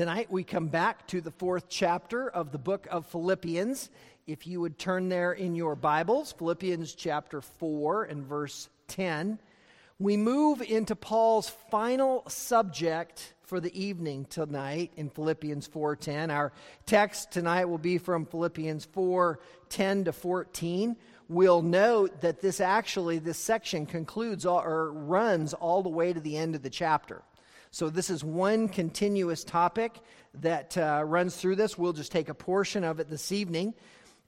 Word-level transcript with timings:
Tonight 0.00 0.30
we 0.30 0.44
come 0.44 0.68
back 0.68 1.06
to 1.08 1.20
the 1.20 1.30
fourth 1.30 1.68
chapter 1.68 2.30
of 2.30 2.52
the 2.52 2.58
book 2.58 2.88
of 2.90 3.04
Philippians. 3.04 3.90
If 4.26 4.46
you 4.46 4.58
would 4.62 4.78
turn 4.78 5.10
there 5.10 5.32
in 5.32 5.54
your 5.54 5.76
Bibles, 5.76 6.32
Philippians 6.32 6.94
chapter 6.94 7.42
4 7.42 8.04
and 8.04 8.24
verse 8.24 8.70
10, 8.88 9.38
we 9.98 10.16
move 10.16 10.62
into 10.62 10.96
Paul's 10.96 11.50
final 11.70 12.24
subject 12.28 13.34
for 13.42 13.60
the 13.60 13.78
evening 13.78 14.24
tonight 14.30 14.90
in 14.96 15.10
Philippians 15.10 15.68
4:10. 15.68 16.30
Our 16.30 16.50
text 16.86 17.30
tonight 17.30 17.66
will 17.66 17.76
be 17.76 17.98
from 17.98 18.24
Philippians 18.24 18.86
4:10 18.86 20.04
to 20.06 20.12
14. 20.14 20.96
We'll 21.28 21.60
note 21.60 22.22
that 22.22 22.40
this 22.40 22.58
actually 22.58 23.18
this 23.18 23.36
section 23.36 23.84
concludes 23.84 24.46
or 24.46 24.92
runs 24.92 25.52
all 25.52 25.82
the 25.82 25.90
way 25.90 26.14
to 26.14 26.20
the 26.20 26.38
end 26.38 26.54
of 26.54 26.62
the 26.62 26.70
chapter. 26.70 27.22
So, 27.72 27.88
this 27.88 28.10
is 28.10 28.24
one 28.24 28.68
continuous 28.68 29.44
topic 29.44 30.00
that 30.34 30.76
uh, 30.76 31.04
runs 31.06 31.36
through 31.36 31.54
this. 31.54 31.78
We'll 31.78 31.92
just 31.92 32.10
take 32.10 32.28
a 32.28 32.34
portion 32.34 32.82
of 32.82 32.98
it 32.98 33.08
this 33.08 33.30
evening. 33.30 33.74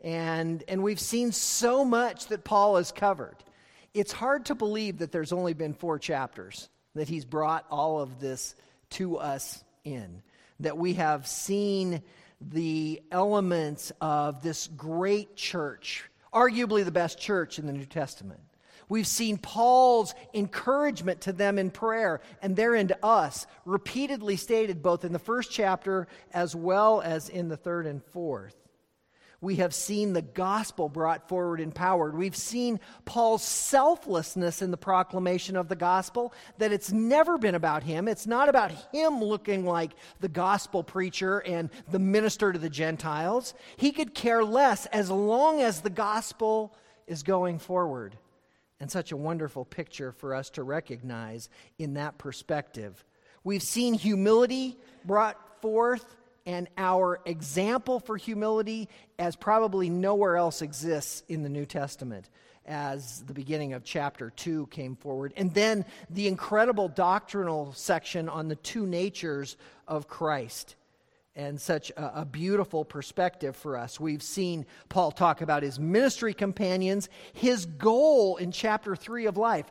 And, 0.00 0.62
and 0.68 0.80
we've 0.82 1.00
seen 1.00 1.32
so 1.32 1.84
much 1.84 2.28
that 2.28 2.44
Paul 2.44 2.76
has 2.76 2.92
covered. 2.92 3.36
It's 3.94 4.12
hard 4.12 4.46
to 4.46 4.54
believe 4.54 4.98
that 4.98 5.10
there's 5.10 5.32
only 5.32 5.54
been 5.54 5.74
four 5.74 5.98
chapters, 5.98 6.68
that 6.94 7.08
he's 7.08 7.24
brought 7.24 7.66
all 7.68 8.00
of 8.00 8.20
this 8.20 8.54
to 8.90 9.16
us 9.16 9.64
in, 9.82 10.22
that 10.60 10.78
we 10.78 10.94
have 10.94 11.26
seen 11.26 12.02
the 12.40 13.02
elements 13.10 13.90
of 14.00 14.40
this 14.42 14.68
great 14.68 15.34
church, 15.34 16.08
arguably 16.32 16.84
the 16.84 16.92
best 16.92 17.18
church 17.18 17.58
in 17.58 17.66
the 17.66 17.72
New 17.72 17.86
Testament 17.86 18.40
We've 18.92 19.06
seen 19.06 19.38
Paul's 19.38 20.14
encouragement 20.34 21.22
to 21.22 21.32
them 21.32 21.58
in 21.58 21.70
prayer 21.70 22.20
and 22.42 22.54
therein 22.54 22.88
to 22.88 23.02
us, 23.02 23.46
repeatedly 23.64 24.36
stated 24.36 24.82
both 24.82 25.06
in 25.06 25.14
the 25.14 25.18
first 25.18 25.50
chapter 25.50 26.06
as 26.30 26.54
well 26.54 27.00
as 27.00 27.30
in 27.30 27.48
the 27.48 27.56
third 27.56 27.86
and 27.86 28.04
fourth. 28.04 28.54
We 29.40 29.56
have 29.56 29.72
seen 29.72 30.12
the 30.12 30.20
gospel 30.20 30.90
brought 30.90 31.26
forward 31.26 31.58
in 31.58 31.72
power. 31.72 32.10
We've 32.10 32.36
seen 32.36 32.80
Paul's 33.06 33.42
selflessness 33.42 34.60
in 34.60 34.70
the 34.70 34.76
proclamation 34.76 35.56
of 35.56 35.68
the 35.68 35.74
gospel, 35.74 36.34
that 36.58 36.70
it's 36.70 36.92
never 36.92 37.38
been 37.38 37.54
about 37.54 37.82
him. 37.82 38.08
It's 38.08 38.26
not 38.26 38.50
about 38.50 38.72
him 38.92 39.24
looking 39.24 39.64
like 39.64 39.92
the 40.20 40.28
gospel 40.28 40.84
preacher 40.84 41.38
and 41.38 41.70
the 41.90 41.98
minister 41.98 42.52
to 42.52 42.58
the 42.58 42.68
Gentiles. 42.68 43.54
He 43.78 43.90
could 43.90 44.12
care 44.12 44.44
less 44.44 44.84
as 44.84 45.10
long 45.10 45.62
as 45.62 45.80
the 45.80 45.88
gospel 45.88 46.74
is 47.06 47.22
going 47.22 47.58
forward 47.58 48.18
and 48.82 48.90
such 48.90 49.12
a 49.12 49.16
wonderful 49.16 49.64
picture 49.64 50.10
for 50.10 50.34
us 50.34 50.50
to 50.50 50.64
recognize 50.64 51.48
in 51.78 51.94
that 51.94 52.18
perspective. 52.18 53.04
We've 53.44 53.62
seen 53.62 53.94
humility 53.94 54.76
brought 55.04 55.38
forth 55.62 56.16
and 56.46 56.66
our 56.76 57.20
example 57.24 58.00
for 58.00 58.16
humility 58.16 58.88
as 59.20 59.36
probably 59.36 59.88
nowhere 59.88 60.36
else 60.36 60.62
exists 60.62 61.22
in 61.28 61.44
the 61.44 61.48
New 61.48 61.64
Testament 61.64 62.28
as 62.66 63.22
the 63.22 63.34
beginning 63.34 63.72
of 63.72 63.84
chapter 63.84 64.30
2 64.30 64.66
came 64.66 64.96
forward. 64.96 65.32
And 65.36 65.54
then 65.54 65.84
the 66.10 66.26
incredible 66.26 66.88
doctrinal 66.88 67.72
section 67.74 68.28
on 68.28 68.48
the 68.48 68.56
two 68.56 68.84
natures 68.84 69.56
of 69.86 70.08
Christ 70.08 70.74
and 71.34 71.60
such 71.60 71.90
a, 71.90 72.20
a, 72.20 72.24
beautiful 72.24 72.84
perspective 72.84 73.56
for 73.56 73.76
us. 73.76 73.98
We've 73.98 74.22
seen 74.22 74.66
Paul 74.88 75.10
talk 75.10 75.40
about 75.40 75.62
his 75.62 75.78
ministry 75.78 76.34
companions, 76.34 77.08
his 77.32 77.64
goal 77.64 78.36
in 78.36 78.52
chapter 78.52 78.94
3 78.94 79.26
of 79.26 79.36
life. 79.36 79.66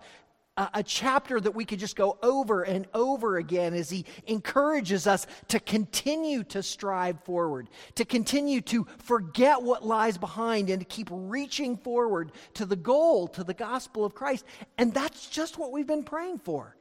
A, 0.58 0.70
a 0.76 0.84
chapter 0.84 1.40
that 1.40 1.54
we 1.54 1.64
could 1.64 1.80
just 1.80 1.96
go 1.96 2.18
over 2.24 2.64
and 2.64 2.88
over 2.96 3.38
again 3.38 3.76
as 3.76 3.92
he 3.92 4.06
encourages 4.26 5.06
us 5.06 5.28
to 5.50 5.60
continue 5.60 6.44
to 6.46 6.64
strive 6.64 7.24
forward, 7.24 7.70
to 7.96 8.06
continue 8.06 8.62
to 8.62 8.88
forget 8.98 9.62
what 9.62 9.86
lies 9.86 10.18
behind, 10.18 10.72
and 10.72 10.80
to 10.82 10.86
keep 10.86 11.10
reaching 11.12 11.78
forward 11.78 12.32
to 12.56 12.66
the 12.66 12.76
goal, 12.76 13.28
to 13.30 13.44
the 13.44 13.54
gospel 13.54 14.04
of 14.04 14.16
Christ. 14.16 14.46
And 14.80 14.94
that's 14.94 15.30
just 15.30 15.60
what 15.60 15.72
we've 15.72 15.88
been 15.88 16.04
praying 16.04 16.40
for. 16.40 16.76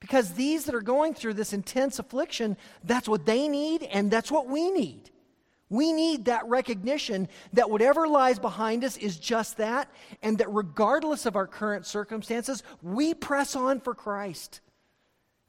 Because 0.00 0.32
these 0.32 0.64
that 0.66 0.74
are 0.74 0.82
going 0.82 1.14
through 1.14 1.34
this 1.34 1.52
intense 1.52 1.98
affliction, 1.98 2.56
that's 2.84 3.08
what 3.08 3.26
they 3.26 3.48
need 3.48 3.82
and 3.82 4.10
that's 4.10 4.30
what 4.30 4.48
we 4.48 4.70
need. 4.70 5.10
We 5.68 5.92
need 5.92 6.26
that 6.26 6.46
recognition 6.46 7.28
that 7.54 7.70
whatever 7.70 8.06
lies 8.06 8.38
behind 8.38 8.84
us 8.84 8.96
is 8.96 9.18
just 9.18 9.56
that, 9.56 9.90
and 10.22 10.38
that 10.38 10.52
regardless 10.52 11.26
of 11.26 11.34
our 11.34 11.46
current 11.46 11.86
circumstances, 11.86 12.62
we 12.82 13.14
press 13.14 13.56
on 13.56 13.80
for 13.80 13.94
Christ. 13.94 14.60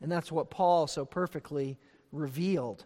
And 0.01 0.11
that's 0.11 0.31
what 0.31 0.49
Paul 0.49 0.87
so 0.87 1.05
perfectly 1.05 1.77
revealed. 2.11 2.85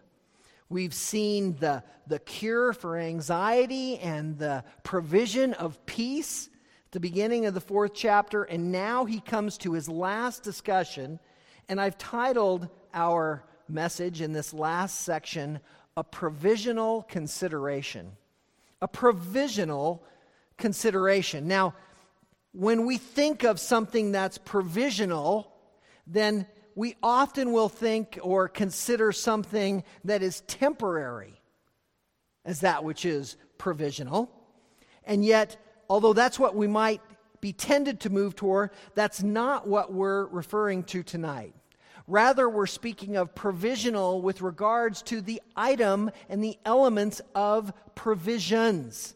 We've 0.68 0.94
seen 0.94 1.56
the, 1.58 1.82
the 2.06 2.18
cure 2.18 2.72
for 2.72 2.98
anxiety 2.98 3.98
and 3.98 4.38
the 4.38 4.64
provision 4.82 5.54
of 5.54 5.84
peace 5.86 6.50
at 6.86 6.92
the 6.92 7.00
beginning 7.00 7.46
of 7.46 7.54
the 7.54 7.60
fourth 7.60 7.92
chapter, 7.94 8.44
and 8.44 8.72
now 8.72 9.06
he 9.06 9.20
comes 9.20 9.56
to 9.58 9.72
his 9.72 9.88
last 9.88 10.42
discussion 10.42 11.18
and 11.72 11.80
I've 11.80 11.96
titled 11.96 12.68
our 12.92 13.44
message 13.66 14.20
in 14.20 14.34
this 14.34 14.52
last 14.52 15.00
section, 15.00 15.58
A 15.96 16.04
Provisional 16.04 17.04
Consideration. 17.04 18.12
A 18.82 18.88
provisional 18.88 20.04
consideration. 20.58 21.48
Now, 21.48 21.72
when 22.52 22.84
we 22.84 22.98
think 22.98 23.42
of 23.42 23.58
something 23.58 24.12
that's 24.12 24.36
provisional, 24.36 25.50
then 26.06 26.46
we 26.74 26.96
often 27.02 27.52
will 27.52 27.70
think 27.70 28.18
or 28.20 28.48
consider 28.48 29.10
something 29.10 29.82
that 30.04 30.22
is 30.22 30.42
temporary 30.42 31.40
as 32.44 32.60
that 32.60 32.84
which 32.84 33.06
is 33.06 33.38
provisional. 33.56 34.30
And 35.04 35.24
yet, 35.24 35.56
although 35.88 36.12
that's 36.12 36.38
what 36.38 36.54
we 36.54 36.66
might 36.66 37.00
be 37.40 37.54
tended 37.54 38.00
to 38.00 38.10
move 38.10 38.36
toward, 38.36 38.72
that's 38.94 39.22
not 39.22 39.66
what 39.66 39.90
we're 39.90 40.26
referring 40.26 40.82
to 40.84 41.02
tonight. 41.02 41.54
Rather, 42.06 42.48
we're 42.48 42.66
speaking 42.66 43.16
of 43.16 43.34
provisional 43.34 44.20
with 44.20 44.42
regards 44.42 45.02
to 45.02 45.20
the 45.20 45.40
item 45.56 46.10
and 46.28 46.42
the 46.42 46.58
elements 46.64 47.20
of 47.34 47.72
provisions. 47.94 49.14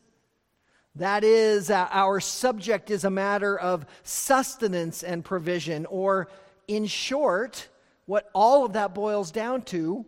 That 0.94 1.24
is, 1.24 1.70
uh, 1.70 1.88
our 1.90 2.20
subject 2.20 2.90
is 2.90 3.04
a 3.04 3.10
matter 3.10 3.58
of 3.58 3.84
sustenance 4.02 5.02
and 5.02 5.24
provision, 5.24 5.84
or 5.86 6.28
in 6.68 6.86
short, 6.86 7.68
what 8.06 8.30
all 8.32 8.64
of 8.64 8.72
that 8.74 8.94
boils 8.94 9.30
down 9.30 9.62
to 9.62 10.06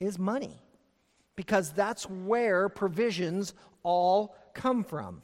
is 0.00 0.18
money, 0.18 0.60
because 1.36 1.70
that's 1.72 2.08
where 2.08 2.68
provisions 2.68 3.54
all 3.82 4.34
come 4.54 4.82
from. 4.82 5.22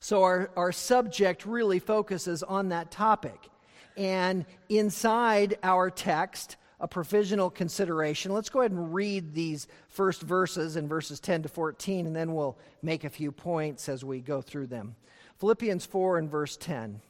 So 0.00 0.22
our, 0.22 0.50
our 0.56 0.72
subject 0.72 1.46
really 1.46 1.78
focuses 1.78 2.42
on 2.42 2.68
that 2.68 2.90
topic. 2.90 3.48
And 3.96 4.44
inside 4.68 5.58
our 5.62 5.90
text, 5.90 6.56
a 6.80 6.88
provisional 6.88 7.50
consideration. 7.50 8.32
Let's 8.32 8.48
go 8.48 8.60
ahead 8.60 8.72
and 8.72 8.92
read 8.92 9.34
these 9.34 9.68
first 9.88 10.22
verses 10.22 10.76
in 10.76 10.88
verses 10.88 11.20
10 11.20 11.42
to 11.42 11.48
14, 11.48 12.06
and 12.06 12.16
then 12.16 12.34
we'll 12.34 12.58
make 12.82 13.04
a 13.04 13.10
few 13.10 13.30
points 13.30 13.88
as 13.88 14.04
we 14.04 14.20
go 14.20 14.42
through 14.42 14.66
them. 14.66 14.96
Philippians 15.38 15.86
4 15.86 16.18
and 16.18 16.30
verse 16.30 16.56
10. 16.56 17.00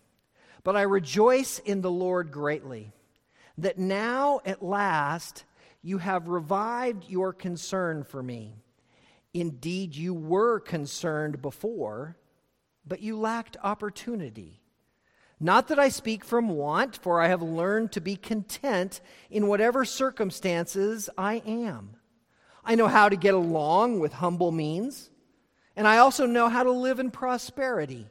But 0.65 0.77
I 0.77 0.83
rejoice 0.83 1.59
in 1.59 1.81
the 1.81 1.91
Lord 1.91 2.31
greatly 2.31 2.93
that 3.59 3.79
now 3.79 4.41
at 4.45 4.63
last 4.63 5.45
you 5.83 5.99
have 5.99 6.29
revived 6.29 7.09
your 7.09 7.33
concern 7.33 8.05
for 8.05 8.23
me. 8.23 8.57
Indeed, 9.35 9.97
you 9.97 10.15
were 10.15 10.61
concerned 10.61 11.43
before 11.43 12.17
but 12.87 13.01
you 13.01 13.19
lacked 13.19 13.57
opportunity. 13.63 14.61
Not 15.43 15.67
that 15.69 15.79
I 15.81 15.89
speak 15.89 16.25
from 16.25 16.51
want, 16.51 16.97
for 16.97 17.21
I 17.21 17.27
have 17.27 17.43
learned 17.43 17.91
to 17.93 18.01
be 18.01 18.15
content 18.15 19.01
in 19.29 19.49
whatever 19.49 19.85
circumstances 19.85 21.11
I 21.19 21.43
am. 21.45 21.97
I 22.65 22.77
know 22.77 22.87
how 22.87 23.09
to 23.09 23.17
get 23.17 23.35
along 23.35 23.99
with 23.99 24.13
humble 24.13 24.53
means, 24.53 25.11
and 25.75 25.89
I 25.89 25.99
also 25.99 26.27
know 26.27 26.49
how 26.49 26.63
to 26.63 26.71
live 26.71 27.01
in 27.01 27.11
prosperity. 27.11 28.07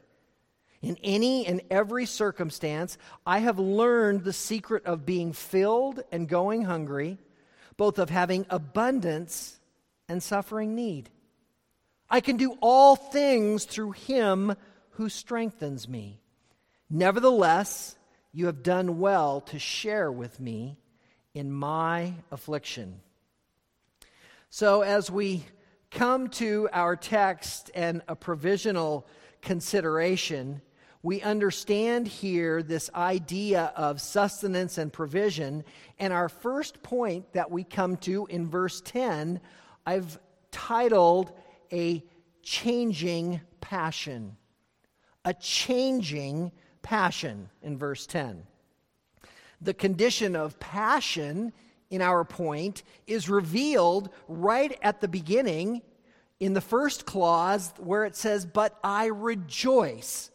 In 0.82 0.98
any 1.02 1.46
and 1.46 1.62
every 1.70 2.04
circumstance, 2.04 2.98
I 3.26 3.38
have 3.38 3.58
learned 3.58 4.24
the 4.24 4.34
secret 4.34 4.84
of 4.84 5.06
being 5.06 5.32
filled 5.32 6.02
and 6.12 6.28
going 6.28 6.64
hungry, 6.64 7.16
both 7.78 7.98
of 7.98 8.10
having 8.10 8.44
abundance 8.50 9.58
and 10.06 10.22
suffering 10.22 10.74
need. 10.74 11.08
I 12.10 12.20
can 12.20 12.36
do 12.36 12.58
all 12.60 12.94
things 12.94 13.64
through 13.64 13.92
him 13.92 14.54
who 14.90 15.08
strengthens 15.08 15.88
me. 15.88 16.21
Nevertheless, 16.94 17.96
you 18.34 18.44
have 18.46 18.62
done 18.62 18.98
well 18.98 19.40
to 19.40 19.58
share 19.58 20.12
with 20.12 20.38
me 20.38 20.76
in 21.32 21.50
my 21.50 22.12
affliction. 22.30 23.00
So, 24.50 24.82
as 24.82 25.10
we 25.10 25.46
come 25.90 26.28
to 26.28 26.68
our 26.70 26.94
text 26.94 27.70
and 27.74 28.02
a 28.08 28.14
provisional 28.14 29.06
consideration, 29.40 30.60
we 31.02 31.22
understand 31.22 32.08
here 32.08 32.62
this 32.62 32.90
idea 32.94 33.72
of 33.74 33.98
sustenance 33.98 34.76
and 34.76 34.92
provision. 34.92 35.64
And 35.98 36.12
our 36.12 36.28
first 36.28 36.82
point 36.82 37.32
that 37.32 37.50
we 37.50 37.64
come 37.64 37.96
to 37.98 38.26
in 38.26 38.50
verse 38.50 38.82
10, 38.82 39.40
I've 39.86 40.18
titled 40.50 41.32
A 41.72 42.04
Changing 42.42 43.40
Passion. 43.62 44.36
A 45.24 45.32
changing 45.32 46.52
passion 46.82 47.48
in 47.62 47.78
verse 47.78 48.06
10. 48.06 48.44
The 49.60 49.74
condition 49.74 50.36
of 50.36 50.58
passion 50.58 51.52
in 51.90 52.02
our 52.02 52.24
point 52.24 52.82
is 53.06 53.28
revealed 53.28 54.08
right 54.28 54.76
at 54.82 55.00
the 55.00 55.08
beginning 55.08 55.82
in 56.40 56.54
the 56.54 56.60
first 56.60 57.06
clause 57.06 57.72
where 57.78 58.04
it 58.04 58.16
says, 58.16 58.44
But 58.44 58.78
I 58.82 59.06
rejoice 59.06 60.32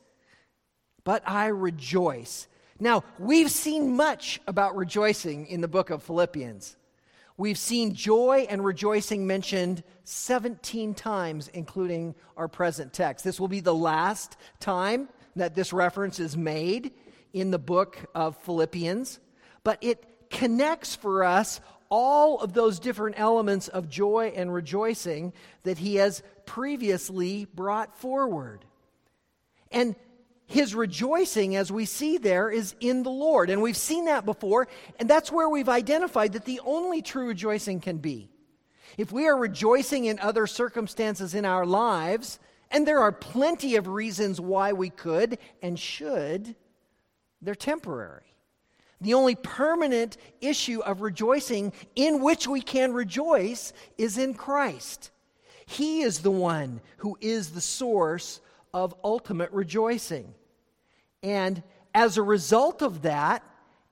but 1.08 1.24
I 1.26 1.46
rejoice. 1.46 2.50
Now, 2.82 3.06
we've 3.18 3.50
seen 3.50 3.96
much 3.96 4.42
about 4.46 4.76
rejoicing 4.76 5.48
in 5.48 5.62
the 5.62 5.68
book 5.70 5.90
of 5.90 6.04
Philippians. 6.04 6.76
We've 7.38 7.58
seen 7.58 7.94
joy 7.94 8.46
and 8.50 8.62
rejoicing 8.62 9.26
mentioned 9.26 9.84
17 10.04 10.96
times, 10.96 11.48
including 11.54 12.14
our 12.36 12.50
present 12.50 12.92
text. 12.92 13.24
This 13.24 13.40
will 13.40 13.48
be 13.48 13.62
the 13.62 13.74
last 13.74 14.36
time 14.60 15.08
that 15.40 15.56
this 15.56 15.74
reference 15.74 16.20
is 16.20 16.36
made 16.38 16.92
in 17.34 17.52
the 17.52 17.60
book 17.60 17.98
of 18.16 18.38
Philippians, 18.38 19.20
but 19.64 19.78
it 19.82 20.30
connects 20.30 20.96
for 20.96 21.24
us 21.24 21.60
all 21.90 22.40
of 22.40 22.54
those 22.54 22.80
different 22.80 23.20
elements 23.20 23.68
of 23.68 23.90
joy 23.90 24.34
and 24.36 24.54
rejoicing 24.54 25.34
that 25.64 25.78
he 25.78 25.96
has 25.96 26.22
previously 26.46 27.46
brought 27.46 27.98
forward. 27.98 28.66
And 29.72 29.96
his 30.48 30.74
rejoicing, 30.74 31.56
as 31.56 31.72
we 31.72 31.86
see 31.86 32.18
there, 32.18 32.50
is 32.50 32.74
in 32.80 33.04
the 33.04 33.10
Lord. 33.10 33.50
And 33.50 33.62
we've 33.62 33.78
seen 33.78 34.06
that 34.06 34.26
before, 34.26 34.68
and 35.00 35.10
that's 35.10 35.32
where 35.32 35.50
we've 35.50 35.70
identified 35.70 36.34
that 36.34 36.46
the 36.46 36.62
only 36.66 37.02
true 37.02 37.28
rejoicing 37.28 37.82
can 37.82 37.98
be. 37.98 38.30
If 38.98 39.12
we 39.12 39.28
are 39.28 39.38
rejoicing 39.38 40.06
in 40.06 40.20
other 40.20 40.48
circumstances 40.48 41.36
in 41.36 41.44
our 41.46 41.66
lives, 41.66 42.40
and 42.72 42.88
there 42.88 43.00
are 43.00 43.12
plenty 43.12 43.76
of 43.76 43.88
reasons 43.88 44.42
why 44.42 44.74
we 44.74 44.90
could 44.90 45.38
and 45.62 45.80
should, 45.80 46.56
they're 47.42 47.56
temporary. 47.56 48.24
The 49.00 49.14
only 49.14 49.36
permanent 49.36 50.18
issue 50.42 50.82
of 50.82 51.02
rejoicing 51.02 51.72
in 51.96 52.22
which 52.22 52.48
we 52.48 52.62
can 52.62 52.94
rejoice 52.94 53.74
is 53.98 54.18
in 54.18 54.34
Christ. 54.34 55.12
He 55.68 56.02
is 56.02 56.20
the 56.20 56.32
one 56.32 56.82
who 56.98 57.18
is 57.22 57.52
the 57.52 57.62
source 57.62 58.42
of 58.74 58.96
ultimate 59.04 59.52
rejoicing. 59.52 60.34
And 61.22 61.62
as 61.94 62.18
a 62.18 62.24
result 62.24 62.82
of 62.82 63.04
that, 63.04 63.44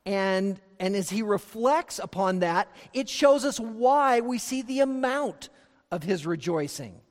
and, 0.06 0.60
and 0.80 0.96
as 0.96 1.10
he 1.10 1.22
reflects 1.22 2.00
upon 2.00 2.40
that, 2.40 2.68
it 2.94 3.10
shows 3.10 3.46
us 3.46 3.60
why 3.60 4.22
we 4.22 4.38
see 4.38 4.62
the 4.62 4.80
amount 4.80 5.50
of 5.92 6.04
his 6.04 6.26
rejoicing. 6.26 7.02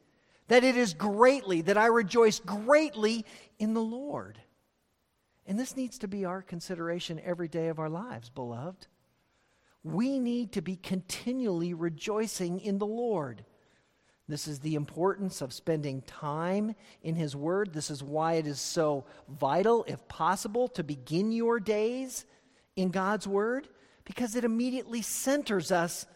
That 0.49 0.65
it 0.65 0.77
is 0.77 0.95
greatly, 0.95 1.63
that 1.63 1.79
I 1.79 1.87
rejoice 1.87 2.39
greatly 2.41 3.25
in 3.59 3.75
the 3.75 3.83
Lord. 3.83 4.39
And 5.47 5.59
this 5.59 5.77
needs 5.77 5.99
to 5.99 6.09
be 6.09 6.25
our 6.25 6.43
consideration 6.43 7.21
every 7.25 7.49
day 7.49 7.69
of 7.69 7.79
our 7.79 7.91
lives, 7.91 8.31
beloved. 8.31 8.87
We 9.83 10.19
need 10.19 10.53
to 10.53 10.63
be 10.63 10.77
continually 10.77 11.75
rejoicing 11.75 12.61
in 12.61 12.79
the 12.79 12.87
Lord. 12.87 13.45
This 14.27 14.49
is 14.49 14.61
the 14.61 14.75
importance 14.75 15.43
of 15.43 15.53
spending 15.53 16.01
time 16.03 16.75
in 17.03 17.15
His 17.15 17.37
Word. 17.37 17.75
This 17.75 17.91
is 17.91 18.03
why 18.03 18.35
it 18.35 18.47
is 18.47 18.59
so 18.59 19.05
vital, 19.29 19.85
if 19.87 20.09
possible, 20.09 20.69
to 20.69 20.83
begin 20.83 21.31
your 21.31 21.61
days 21.61 22.25
in 22.75 22.89
God's 22.91 23.29
Word, 23.29 23.69
because 24.05 24.35
it 24.35 24.45
immediately 24.45 25.03
centers 25.03 25.71
us 25.71 26.07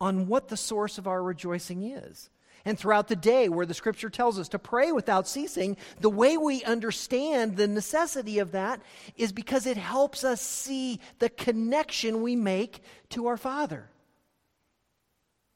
on 0.00 0.26
what 0.26 0.48
the 0.48 0.56
source 0.56 0.98
of 0.98 1.06
our 1.06 1.22
rejoicing 1.22 1.82
is. 1.82 2.30
And 2.64 2.78
throughout 2.78 3.08
the 3.08 3.16
day, 3.16 3.48
where 3.48 3.66
the 3.66 3.74
scripture 3.74 4.10
tells 4.10 4.38
us 4.38 4.48
to 4.50 4.58
pray 4.58 4.92
without 4.92 5.28
ceasing, 5.28 5.76
the 6.00 6.10
way 6.10 6.36
we 6.36 6.64
understand 6.64 7.56
the 7.56 7.68
necessity 7.68 8.40
of 8.40 8.52
that 8.52 8.82
is 9.16 9.32
because 9.32 9.66
it 9.66 9.76
helps 9.76 10.24
us 10.24 10.42
see 10.42 11.00
the 11.18 11.30
connection 11.30 12.22
we 12.22 12.36
make 12.36 12.82
to 13.10 13.26
our 13.28 13.36
Father. 13.36 13.88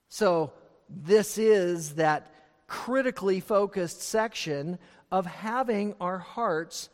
So, 0.09 0.53
this 0.89 1.39
is 1.39 1.95
that 1.95 2.33
critically 2.67 3.41
focused 3.41 4.03
section 4.03 4.79
of 5.11 5.27
having 5.27 5.95
our 6.01 6.19
hearts 6.19 6.89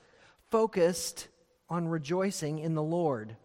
focused 0.51 1.29
on 1.71 1.89
rejoicing 1.89 2.59
in 2.59 2.75
the 2.75 2.83
Lord. 2.83 3.37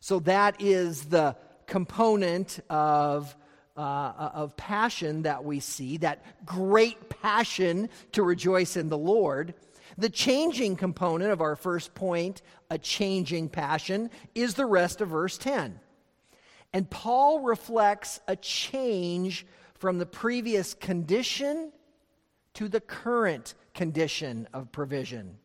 So 0.00 0.20
that 0.20 0.60
is 0.60 1.04
the 1.04 1.36
component 1.66 2.60
of, 2.70 3.36
uh, 3.76 4.30
of 4.34 4.56
passion 4.56 5.22
that 5.22 5.44
we 5.44 5.60
see, 5.60 5.96
that 5.98 6.24
great 6.44 7.08
passion 7.22 7.88
to 8.12 8.22
rejoice 8.22 8.76
in 8.76 8.88
the 8.88 8.98
Lord. 8.98 9.54
The 9.98 10.10
changing 10.10 10.76
component 10.76 11.30
of 11.30 11.40
our 11.40 11.56
first 11.56 11.94
point, 11.94 12.42
a 12.70 12.78
changing 12.78 13.48
passion, 13.48 14.10
is 14.34 14.54
the 14.54 14.66
rest 14.66 15.00
of 15.00 15.08
verse 15.08 15.38
10. 15.38 15.78
And 16.72 16.90
Paul 16.90 17.40
reflects 17.40 18.20
a 18.26 18.34
change 18.34 19.46
from 19.74 19.98
the 19.98 20.06
previous 20.06 20.74
condition 20.74 21.72
to 22.54 22.68
the 22.68 22.80
current 22.80 23.54
condition 23.74 24.48
of 24.52 24.72
provision. 24.72 25.36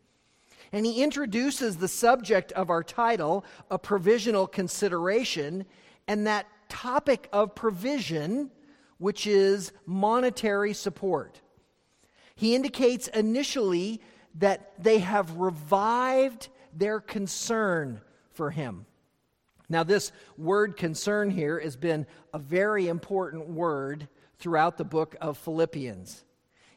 And 0.71 0.85
he 0.85 1.03
introduces 1.03 1.77
the 1.77 1.87
subject 1.87 2.51
of 2.53 2.69
our 2.69 2.83
title, 2.83 3.43
a 3.71 3.79
provisional 3.79 4.47
consideration, 4.47 5.65
and 6.07 6.27
that 6.27 6.47
topic 6.69 7.27
of 7.33 7.55
provision, 7.55 8.51
which 8.97 9.27
is 9.27 9.73
monetary 9.85 10.73
support. 10.73 11.41
He 12.35 12.55
indicates 12.55 13.07
initially 13.09 14.01
that 14.35 14.81
they 14.81 14.99
have 14.99 15.35
revived 15.37 16.47
their 16.73 17.01
concern 17.01 17.99
for 18.31 18.51
him. 18.51 18.85
Now, 19.67 19.83
this 19.83 20.11
word 20.37 20.77
concern 20.77 21.29
here 21.29 21.59
has 21.59 21.75
been 21.75 22.07
a 22.33 22.39
very 22.39 22.87
important 22.87 23.49
word 23.49 24.07
throughout 24.37 24.77
the 24.77 24.85
book 24.85 25.15
of 25.21 25.37
Philippians. 25.37 26.23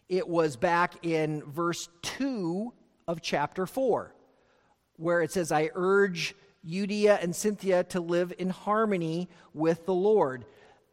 It 0.09 0.29
was 0.29 0.57
back 0.57 1.07
in 1.07 1.43
verse 1.45 1.89
2 2.03 2.73
of 3.09 3.23
chapter 3.23 3.67
4, 3.67 4.15
where 4.97 5.23
it 5.23 5.33
says, 5.33 5.53
I 5.53 5.71
urge 5.75 6.35
Euodia 6.67 7.23
and 7.23 7.33
Syntyche 7.33 7.89
to 7.91 8.01
live 8.01 8.33
in 8.39 8.51
harmony 8.51 9.29
with 9.53 9.85
the 9.87 9.95
Lord. 9.95 10.45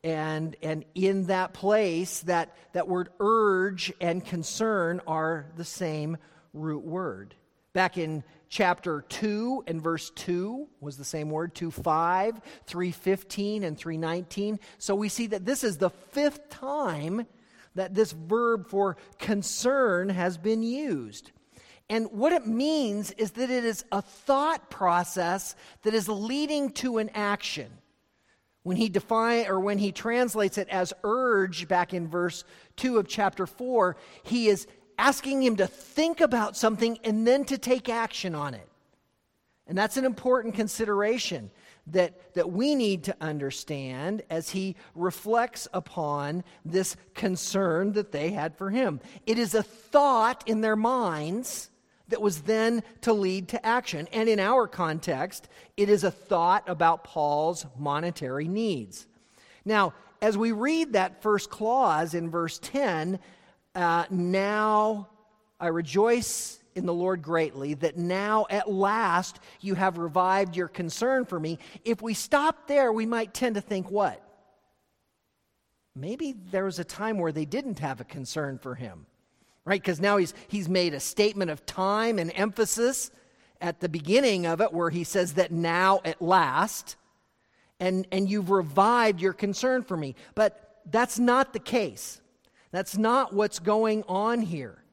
And, 0.03 0.55
and 0.61 0.85
in 0.95 1.25
that 1.25 1.53
place, 1.53 2.21
that, 2.21 2.55
that 2.73 2.87
word 2.87 3.09
urge 3.19 3.91
and 3.99 4.23
concern 4.25 5.01
are 5.05 5.47
the 5.57 5.65
same 5.65 6.17
root 6.53 6.83
word. 6.83 7.35
Back 7.73 7.97
in 7.97 8.23
chapter 8.49 9.05
2 9.09 9.65
and 9.67 9.81
verse 9.81 10.09
2 10.11 10.67
was 10.81 10.97
the 10.97 11.05
same 11.05 11.29
word 11.29 11.53
2 11.53 11.69
5 11.69 12.41
315 12.65 13.63
and 13.63 13.77
319 13.77 14.59
so 14.79 14.95
we 14.95 15.07
see 15.07 15.27
that 15.27 15.45
this 15.45 15.63
is 15.63 15.77
the 15.77 15.91
fifth 15.91 16.49
time 16.49 17.27
that 17.75 17.93
this 17.93 18.11
verb 18.11 18.67
for 18.67 18.97
concern 19.19 20.09
has 20.09 20.35
been 20.35 20.63
used 20.63 21.31
and 21.89 22.11
what 22.11 22.33
it 22.33 22.45
means 22.45 23.11
is 23.11 23.31
that 23.31 23.49
it 23.49 23.65
is 23.65 23.83
a 23.91 24.01
thought 24.01 24.69
process 24.69 25.55
that 25.83 25.93
is 25.93 26.07
leading 26.07 26.71
to 26.73 26.99
an 26.99 27.09
action 27.15 27.71
when 28.63 28.77
he 28.77 28.89
define 28.89 29.47
or 29.47 29.59
when 29.59 29.77
he 29.79 29.91
translates 29.91 30.57
it 30.57 30.69
as 30.69 30.93
urge 31.03 31.67
back 31.67 31.93
in 31.93 32.07
verse 32.07 32.43
2 32.75 32.99
of 32.99 33.07
chapter 33.07 33.47
4 33.47 33.97
he 34.23 34.47
is 34.47 34.67
asking 34.99 35.41
him 35.41 35.55
to 35.55 35.65
think 35.65 36.21
about 36.21 36.55
something 36.55 36.99
and 37.03 37.25
then 37.25 37.45
to 37.45 37.57
take 37.57 37.89
action 37.89 38.35
on 38.35 38.53
it. 38.53 38.67
And 39.65 39.77
that's 39.77 39.97
an 39.97 40.05
important 40.05 40.55
consideration 40.55 41.51
that, 41.87 42.33
that 42.33 42.51
we 42.51 42.75
need 42.75 43.05
to 43.05 43.15
understand 43.21 44.23
as 44.29 44.49
he 44.49 44.75
reflects 44.95 45.67
upon 45.73 46.43
this 46.65 46.97
concern 47.13 47.93
that 47.93 48.11
they 48.11 48.31
had 48.31 48.57
for 48.57 48.69
him. 48.69 48.99
It 49.25 49.39
is 49.39 49.55
a 49.55 49.63
thought 49.63 50.43
in 50.47 50.61
their 50.61 50.75
minds 50.75 51.69
that 52.09 52.21
was 52.21 52.41
then 52.41 52.83
to 53.01 53.13
lead 53.13 53.47
to 53.49 53.65
action. 53.65 54.07
And 54.11 54.27
in 54.27 54.39
our 54.39 54.67
context, 54.67 55.47
it 55.77 55.89
is 55.89 56.03
a 56.03 56.11
thought 56.11 56.67
about 56.67 57.03
Paul's 57.03 57.65
monetary 57.77 58.47
needs. 58.47 59.07
Now, 59.65 59.93
as 60.21 60.37
we 60.37 60.51
read 60.51 60.93
that 60.93 61.21
first 61.21 61.49
clause 61.49 62.13
in 62.13 62.29
verse 62.29 62.59
10, 62.59 63.19
uh, 63.75 64.05
now 64.09 65.07
I 65.59 65.67
rejoice 65.67 66.59
in 66.75 66.85
the 66.85 66.93
Lord 66.93 67.21
greatly 67.21 67.73
that 67.75 67.97
now 67.97 68.45
at 68.49 68.71
last 68.71 69.39
you 69.61 69.75
have 69.75 69.97
revived 69.97 70.55
your 70.55 70.67
concern 70.67 71.25
for 71.25 71.39
me. 71.39 71.59
If 71.83 72.01
we 72.01 72.13
stop 72.13 72.67
there, 72.67 72.91
we 72.91 73.05
might 73.05 73.33
tend 73.33 73.55
to 73.55 73.61
think 73.61 73.89
what? 73.89 74.23
Maybe 75.95 76.35
there 76.51 76.65
was 76.65 76.79
a 76.79 76.83
time 76.83 77.17
where 77.17 77.31
they 77.31 77.45
didn't 77.45 77.79
have 77.79 77.99
a 77.99 78.05
concern 78.05 78.57
for 78.57 78.75
him, 78.75 79.05
right? 79.69 79.79
Because 79.79 80.01
now 80.01 80.17
he's, 80.17 80.33
he's 80.47 80.67
made 80.67 80.95
a 80.95 80.99
statement 80.99 81.51
of 81.51 81.63
time 81.63 82.17
and 82.17 82.31
emphasis. 82.33 83.11
at 83.61 83.79
the 83.81 83.89
beginning 83.89 84.47
of 84.47 84.61
it 84.61 84.73
where 84.73 84.89
he 84.89 85.03
says 85.03 85.33
that 85.33 85.51
now 85.51 85.99
at 86.03 86.19
last, 86.21 86.95
and, 87.79 88.07
and 88.11 88.27
you've 88.27 88.49
revived 88.49 89.21
your 89.21 89.33
concern 89.33 89.83
for 89.83 89.95
me. 89.95 90.15
But 90.33 90.81
that's 90.89 91.19
not 91.19 91.53
the 91.53 91.59
case. 91.59 92.19
That's 92.71 92.97
not 92.97 93.31
what's 93.31 93.59
going 93.59 94.03
on 94.07 94.41
here. 94.41 94.83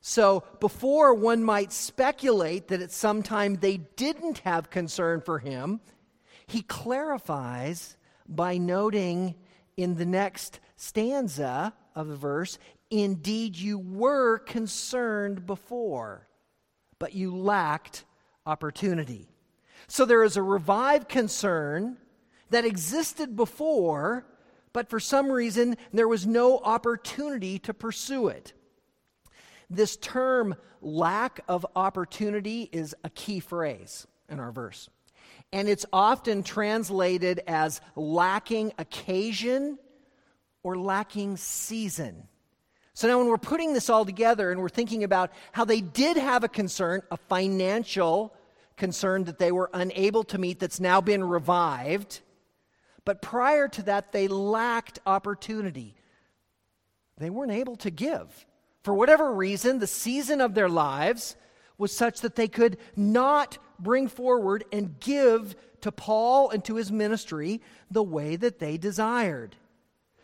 So, 0.00 0.44
before 0.60 1.14
one 1.14 1.42
might 1.42 1.72
speculate 1.72 2.68
that 2.68 2.80
at 2.80 2.92
some 2.92 3.22
time 3.22 3.56
they 3.56 3.78
didn't 3.96 4.38
have 4.38 4.70
concern 4.70 5.20
for 5.20 5.40
him, 5.40 5.80
he 6.46 6.62
clarifies 6.62 7.96
by 8.28 8.56
noting 8.56 9.34
in 9.76 9.96
the 9.96 10.06
next 10.06 10.60
stanza 10.76 11.74
of 11.96 12.06
the 12.06 12.16
verse, 12.16 12.58
indeed 12.90 13.56
you 13.56 13.78
were 13.78 14.38
concerned 14.38 15.46
before, 15.46 16.28
but 16.98 17.14
you 17.14 17.36
lacked 17.36 18.04
opportunity. 18.44 19.28
So 19.88 20.04
there 20.04 20.22
is 20.22 20.36
a 20.36 20.42
revived 20.42 21.08
concern 21.08 21.96
that 22.50 22.64
existed 22.64 23.36
before, 23.36 24.26
but 24.72 24.88
for 24.88 25.00
some 25.00 25.30
reason 25.30 25.76
there 25.92 26.08
was 26.08 26.26
no 26.26 26.58
opportunity 26.58 27.58
to 27.60 27.74
pursue 27.74 28.28
it. 28.28 28.52
This 29.68 29.96
term, 29.96 30.54
lack 30.80 31.40
of 31.48 31.66
opportunity, 31.74 32.68
is 32.70 32.94
a 33.02 33.10
key 33.10 33.40
phrase 33.40 34.06
in 34.28 34.38
our 34.38 34.52
verse. 34.52 34.88
And 35.52 35.68
it's 35.68 35.86
often 35.92 36.42
translated 36.42 37.40
as 37.46 37.80
lacking 37.94 38.72
occasion 38.78 39.78
or 40.62 40.76
lacking 40.76 41.36
season. 41.36 42.28
So 42.96 43.08
now, 43.08 43.18
when 43.18 43.28
we're 43.28 43.36
putting 43.36 43.74
this 43.74 43.90
all 43.90 44.06
together 44.06 44.50
and 44.50 44.58
we're 44.58 44.70
thinking 44.70 45.04
about 45.04 45.30
how 45.52 45.66
they 45.66 45.82
did 45.82 46.16
have 46.16 46.44
a 46.44 46.48
concern, 46.48 47.02
a 47.10 47.18
financial 47.18 48.34
concern 48.78 49.24
that 49.24 49.38
they 49.38 49.52
were 49.52 49.68
unable 49.74 50.24
to 50.24 50.38
meet 50.38 50.60
that's 50.60 50.80
now 50.80 51.02
been 51.02 51.22
revived, 51.22 52.22
but 53.04 53.20
prior 53.20 53.68
to 53.68 53.82
that, 53.82 54.12
they 54.12 54.28
lacked 54.28 54.98
opportunity. 55.04 55.94
They 57.18 57.28
weren't 57.28 57.52
able 57.52 57.76
to 57.76 57.90
give. 57.90 58.46
For 58.82 58.94
whatever 58.94 59.30
reason, 59.30 59.78
the 59.78 59.86
season 59.86 60.40
of 60.40 60.54
their 60.54 60.70
lives 60.70 61.36
was 61.76 61.94
such 61.94 62.22
that 62.22 62.34
they 62.34 62.48
could 62.48 62.78
not 62.96 63.58
bring 63.78 64.08
forward 64.08 64.64
and 64.72 64.98
give 65.00 65.54
to 65.82 65.92
Paul 65.92 66.48
and 66.48 66.64
to 66.64 66.76
his 66.76 66.90
ministry 66.90 67.60
the 67.90 68.02
way 68.02 68.36
that 68.36 68.58
they 68.58 68.78
desired. 68.78 69.54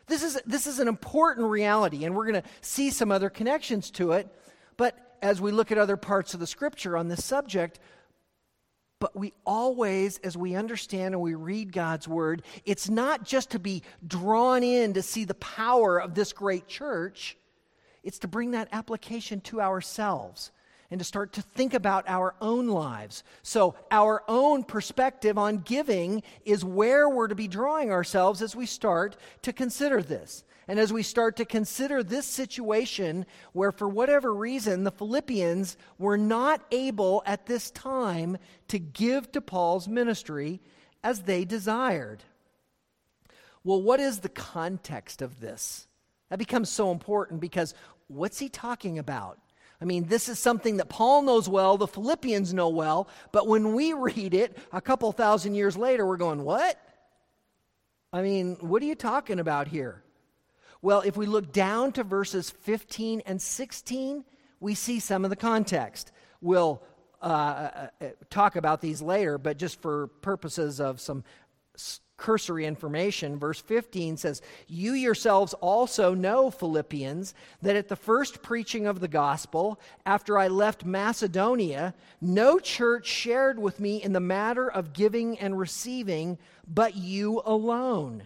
This 0.07 0.23
is, 0.23 0.41
this 0.47 0.67
is 0.67 0.79
an 0.79 0.89
important 0.89 1.49
reality, 1.49 2.05
and 2.05 2.15
we're 2.15 2.31
going 2.31 2.43
to 2.43 2.49
see 2.61 2.91
some 2.91 3.11
other 3.11 3.31
connections 3.31 3.91
to 3.93 4.13
it. 4.13 4.29
But 4.77 5.17
as 5.23 5.41
we 5.41 5.53
look 5.53 5.71
at 5.71 5.79
other 5.79 5.97
parts 5.97 6.35
of 6.35 6.41
the 6.41 6.47
scripture 6.47 6.97
on 6.97 7.09
this 7.09 7.25
subject, 7.25 7.79
but 8.99 9.17
we 9.17 9.33
always, 9.45 10.19
as 10.19 10.37
we 10.37 10.55
understand 10.55 11.15
and 11.15 11.23
we 11.23 11.35
read 11.35 11.73
God's 11.73 12.07
word, 12.07 12.43
it's 12.65 12.89
not 12.89 13.25
just 13.25 13.51
to 13.51 13.59
be 13.59 13.83
drawn 14.07 14.63
in 14.63 14.95
to 14.95 15.03
see 15.03 15.25
the 15.25 15.35
power 15.35 16.01
of 16.01 16.15
this 16.15 16.33
great 16.33 16.69
church, 16.69 17.37
it's 18.03 18.21
to 18.21 18.29
bring 18.29 18.53
that 18.53 18.69
application 18.73 19.41
to 19.43 19.61
ourselves 19.61 20.53
and 20.93 20.99
to 20.99 21.05
start 21.07 21.33
to 21.33 21.41
think 21.41 21.73
about 21.73 22.05
our 22.07 22.35
own 22.39 22.69
lives. 22.69 23.25
So, 23.43 23.77
our 23.91 24.23
own 24.29 24.63
perspective 24.63 25.39
on 25.39 25.61
giving 25.61 26.23
is 26.45 26.67
where 26.67 27.09
we're 27.09 27.29
to 27.29 27.35
be 27.35 27.49
drawing 27.49 27.91
ourselves 27.91 28.43
as 28.43 28.55
we 28.55 28.67
start 28.67 29.17
to 29.41 29.55
consider 29.55 30.03
this. 30.03 30.45
And 30.69 30.79
as 30.79 30.93
we 30.93 31.03
start 31.03 31.37
to 31.37 31.47
consider 31.47 32.03
this 32.03 32.27
situation 32.27 33.25
where, 33.55 33.73
for 33.73 33.89
whatever 33.89 34.35
reason, 34.35 34.85
the 34.85 34.91
Philippians 34.91 35.79
were 35.97 36.19
not 36.19 36.63
able 36.71 37.23
at 37.25 37.47
this 37.47 37.71
time 37.71 38.37
to 38.69 38.79
give 38.79 39.33
to 39.33 39.41
Paul's 39.41 39.89
ministry 39.89 40.61
as 41.03 41.23
they 41.23 41.47
desired. 41.47 42.23
Well, 43.65 43.81
what 43.81 43.99
is 43.99 44.21
the 44.21 44.29
context 44.29 45.23
of 45.23 45.41
this? 45.41 45.87
That 46.29 46.39
becomes 46.39 46.69
so 46.69 46.93
important 46.93 47.41
because 47.41 47.73
what's 48.09 48.39
he 48.39 48.51
talking 48.51 48.99
about? 48.99 49.39
I 49.83 49.85
mean, 49.85 50.07
this 50.07 50.29
is 50.29 50.39
something 50.39 50.77
that 50.77 50.89
Paul 50.89 51.23
knows 51.23 51.49
well, 51.49 51.77
the 51.77 51.89
Philippians 51.89 52.55
know 52.55 52.69
well, 52.69 53.09
but 53.33 53.49
when 53.49 53.75
we 53.75 53.93
read 53.93 54.33
it 54.33 54.57
a 54.73 54.81
couple 54.81 55.11
thousand 55.11 55.57
years 55.57 55.77
later, 55.77 56.07
we're 56.07 56.17
going, 56.17 56.45
what? 56.45 56.79
I 58.13 58.23
mean, 58.23 58.59
what 58.61 58.81
are 58.81 58.87
you 58.87 58.95
talking 58.95 59.41
about 59.41 59.67
here? 59.67 60.05
Well, 60.83 61.01
if 61.01 61.17
we 61.17 61.27
look 61.27 61.53
down 61.53 61.91
to 61.93 62.05
verses 62.05 62.49
15 62.49 63.23
and 63.27 63.43
16, 63.43 64.25
we 64.61 64.77
see 64.77 65.01
some 65.01 65.25
of 65.25 65.31
the 65.31 65.37
context. 65.37 66.13
We'll 66.41 66.81
uh, 67.21 67.25
uh, 67.25 67.87
uh 68.01 68.07
talk 68.31 68.55
about 68.55 68.83
these 68.83 69.03
later, 69.03 69.37
but 69.37 69.57
just 69.59 69.83
for 69.83 70.07
purposes 70.07 70.81
of 70.81 71.01
some 71.01 71.25
cursory 72.23 72.65
information. 72.67 73.37
Verse 73.37 73.61
15 73.61 74.17
says, 74.17 74.41
You 74.69 74.93
yourselves 74.93 75.55
also 75.55 76.15
know, 76.15 76.51
Philippians, 76.51 77.35
that 77.63 77.75
at 77.75 77.89
the 77.89 77.97
first 77.97 78.43
preaching 78.43 78.87
of 78.87 79.01
the 79.01 79.09
gospel, 79.09 79.81
after 80.07 80.39
I 80.39 80.47
left 80.47 80.85
Macedonia, 80.85 81.95
no 82.21 82.61
church 82.61 83.07
shared 83.07 83.59
with 83.59 83.81
me 83.81 84.01
in 84.01 84.13
the 84.13 84.21
matter 84.21 84.71
of 84.71 84.93
giving 84.93 85.37
and 85.41 85.59
receiving, 85.59 86.39
but 86.67 86.97
you 86.97 87.43
alone. 87.45 88.23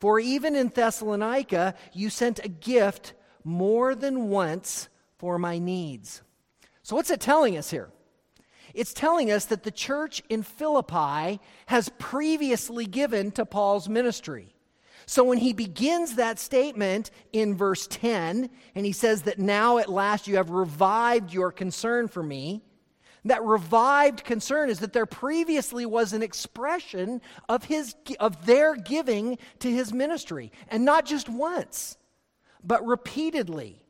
For 0.00 0.18
even 0.18 0.56
in 0.56 0.68
Thessalonica, 0.68 1.74
you 1.92 2.08
sent 2.08 2.42
a 2.42 2.48
gift 2.48 3.12
more 3.44 3.94
than 3.94 4.30
once 4.30 4.88
for 5.18 5.38
my 5.38 5.58
needs. 5.58 6.22
So, 6.82 6.96
what's 6.96 7.10
it 7.10 7.20
telling 7.20 7.58
us 7.58 7.70
here? 7.70 7.90
It's 8.74 8.92
telling 8.92 9.30
us 9.30 9.46
that 9.46 9.62
the 9.62 9.70
church 9.70 10.22
in 10.28 10.42
Philippi 10.42 11.40
has 11.66 11.90
previously 11.98 12.86
given 12.86 13.30
to 13.32 13.46
Paul's 13.46 13.88
ministry. 13.88 14.54
So 15.06 15.24
when 15.24 15.38
he 15.38 15.54
begins 15.54 16.16
that 16.16 16.38
statement 16.38 17.10
in 17.32 17.56
verse 17.56 17.86
10, 17.86 18.50
and 18.74 18.86
he 18.86 18.92
says 18.92 19.22
that 19.22 19.38
now 19.38 19.78
at 19.78 19.88
last 19.88 20.28
you 20.28 20.36
have 20.36 20.50
revived 20.50 21.32
your 21.32 21.50
concern 21.50 22.08
for 22.08 22.22
me, 22.22 22.62
that 23.24 23.42
revived 23.42 24.24
concern 24.24 24.70
is 24.70 24.80
that 24.80 24.92
there 24.92 25.06
previously 25.06 25.86
was 25.86 26.12
an 26.12 26.22
expression 26.22 27.20
of, 27.48 27.64
his, 27.64 27.94
of 28.20 28.46
their 28.46 28.74
giving 28.76 29.38
to 29.60 29.70
his 29.70 29.92
ministry, 29.92 30.52
and 30.68 30.84
not 30.84 31.06
just 31.06 31.28
once, 31.28 31.96
but 32.62 32.84
repeatedly. 32.86 33.82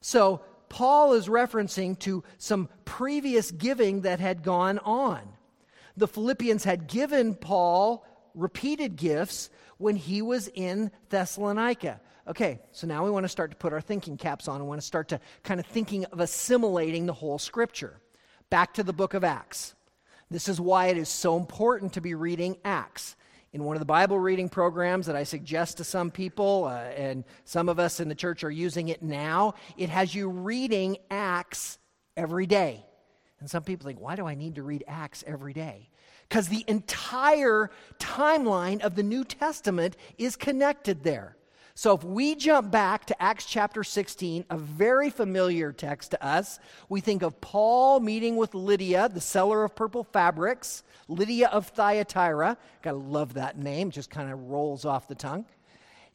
So 0.00 0.42
Paul 0.72 1.12
is 1.12 1.28
referencing 1.28 1.98
to 1.98 2.24
some 2.38 2.70
previous 2.86 3.50
giving 3.50 4.00
that 4.00 4.20
had 4.20 4.42
gone 4.42 4.78
on. 4.78 5.20
The 5.98 6.08
Philippians 6.08 6.64
had 6.64 6.86
given 6.86 7.34
Paul 7.34 8.06
repeated 8.34 8.96
gifts 8.96 9.50
when 9.76 9.96
he 9.96 10.22
was 10.22 10.48
in 10.48 10.90
Thessalonica. 11.10 12.00
Okay, 12.26 12.58
so 12.70 12.86
now 12.86 13.04
we 13.04 13.10
want 13.10 13.24
to 13.24 13.28
start 13.28 13.50
to 13.50 13.56
put 13.58 13.74
our 13.74 13.82
thinking 13.82 14.16
caps 14.16 14.48
on 14.48 14.60
and 14.60 14.66
want 14.66 14.80
to 14.80 14.86
start 14.86 15.08
to 15.08 15.20
kind 15.42 15.60
of 15.60 15.66
thinking 15.66 16.06
of 16.06 16.20
assimilating 16.20 17.04
the 17.04 17.12
whole 17.12 17.38
scripture. 17.38 18.00
Back 18.48 18.72
to 18.74 18.82
the 18.82 18.94
book 18.94 19.12
of 19.12 19.24
Acts. 19.24 19.74
This 20.30 20.48
is 20.48 20.58
why 20.58 20.86
it 20.86 20.96
is 20.96 21.10
so 21.10 21.36
important 21.36 21.92
to 21.92 22.00
be 22.00 22.14
reading 22.14 22.56
Acts 22.64 23.14
in 23.52 23.64
one 23.64 23.76
of 23.76 23.80
the 23.80 23.86
Bible 23.86 24.18
reading 24.18 24.48
programs 24.48 25.06
that 25.06 25.16
I 25.16 25.24
suggest 25.24 25.76
to 25.76 25.84
some 25.84 26.10
people, 26.10 26.64
uh, 26.64 26.84
and 26.96 27.24
some 27.44 27.68
of 27.68 27.78
us 27.78 28.00
in 28.00 28.08
the 28.08 28.14
church 28.14 28.44
are 28.44 28.50
using 28.50 28.88
it 28.88 29.02
now. 29.02 29.54
It 29.76 29.90
has 29.90 30.14
you 30.14 30.28
reading 30.28 30.96
Acts 31.10 31.78
every 32.16 32.46
day. 32.46 32.84
And 33.40 33.50
some 33.50 33.62
people 33.62 33.86
think, 33.86 34.00
why 34.00 34.16
do 34.16 34.26
I 34.26 34.34
need 34.34 34.54
to 34.54 34.62
read 34.62 34.84
Acts 34.86 35.22
every 35.26 35.52
day? 35.52 35.90
Because 36.28 36.48
the 36.48 36.64
entire 36.66 37.70
timeline 37.98 38.80
of 38.80 38.94
the 38.94 39.02
New 39.02 39.24
Testament 39.24 39.96
is 40.16 40.36
connected 40.36 41.02
there. 41.02 41.36
So 41.74 41.94
if 41.94 42.04
we 42.04 42.34
jump 42.34 42.70
back 42.70 43.06
to 43.06 43.22
Acts 43.22 43.46
chapter 43.46 43.82
16, 43.82 44.44
a 44.50 44.58
very 44.58 45.08
familiar 45.08 45.72
text 45.72 46.10
to 46.10 46.24
us, 46.24 46.58
we 46.88 47.00
think 47.00 47.22
of 47.22 47.40
Paul 47.40 47.98
meeting 48.00 48.36
with 48.36 48.54
Lydia, 48.54 49.08
the 49.08 49.22
seller 49.22 49.64
of 49.64 49.74
purple 49.74 50.04
fabrics, 50.04 50.82
Lydia 51.08 51.48
of 51.48 51.68
Thyatira. 51.68 52.58
Gotta 52.82 52.98
love 52.98 53.34
that 53.34 53.56
name, 53.56 53.90
just 53.90 54.10
kind 54.10 54.30
of 54.30 54.50
rolls 54.50 54.84
off 54.84 55.08
the 55.08 55.14
tongue. 55.14 55.46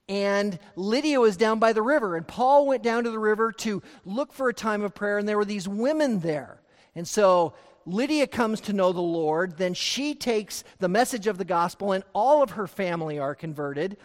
And 0.07 0.59
Lydia 0.75 1.19
was 1.19 1.37
down 1.37 1.59
by 1.59 1.73
the 1.73 1.81
river, 1.81 2.15
and 2.15 2.27
Paul 2.27 2.67
went 2.67 2.83
down 2.83 3.03
to 3.03 3.09
the 3.09 3.19
river 3.19 3.51
to 3.53 3.81
look 4.05 4.33
for 4.33 4.49
a 4.49 4.53
time 4.53 4.83
of 4.83 4.93
prayer, 4.93 5.17
and 5.17 5.27
there 5.27 5.37
were 5.37 5.43
these 5.43 5.67
women 5.67 6.19
there. 6.19 6.61
And 6.95 7.07
so 7.07 7.55
Lydia 7.85 8.27
comes 8.27 8.61
to 8.61 8.73
know 8.73 8.93
the 8.93 9.01
Lord. 9.01 9.57
Then 9.57 9.73
she 9.73 10.13
takes 10.13 10.63
the 10.79 10.87
message 10.87 11.25
of 11.25 11.37
the 11.37 11.45
gospel, 11.45 11.93
and 11.93 12.03
all 12.13 12.43
of 12.43 12.51
her 12.51 12.67
family 12.67 13.17
are 13.17 13.33
converted. 13.33 13.97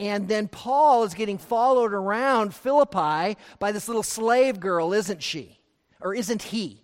And 0.00 0.26
then 0.26 0.48
Paul 0.48 1.04
is 1.04 1.14
getting 1.14 1.38
followed 1.38 1.92
around 1.92 2.54
Philippi 2.54 3.38
by 3.58 3.72
this 3.72 3.86
little 3.86 4.02
slave 4.02 4.58
girl, 4.58 4.92
isn't 4.92 5.22
she? 5.22 5.60
Or 6.00 6.14
isn't 6.14 6.42
he? 6.42 6.82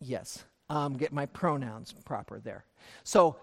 Yes, 0.00 0.44
um, 0.68 0.96
get 0.96 1.12
my 1.12 1.26
pronouns 1.26 1.92
proper 2.04 2.40
there. 2.40 2.64
So 3.04 3.36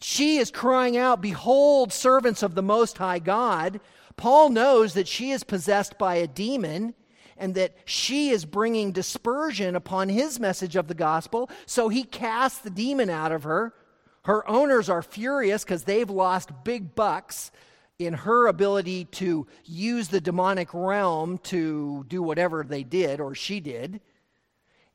she 0.00 0.38
is 0.38 0.50
crying 0.50 0.96
out, 0.96 1.20
Behold, 1.20 1.92
servants 1.92 2.42
of 2.42 2.54
the 2.54 2.62
Most 2.62 2.98
High 2.98 3.18
God. 3.18 3.80
Paul 4.16 4.48
knows 4.48 4.94
that 4.94 5.08
she 5.08 5.30
is 5.30 5.44
possessed 5.44 5.98
by 5.98 6.16
a 6.16 6.26
demon, 6.26 6.94
and 7.36 7.54
that 7.54 7.76
she 7.84 8.30
is 8.30 8.46
bringing 8.46 8.92
dispersion 8.92 9.76
upon 9.76 10.08
his 10.08 10.40
message 10.40 10.74
of 10.74 10.88
the 10.88 10.94
gospel. 10.94 11.50
So 11.66 11.90
he 11.90 12.02
casts 12.02 12.60
the 12.60 12.70
demon 12.70 13.10
out 13.10 13.30
of 13.30 13.42
her. 13.42 13.74
Her 14.24 14.48
owners 14.48 14.88
are 14.88 15.02
furious 15.02 15.62
because 15.62 15.84
they've 15.84 16.08
lost 16.08 16.64
big 16.64 16.94
bucks 16.94 17.50
in 17.98 18.12
her 18.12 18.46
ability 18.46 19.06
to 19.06 19.46
use 19.64 20.08
the 20.08 20.20
demonic 20.20 20.72
realm 20.74 21.38
to 21.38 22.04
do 22.08 22.22
whatever 22.22 22.62
they 22.62 22.82
did 22.82 23.20
or 23.20 23.34
she 23.34 23.60
did. 23.60 24.00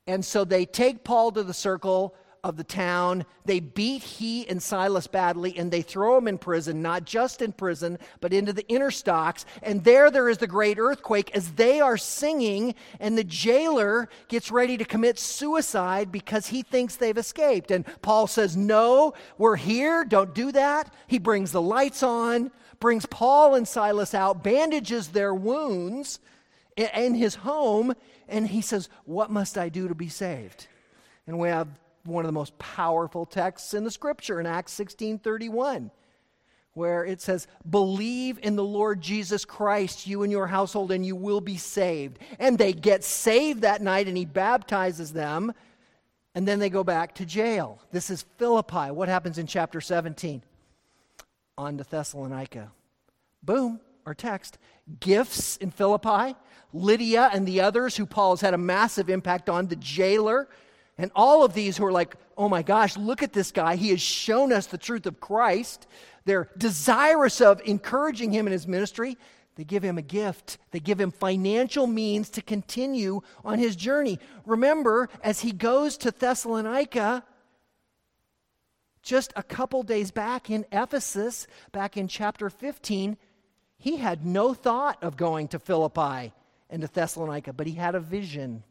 And 0.07 0.23
so 0.23 0.43
they 0.43 0.65
take 0.65 1.03
Paul 1.03 1.31
to 1.31 1.43
the 1.43 1.53
circle 1.53 2.15
of 2.43 2.57
the 2.57 2.63
town. 2.63 3.25
They 3.45 3.59
beat 3.59 4.01
he 4.01 4.47
and 4.49 4.61
Silas 4.61 5.07
badly 5.07 5.57
and 5.57 5.71
they 5.71 5.81
throw 5.81 6.17
him 6.17 6.27
in 6.27 6.37
prison, 6.37 6.81
not 6.81 7.05
just 7.05 7.41
in 7.41 7.51
prison, 7.51 7.99
but 8.19 8.33
into 8.33 8.53
the 8.53 8.67
inner 8.67 8.91
stocks. 8.91 9.45
And 9.61 9.83
there, 9.83 10.09
there 10.09 10.29
is 10.29 10.39
the 10.39 10.47
great 10.47 10.79
earthquake 10.79 11.35
as 11.35 11.51
they 11.53 11.79
are 11.81 11.97
singing, 11.97 12.75
and 12.99 13.17
the 13.17 13.23
jailer 13.23 14.09
gets 14.27 14.51
ready 14.51 14.77
to 14.77 14.85
commit 14.85 15.19
suicide 15.19 16.11
because 16.11 16.47
he 16.47 16.63
thinks 16.63 16.95
they've 16.95 17.17
escaped. 17.17 17.71
And 17.71 17.85
Paul 18.01 18.27
says, 18.27 18.57
No, 18.57 19.13
we're 19.37 19.55
here. 19.55 20.03
Don't 20.03 20.33
do 20.33 20.51
that. 20.51 20.93
He 21.07 21.19
brings 21.19 21.51
the 21.51 21.61
lights 21.61 22.01
on, 22.01 22.51
brings 22.81 23.05
Paul 23.05 23.55
and 23.55 23.65
Silas 23.65 24.13
out, 24.13 24.43
bandages 24.43 25.09
their 25.09 25.33
wounds 25.33 26.19
in 26.75 27.13
his 27.13 27.35
home, 27.35 27.93
and 28.27 28.47
he 28.47 28.61
says, 28.61 28.89
What 29.05 29.31
must 29.31 29.57
I 29.57 29.69
do 29.69 29.87
to 29.87 29.95
be 29.95 30.09
saved? 30.09 30.67
And 31.25 31.39
we 31.39 31.47
have 31.47 31.69
one 32.03 32.25
of 32.25 32.27
the 32.27 32.33
most 32.33 32.57
powerful 32.59 33.25
texts 33.25 33.73
in 33.73 33.85
the 33.85 33.91
scripture 33.91 34.39
in 34.39 34.45
Acts 34.45 34.77
16:31 34.77 35.91
where 36.73 37.03
it 37.03 37.21
says 37.21 37.47
believe 37.69 38.39
in 38.41 38.55
the 38.55 38.63
Lord 38.63 39.01
Jesus 39.01 39.43
Christ 39.43 40.07
you 40.07 40.23
and 40.23 40.31
your 40.31 40.47
household 40.47 40.91
and 40.91 41.05
you 41.05 41.15
will 41.15 41.41
be 41.41 41.57
saved. 41.57 42.17
And 42.39 42.57
they 42.57 42.73
get 42.73 43.03
saved 43.03 43.61
that 43.61 43.81
night 43.81 44.07
and 44.07 44.15
he 44.15 44.25
baptizes 44.25 45.11
them 45.11 45.53
and 46.33 46.47
then 46.47 46.59
they 46.59 46.69
go 46.69 46.83
back 46.83 47.13
to 47.15 47.25
jail. 47.25 47.79
This 47.91 48.09
is 48.09 48.25
Philippi. 48.37 48.89
What 48.89 49.09
happens 49.09 49.37
in 49.37 49.47
chapter 49.47 49.81
17 49.81 50.41
on 51.57 51.77
to 51.77 51.83
Thessalonica 51.83 52.71
boom 53.43 53.79
our 54.05 54.13
text 54.13 54.57
gifts 54.99 55.57
in 55.57 55.71
Philippi 55.71 56.35
Lydia 56.73 57.29
and 57.33 57.47
the 57.47 57.61
others 57.61 57.97
who 57.97 58.05
Paul 58.05 58.31
has 58.31 58.41
had 58.41 58.53
a 58.53 58.57
massive 58.57 59.09
impact 59.09 59.49
on 59.49 59.67
the 59.67 59.75
jailer 59.75 60.47
and 60.97 61.11
all 61.15 61.43
of 61.43 61.53
these 61.53 61.77
who 61.77 61.85
are 61.85 61.91
like, 61.91 62.15
oh 62.37 62.49
my 62.49 62.61
gosh, 62.61 62.97
look 62.97 63.23
at 63.23 63.33
this 63.33 63.51
guy. 63.51 63.75
He 63.75 63.89
has 63.89 64.01
shown 64.01 64.53
us 64.53 64.67
the 64.67 64.77
truth 64.77 65.05
of 65.05 65.19
Christ. 65.19 65.87
They're 66.25 66.49
desirous 66.57 67.41
of 67.41 67.61
encouraging 67.65 68.31
him 68.31 68.45
in 68.45 68.53
his 68.53 68.67
ministry. 68.67 69.17
They 69.55 69.63
give 69.63 69.83
him 69.83 69.97
a 69.97 70.03
gift. 70.03 70.57
They 70.71 70.79
give 70.79 70.99
him 70.99 71.11
financial 71.11 71.87
means 71.87 72.29
to 72.31 72.41
continue 72.41 73.21
on 73.43 73.59
his 73.59 73.75
journey. 73.75 74.19
Remember, 74.45 75.09
as 75.23 75.41
he 75.41 75.51
goes 75.51 75.97
to 75.97 76.11
Thessalonica, 76.11 77.23
just 79.01 79.33
a 79.35 79.43
couple 79.43 79.83
days 79.83 80.11
back 80.11 80.49
in 80.49 80.65
Ephesus, 80.71 81.47
back 81.71 81.97
in 81.97 82.07
chapter 82.07 82.49
15, 82.49 83.17
he 83.77 83.97
had 83.97 84.25
no 84.25 84.53
thought 84.53 85.01
of 85.03 85.17
going 85.17 85.47
to 85.49 85.59
Philippi 85.59 86.33
and 86.69 86.81
to 86.81 86.87
Thessalonica, 86.87 87.53
but 87.53 87.67
he 87.67 87.73
had 87.73 87.95
a 87.95 87.99
vision. 87.99 88.63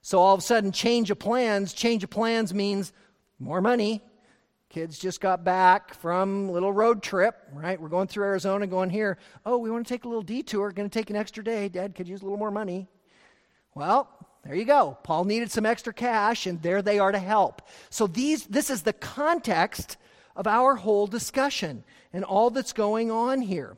So 0.00 0.18
all 0.18 0.34
of 0.34 0.38
a 0.38 0.42
sudden, 0.42 0.72
change 0.72 1.10
of 1.10 1.18
plans. 1.18 1.72
Change 1.72 2.04
of 2.04 2.10
plans 2.10 2.54
means 2.54 2.92
more 3.38 3.60
money. 3.60 4.02
Kids 4.68 4.98
just 4.98 5.20
got 5.20 5.44
back 5.44 5.94
from 5.94 6.48
a 6.48 6.52
little 6.52 6.72
road 6.72 7.02
trip, 7.02 7.36
right? 7.52 7.80
We're 7.80 7.88
going 7.88 8.08
through 8.08 8.24
Arizona, 8.24 8.66
going 8.66 8.90
here. 8.90 9.18
Oh, 9.44 9.58
we 9.58 9.70
want 9.70 9.86
to 9.86 9.92
take 9.92 10.04
a 10.04 10.08
little 10.08 10.22
detour. 10.22 10.72
Going 10.72 10.88
to 10.88 10.98
take 10.98 11.10
an 11.10 11.16
extra 11.16 11.44
day. 11.44 11.68
Dad 11.68 11.94
could 11.94 12.08
use 12.08 12.22
a 12.22 12.24
little 12.24 12.38
more 12.38 12.50
money. 12.50 12.88
Well, 13.74 14.08
there 14.46 14.54
you 14.54 14.64
go. 14.64 14.96
Paul 15.02 15.24
needed 15.24 15.50
some 15.50 15.66
extra 15.66 15.92
cash, 15.92 16.46
and 16.46 16.62
there 16.62 16.80
they 16.80 17.00
are 17.00 17.10
to 17.10 17.18
help. 17.18 17.62
So 17.90 18.06
these, 18.06 18.46
this 18.46 18.70
is 18.70 18.82
the 18.82 18.92
context 18.92 19.96
of 20.36 20.46
our 20.46 20.76
whole 20.76 21.08
discussion 21.08 21.82
and 22.12 22.22
all 22.22 22.50
that's 22.50 22.72
going 22.72 23.10
on 23.10 23.40
here. 23.40 23.76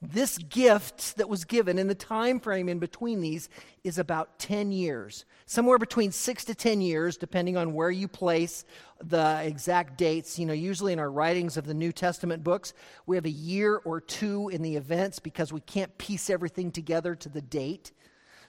This 0.00 0.38
gift 0.38 1.16
that 1.16 1.28
was 1.28 1.44
given 1.44 1.78
in 1.78 1.86
the 1.86 1.94
time 1.94 2.40
frame 2.40 2.68
in 2.68 2.78
between 2.78 3.20
these 3.20 3.48
is 3.84 3.98
about 3.98 4.38
10 4.38 4.70
years. 4.70 5.24
Somewhere 5.46 5.78
between 5.78 6.12
6 6.12 6.44
to 6.46 6.54
10 6.54 6.80
years 6.80 7.16
depending 7.16 7.56
on 7.56 7.74
where 7.74 7.90
you 7.90 8.08
place 8.08 8.64
the 9.02 9.40
exact 9.42 9.98
dates. 9.98 10.38
You 10.38 10.46
know, 10.46 10.52
usually 10.52 10.92
in 10.92 10.98
our 10.98 11.10
writings 11.10 11.56
of 11.56 11.66
the 11.66 11.74
New 11.74 11.92
Testament 11.92 12.42
books, 12.44 12.74
we 13.06 13.16
have 13.16 13.24
a 13.24 13.30
year 13.30 13.80
or 13.84 14.00
two 14.00 14.48
in 14.50 14.62
the 14.62 14.76
events 14.76 15.18
because 15.18 15.52
we 15.52 15.60
can't 15.60 15.96
piece 15.98 16.28
everything 16.28 16.70
together 16.70 17.14
to 17.14 17.28
the 17.28 17.42
date. 17.42 17.92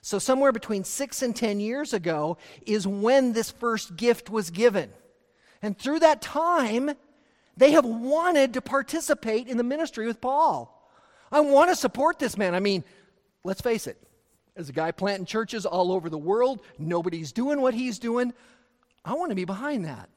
So 0.06 0.20
somewhere 0.20 0.52
between 0.52 0.84
6 0.84 1.22
and 1.22 1.34
10 1.34 1.58
years 1.58 1.92
ago 1.92 2.38
is 2.64 2.86
when 2.86 3.32
this 3.32 3.50
first 3.50 3.96
gift 3.96 4.30
was 4.30 4.50
given. 4.50 4.92
And 5.62 5.76
through 5.76 5.98
that 5.98 6.22
time, 6.22 6.92
they 7.56 7.72
have 7.72 7.84
wanted 7.84 8.52
to 8.52 8.60
participate 8.60 9.48
in 9.48 9.56
the 9.56 9.64
ministry 9.64 10.06
with 10.06 10.20
Paul. 10.20 10.88
I 11.32 11.40
want 11.40 11.70
to 11.70 11.74
support 11.74 12.20
this 12.20 12.38
man. 12.38 12.54
I 12.54 12.60
mean, 12.60 12.84
let's 13.42 13.60
face 13.60 13.88
it, 13.88 14.00
as 14.54 14.68
a 14.68 14.72
guy 14.72 14.92
planting 14.92 15.26
churches 15.26 15.66
all 15.66 15.90
over 15.90 16.08
the 16.08 16.16
world, 16.16 16.62
nobody's 16.78 17.32
doing 17.32 17.60
what 17.60 17.74
he's 17.74 17.98
doing. 17.98 18.32
I 19.04 19.14
want 19.14 19.32
to 19.32 19.34
be 19.34 19.44
behind 19.44 19.86
that. 19.86 20.08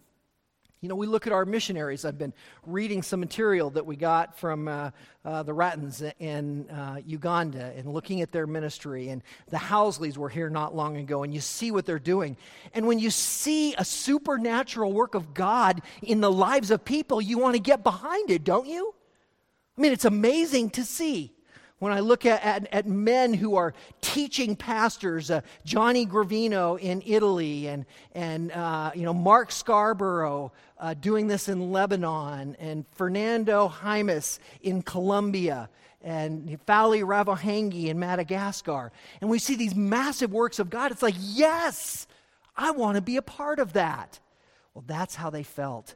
You 0.82 0.88
know, 0.88 0.96
we 0.96 1.08
look 1.08 1.28
at 1.28 1.34
our 1.34 1.46
missionaries. 1.46 2.06
I've 2.06 2.18
been 2.18 2.32
reading 2.66 3.04
some 3.04 3.20
material 3.20 3.70
that 3.72 3.86
we 3.86 3.98
got 3.98 4.40
from 4.40 4.70
uh, 4.70 4.92
uh, 5.26 5.44
the 5.44 5.52
Rattans 5.52 6.02
in 6.20 6.70
uh, 6.70 7.02
Uganda 7.06 7.74
and 7.76 7.92
looking 7.92 8.22
at 8.22 8.32
their 8.32 8.48
ministry. 8.48 9.10
And 9.10 9.22
the 9.50 9.58
Housleys 9.58 10.16
were 10.16 10.30
here 10.30 10.50
not 10.50 10.74
long 10.74 10.96
ago, 10.96 11.24
and 11.24 11.34
you 11.34 11.42
see 11.42 11.72
what 11.72 11.86
they're 11.86 12.00
doing. 12.00 12.38
And 12.74 12.88
when 12.88 12.98
you 12.98 13.10
see 13.10 13.76
a 13.78 13.84
supernatural 13.84 14.94
work 14.94 15.16
of 15.16 15.34
God 15.34 15.82
in 16.02 16.22
the 16.22 16.32
lives 16.32 16.72
of 16.72 16.86
people, 16.86 17.22
you 17.22 17.38
want 17.38 17.56
to 17.56 17.62
get 17.62 17.84
behind 17.84 18.32
it, 18.32 18.46
don't 18.46 18.68
you? 18.68 18.96
I 19.78 19.82
mean, 19.82 19.92
it's 19.92 20.06
amazing 20.06 20.70
to 20.72 20.86
see 20.86 21.34
when 21.80 21.92
I 21.92 22.00
look 22.02 22.26
at, 22.26 22.44
at, 22.44 22.68
at, 22.74 22.88
men 22.88 23.34
who 23.34 23.56
are 23.56 23.74
teaching 24.02 24.56
pastors, 24.56 25.32
uh, 25.32 25.42
Johnny 25.66 26.06
Gravino 26.06 26.80
in 26.80 27.02
Italy, 27.06 27.68
and, 27.68 27.86
and 28.14 28.52
uh, 28.52 28.92
you 28.94 29.04
know, 29.04 29.14
Mark 29.14 29.52
Scarborough 29.52 30.52
uh, 30.78 30.94
doing 30.94 31.28
this 31.28 31.50
in 31.50 31.72
Lebanon, 31.72 32.56
and 32.60 32.86
Fernando 32.92 33.68
Jaimes 33.70 34.40
in 34.62 34.82
Colombia, 34.82 35.70
and 36.02 36.48
Fali 36.66 37.04
Ravohangi 37.04 37.86
in 37.86 38.00
Madagascar. 38.00 38.92
And 39.22 39.30
we 39.30 39.40
see 39.40 39.56
these 39.56 39.76
massive 39.76 40.32
works 40.32 40.60
of 40.60 40.70
God. 40.70 40.92
It's 40.92 41.02
like, 41.02 41.16
yes, 41.18 42.08
I 42.56 42.72
want 42.72 42.96
to 42.96 43.02
be 43.02 43.18
a 43.18 43.22
part 43.22 43.60
of 43.60 43.74
that. 43.74 44.20
Well, 44.74 44.84
that's 44.88 45.16
how 45.16 45.30
they 45.30 45.44
felt. 45.44 45.96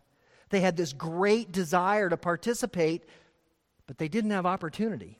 They 0.49 0.59
had 0.59 0.75
this 0.75 0.93
great 0.93 1.51
desire 1.51 2.09
to 2.09 2.17
participate 2.17 3.03
but 3.87 3.97
they 3.97 4.07
didn't 4.07 4.31
have 4.31 4.45
opportunity. 4.45 5.19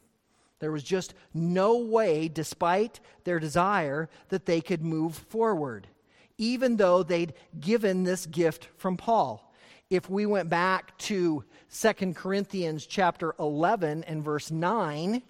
There 0.64 0.72
was 0.72 0.84
just 0.86 1.14
no 1.34 1.78
way, 1.78 2.30
despite 2.30 3.02
their 3.26 3.38
desire, 3.38 4.08
that 4.30 4.46
they 4.46 4.62
could 4.62 4.82
move 4.82 5.14
forward, 5.14 5.90
even 6.38 6.78
though 6.78 7.04
they'd 7.04 7.34
given 7.60 8.06
this 8.06 8.26
gift 8.26 8.70
from 8.78 8.96
Paul. 8.96 9.54
If 9.90 10.10
we 10.10 10.26
went 10.26 10.48
back 10.48 10.98
to 11.00 11.44
2 11.70 12.14
Corinthians 12.14 12.86
chapter 12.86 13.36
11 13.40 14.06
and 14.06 14.24
verse 14.24 14.52
9, 14.52 15.22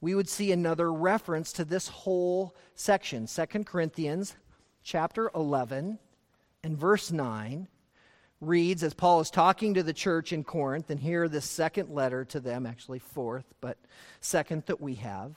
we 0.00 0.16
would 0.16 0.28
see 0.28 0.50
another 0.50 0.92
reference 0.92 1.52
to 1.52 1.64
this 1.64 1.86
whole 1.86 2.56
section. 2.74 3.28
2 3.28 3.62
Corinthians 3.62 4.34
chapter 4.82 5.30
11 5.36 5.96
and 6.64 6.76
verse 6.76 7.12
9 7.12 7.68
reads 8.42 8.82
as 8.82 8.92
Paul 8.92 9.20
is 9.20 9.30
talking 9.30 9.74
to 9.74 9.82
the 9.82 9.92
church 9.92 10.32
in 10.32 10.44
Corinth, 10.44 10.90
and 10.90 11.00
here 11.00 11.28
the 11.28 11.40
second 11.40 11.88
letter 11.90 12.24
to 12.26 12.40
them, 12.40 12.66
actually 12.66 12.98
fourth, 12.98 13.46
but 13.60 13.78
second 14.20 14.64
that 14.66 14.80
we 14.80 14.96
have. 14.96 15.36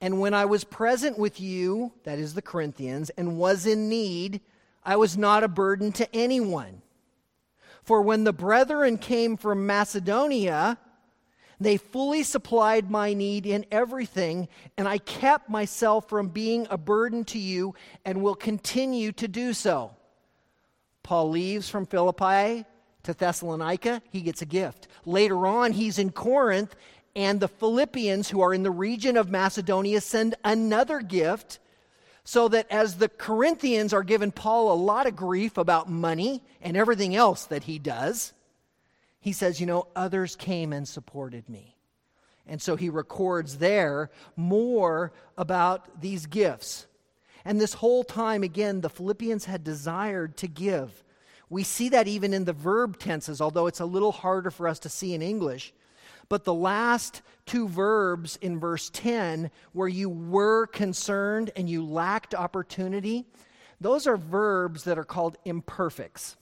And 0.00 0.20
when 0.20 0.32
I 0.32 0.44
was 0.44 0.62
present 0.62 1.18
with 1.18 1.40
you, 1.40 1.92
that 2.04 2.18
is 2.18 2.34
the 2.34 2.42
Corinthians, 2.42 3.10
and 3.10 3.36
was 3.36 3.66
in 3.66 3.88
need, 3.88 4.40
I 4.84 4.96
was 4.96 5.18
not 5.18 5.42
a 5.42 5.48
burden 5.48 5.90
to 5.92 6.14
anyone. 6.14 6.82
For 7.82 8.00
when 8.02 8.22
the 8.22 8.32
brethren 8.32 8.98
came 8.98 9.36
from 9.36 9.66
Macedonia, 9.66 10.78
they 11.58 11.76
fully 11.76 12.22
supplied 12.22 12.88
my 12.88 13.14
need 13.14 13.44
in 13.46 13.66
everything, 13.72 14.46
and 14.76 14.86
I 14.86 14.98
kept 14.98 15.50
myself 15.50 16.08
from 16.08 16.28
being 16.28 16.68
a 16.70 16.78
burden 16.78 17.24
to 17.26 17.38
you 17.38 17.74
and 18.04 18.22
will 18.22 18.36
continue 18.36 19.10
to 19.12 19.26
do 19.26 19.52
so. 19.52 19.96
Paul 21.08 21.30
leaves 21.30 21.70
from 21.70 21.86
Philippi 21.86 22.66
to 23.04 23.14
Thessalonica, 23.14 24.02
he 24.10 24.20
gets 24.20 24.42
a 24.42 24.44
gift. 24.44 24.88
Later 25.06 25.46
on, 25.46 25.72
he's 25.72 25.98
in 25.98 26.12
Corinth, 26.12 26.76
and 27.16 27.40
the 27.40 27.48
Philippians, 27.48 28.28
who 28.28 28.42
are 28.42 28.52
in 28.52 28.62
the 28.62 28.70
region 28.70 29.16
of 29.16 29.30
Macedonia, 29.30 30.02
send 30.02 30.34
another 30.44 31.00
gift. 31.00 31.60
So 32.24 32.48
that 32.48 32.70
as 32.70 32.96
the 32.96 33.08
Corinthians 33.08 33.94
are 33.94 34.02
giving 34.02 34.32
Paul 34.32 34.70
a 34.70 34.76
lot 34.76 35.06
of 35.06 35.16
grief 35.16 35.56
about 35.56 35.88
money 35.88 36.42
and 36.60 36.76
everything 36.76 37.16
else 37.16 37.46
that 37.46 37.62
he 37.62 37.78
does, 37.78 38.34
he 39.18 39.32
says, 39.32 39.60
You 39.60 39.66
know, 39.66 39.86
others 39.96 40.36
came 40.36 40.74
and 40.74 40.86
supported 40.86 41.48
me. 41.48 41.74
And 42.46 42.60
so 42.60 42.76
he 42.76 42.90
records 42.90 43.56
there 43.56 44.10
more 44.36 45.14
about 45.38 46.02
these 46.02 46.26
gifts. 46.26 46.86
And 47.44 47.60
this 47.60 47.74
whole 47.74 48.04
time, 48.04 48.42
again, 48.42 48.80
the 48.80 48.90
Philippians 48.90 49.44
had 49.44 49.64
desired 49.64 50.36
to 50.38 50.48
give. 50.48 51.04
We 51.50 51.62
see 51.62 51.88
that 51.90 52.08
even 52.08 52.34
in 52.34 52.44
the 52.44 52.52
verb 52.52 52.98
tenses, 52.98 53.40
although 53.40 53.66
it's 53.66 53.80
a 53.80 53.86
little 53.86 54.12
harder 54.12 54.50
for 54.50 54.68
us 54.68 54.78
to 54.80 54.88
see 54.88 55.14
in 55.14 55.22
English. 55.22 55.72
But 56.28 56.44
the 56.44 56.54
last 56.54 57.22
two 57.46 57.68
verbs 57.68 58.36
in 58.42 58.60
verse 58.60 58.90
10, 58.90 59.50
where 59.72 59.88
you 59.88 60.10
were 60.10 60.66
concerned 60.66 61.50
and 61.56 61.68
you 61.68 61.84
lacked 61.84 62.34
opportunity, 62.34 63.24
those 63.80 64.06
are 64.06 64.16
verbs 64.16 64.84
that 64.84 64.98
are 64.98 65.04
called 65.04 65.38
imperfects. 65.44 66.36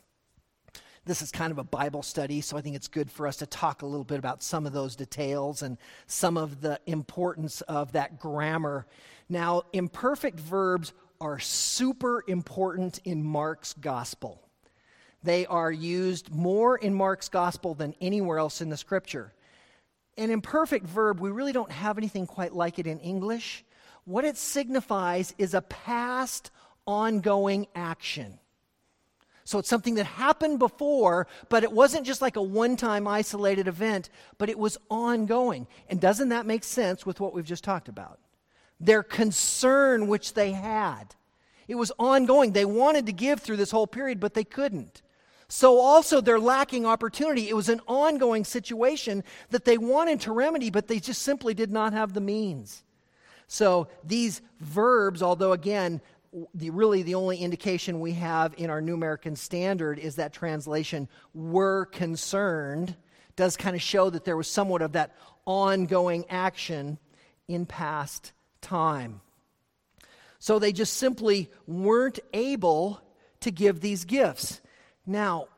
This 1.07 1.23
is 1.23 1.31
kind 1.31 1.53
of 1.53 1.59
a 1.59 1.65
Bible 1.65 2.03
study, 2.03 2.41
so 2.41 2.57
I 2.57 2.63
think 2.63 2.75
it's 2.75 2.89
good 2.89 3.13
for 3.13 3.29
us 3.29 3.37
to 3.37 3.47
talk 3.47 3.83
a 3.83 3.87
little 3.87 4.03
bit 4.03 4.19
about 4.19 4.43
some 4.43 4.67
of 4.67 4.73
those 4.73 4.97
details 4.97 5.63
and 5.63 5.79
some 6.09 6.37
of 6.37 6.61
the 6.61 6.81
importance 6.85 7.61
of 7.61 7.93
that 7.93 8.19
grammar. 8.19 8.87
Now, 9.29 9.63
imperfect 9.73 10.41
verbs 10.41 10.93
are 11.21 11.39
super 11.39 12.25
important 12.27 12.99
in 13.05 13.23
Mark's 13.23 13.73
gospel. 13.73 14.43
They 15.23 15.47
are 15.47 15.71
used 15.71 16.35
more 16.35 16.77
in 16.77 16.93
Mark's 16.93 17.29
gospel 17.29 17.75
than 17.75 17.95
anywhere 18.01 18.39
else 18.39 18.61
in 18.61 18.69
the 18.69 18.77
scripture. 18.77 19.33
An 20.19 20.33
imperfect 20.33 20.89
verb, 20.89 21.21
we 21.21 21.31
really 21.31 21.53
don't 21.53 21.71
have 21.71 21.99
anything 21.99 22.27
quite 22.27 22.53
like 22.53 22.81
it 22.81 22.87
in 22.89 22.99
English. 22.99 23.65
What 24.07 24.25
it 24.25 24.37
signifies 24.37 25.37
is 25.39 25.55
a 25.55 25.63
past 25.63 26.51
ongoing 26.85 27.69
action. 27.77 28.41
So 29.47 29.61
it's 29.61 29.69
something 29.69 29.95
that 29.95 30.07
happened 30.07 30.59
before, 30.59 31.29
but 31.49 31.63
it 31.63 31.71
wasn't 31.71 32.05
just 32.05 32.21
like 32.21 32.35
a 32.35 32.43
one 32.43 32.77
time 32.77 33.07
isolated 33.07 33.69
event, 33.69 34.11
but 34.39 34.49
it 34.49 34.59
was 34.59 34.77
ongoing. 34.91 35.69
And 35.89 36.01
doesn't 36.01 36.31
that 36.31 36.47
make 36.47 36.65
sense 36.65 37.07
with 37.07 37.21
what 37.21 37.33
we've 37.33 37.45
just 37.45 37.63
talked 37.63 37.89
about? 37.89 38.19
Their 38.81 39.05
concern 39.05 40.09
which 40.09 40.35
they 40.35 40.51
had. 40.51 41.15
It 41.69 41.77
was 41.77 41.93
ongoing. 41.97 42.53
They 42.53 42.65
wanted 42.65 43.07
to 43.07 43.13
give 43.13 43.41
through 43.41 43.59
this 43.59 43.71
whole 43.71 43.87
period, 43.87 44.19
but 44.19 44.35
they 44.35 44.43
couldn't. 44.43 45.01
So 45.47 45.79
also 45.79 46.21
they're 46.21 46.41
lacking 46.41 46.85
opportunity. 46.85 47.49
It 47.49 47.55
was 47.55 47.69
an 47.69 47.81
ongoing 47.87 48.45
situation 48.45 49.23
that 49.51 49.65
they 49.65 49.79
wanted 49.79 50.23
to 50.23 50.33
remedy, 50.33 50.71
but 50.71 50.89
they 50.89 50.99
just 50.99 51.23
simply 51.23 51.55
did 51.55 51.71
not 51.71 51.93
have 51.93 52.15
the 52.15 52.21
means. 52.21 52.83
So 53.47 53.87
these 54.03 54.43
verbs, 54.59 55.23
although 55.23 55.53
again, 55.53 56.01
the, 56.55 56.71
really 56.71 57.03
the 57.03 57.15
only 57.15 57.39
indication 57.39 58.01
we 58.01 58.13
have 58.13 58.55
in 58.57 58.71
our 58.71 58.81
New 58.81 58.95
American 58.95 59.37
Standard 59.37 59.99
is 59.99 60.17
that 60.17 60.33
translation, 60.33 61.09
were 61.35 61.87
concerned, 61.87 62.97
does 63.37 63.57
kind 63.57 63.77
of 63.77 63.83
show 63.83 64.11
that 64.11 64.25
there 64.25 64.37
was 64.37 64.49
somewhat 64.49 64.83
of 64.83 64.93
that 64.93 65.15
ongoing 65.47 66.25
action 66.29 66.99
in 67.49 67.67
past 67.67 68.33
time. 68.61 69.21
So 70.39 70.59
they 70.59 70.73
just 70.73 70.95
simply 70.95 71.51
weren't 71.67 72.19
able 72.33 73.01
to 73.41 73.51
give 73.51 73.81
these 73.81 74.05
gifts. 74.05 74.61
Now, 75.07 75.49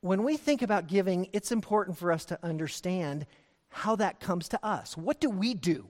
when 0.00 0.22
we 0.22 0.36
think 0.36 0.62
about 0.62 0.86
giving, 0.86 1.28
it's 1.32 1.50
important 1.50 1.98
for 1.98 2.12
us 2.12 2.24
to 2.26 2.38
understand 2.42 3.26
how 3.68 3.96
that 3.96 4.20
comes 4.20 4.48
to 4.50 4.64
us. 4.64 4.96
What 4.96 5.20
do 5.20 5.28
we 5.28 5.54
do? 5.54 5.86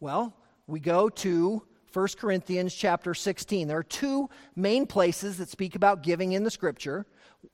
Well, 0.00 0.34
we 0.66 0.80
go 0.80 1.08
to 1.08 1.62
1 1.96 2.08
Corinthians 2.18 2.74
chapter 2.74 3.14
16. 3.14 3.68
There 3.68 3.78
are 3.78 3.82
two 3.82 4.28
main 4.54 4.84
places 4.84 5.38
that 5.38 5.48
speak 5.48 5.76
about 5.76 6.02
giving 6.02 6.32
in 6.32 6.44
the 6.44 6.50
scripture. 6.50 7.06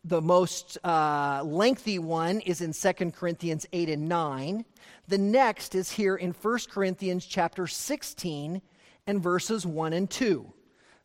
The 0.02 0.20
most 0.20 0.78
uh, 0.83 1.44
lengthy 1.44 2.00
one 2.00 2.40
is 2.40 2.61
in 2.61 2.72
2 2.72 3.12
Corinthians 3.12 3.68
8 3.72 3.88
and 3.90 4.09
9. 4.09 4.64
The 5.07 5.18
next 5.18 5.76
is 5.76 5.92
here 5.92 6.16
in 6.16 6.33
1 6.33 6.59
Corinthians 6.72 7.24
chapter 7.24 7.68
16 7.68 8.61
and 9.07 9.22
verses 9.22 9.64
1 9.64 9.92
and 9.92 10.11
2. 10.11 10.52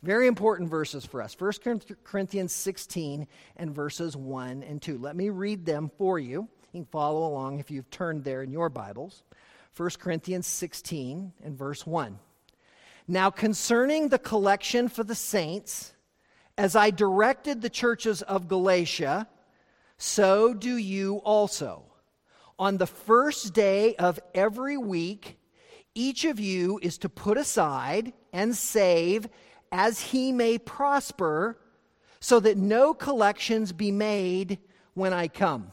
Very 0.02 0.26
important 0.26 0.68
verses 0.68 1.06
for 1.06 1.22
us. 1.22 1.40
1 1.40 1.52
Corinthians 2.04 2.52
16 2.54 3.28
and 3.58 3.70
verses 3.70 4.18
1 4.18 4.64
and 4.64 4.82
2. 4.82 4.98
Let 4.98 5.16
me 5.16 5.30
read 5.30 5.64
them 5.64 5.92
for 6.00 6.18
you. 6.18 6.48
You 6.74 6.82
can 6.82 6.86
follow 6.86 7.28
along 7.28 7.60
if 7.60 7.70
you've 7.70 7.92
turned 7.92 8.24
there 8.24 8.42
in 8.42 8.52
your 8.52 8.70
Bibles. 8.70 9.22
1 9.76 9.90
Corinthians 10.00 10.48
16 10.48 11.34
and 11.44 11.56
verse 11.56 11.86
1. 11.86 12.18
Now, 13.08 13.30
concerning 13.30 14.10
the 14.10 14.20
collection 14.20 14.90
for 14.90 15.04
the 15.04 15.16
saints, 15.16 15.94
as 16.58 16.76
I 16.76 16.90
directed 16.90 17.62
the 17.62 17.70
churches 17.70 18.22
of 18.22 18.50
Galatia, 18.50 19.28
so 19.98 20.54
do 20.54 20.76
you 20.76 21.18
also. 21.18 21.84
On 22.60 22.78
the 22.78 22.88
first 22.88 23.54
day 23.54 23.96
of 23.96 24.20
every 24.34 24.78
week, 24.78 25.40
each 25.96 26.26
of 26.26 26.40
you 26.40 26.80
is 26.82 26.98
to 27.00 27.10
put 27.10 27.38
aside 27.38 28.12
and 28.34 28.56
save 28.56 29.30
as 29.72 30.02
he 30.02 30.32
may 30.32 30.58
prosper, 30.58 31.58
so 32.20 32.40
that 32.40 32.58
no 32.58 32.94
collections 32.94 33.72
be 33.72 33.92
made 33.92 34.60
when 34.96 35.14
I 35.14 35.28
come. 35.28 35.72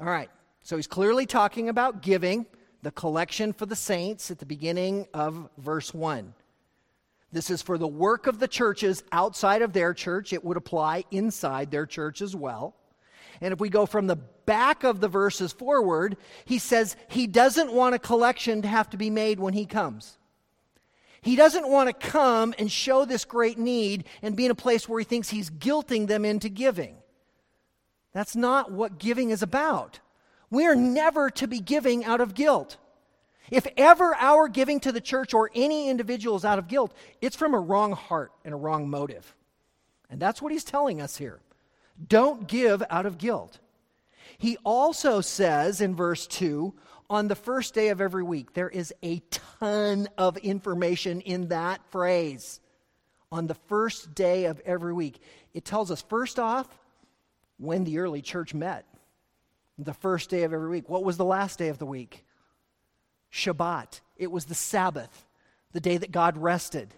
All 0.00 0.06
right, 0.06 0.30
so 0.62 0.76
he's 0.76 0.86
clearly 0.86 1.26
talking 1.26 1.68
about 1.68 2.02
giving, 2.02 2.46
the 2.82 2.90
collection 2.90 3.52
for 3.52 3.66
the 3.66 3.76
saints 3.76 4.30
at 4.30 4.38
the 4.38 4.46
beginning 4.46 5.06
of 5.12 5.48
verse 5.58 5.92
1. 5.92 6.34
This 7.32 7.50
is 7.50 7.62
for 7.62 7.78
the 7.78 7.86
work 7.86 8.26
of 8.26 8.40
the 8.40 8.48
churches 8.48 9.04
outside 9.12 9.62
of 9.62 9.72
their 9.72 9.94
church. 9.94 10.32
It 10.32 10.44
would 10.44 10.56
apply 10.56 11.04
inside 11.10 11.70
their 11.70 11.86
church 11.86 12.22
as 12.22 12.34
well. 12.34 12.74
And 13.40 13.52
if 13.52 13.60
we 13.60 13.68
go 13.68 13.86
from 13.86 14.06
the 14.06 14.16
back 14.16 14.82
of 14.82 15.00
the 15.00 15.08
verses 15.08 15.52
forward, 15.52 16.16
he 16.44 16.58
says 16.58 16.96
he 17.08 17.26
doesn't 17.26 17.72
want 17.72 17.94
a 17.94 17.98
collection 18.00 18.62
to 18.62 18.68
have 18.68 18.90
to 18.90 18.96
be 18.96 19.10
made 19.10 19.38
when 19.38 19.54
he 19.54 19.64
comes. 19.64 20.18
He 21.22 21.36
doesn't 21.36 21.68
want 21.68 21.88
to 21.88 22.08
come 22.08 22.54
and 22.58 22.70
show 22.72 23.04
this 23.04 23.24
great 23.24 23.58
need 23.58 24.04
and 24.22 24.36
be 24.36 24.46
in 24.46 24.50
a 24.50 24.56
place 24.56 24.88
where 24.88 24.98
he 24.98 25.04
thinks 25.04 25.28
he's 25.28 25.50
guilting 25.50 26.08
them 26.08 26.24
into 26.24 26.48
giving. 26.48 26.96
That's 28.12 28.34
not 28.34 28.72
what 28.72 28.98
giving 28.98 29.30
is 29.30 29.42
about. 29.42 30.00
We 30.50 30.66
are 30.66 30.74
never 30.74 31.30
to 31.30 31.46
be 31.46 31.60
giving 31.60 32.04
out 32.04 32.20
of 32.20 32.34
guilt. 32.34 32.76
If 33.50 33.66
ever 33.76 34.14
our 34.16 34.48
giving 34.48 34.80
to 34.80 34.92
the 34.92 35.00
church 35.00 35.34
or 35.34 35.50
any 35.54 35.88
individual 35.88 36.36
is 36.36 36.44
out 36.44 36.58
of 36.58 36.68
guilt, 36.68 36.92
it's 37.20 37.36
from 37.36 37.54
a 37.54 37.60
wrong 37.60 37.92
heart 37.92 38.32
and 38.44 38.54
a 38.54 38.56
wrong 38.56 38.88
motive. 38.88 39.34
And 40.08 40.20
that's 40.20 40.42
what 40.42 40.52
he's 40.52 40.64
telling 40.64 41.00
us 41.00 41.16
here. 41.16 41.40
Don't 42.08 42.46
give 42.46 42.82
out 42.90 43.06
of 43.06 43.18
guilt. 43.18 43.58
He 44.38 44.56
also 44.64 45.20
says 45.20 45.80
in 45.80 45.94
verse 45.94 46.26
2 46.26 46.72
on 47.08 47.28
the 47.28 47.34
first 47.34 47.74
day 47.74 47.88
of 47.88 48.00
every 48.00 48.22
week. 48.22 48.54
There 48.54 48.68
is 48.68 48.94
a 49.02 49.20
ton 49.30 50.08
of 50.16 50.36
information 50.38 51.20
in 51.20 51.48
that 51.48 51.80
phrase. 51.90 52.60
On 53.32 53.46
the 53.46 53.54
first 53.54 54.14
day 54.14 54.46
of 54.46 54.60
every 54.64 54.92
week. 54.92 55.20
It 55.54 55.64
tells 55.64 55.90
us, 55.90 56.02
first 56.02 56.38
off, 56.38 56.68
when 57.58 57.84
the 57.84 57.98
early 57.98 58.22
church 58.22 58.54
met. 58.54 58.86
The 59.82 59.94
first 59.94 60.28
day 60.28 60.42
of 60.42 60.52
every 60.52 60.68
week. 60.68 60.90
What 60.90 61.04
was 61.04 61.16
the 61.16 61.24
last 61.24 61.58
day 61.58 61.68
of 61.68 61.78
the 61.78 61.86
week? 61.86 62.26
Shabbat. 63.32 64.00
It 64.18 64.30
was 64.30 64.44
the 64.44 64.54
Sabbath, 64.54 65.26
the 65.72 65.80
day 65.80 65.96
that 65.96 66.12
God 66.12 66.36
rested. 66.36 66.94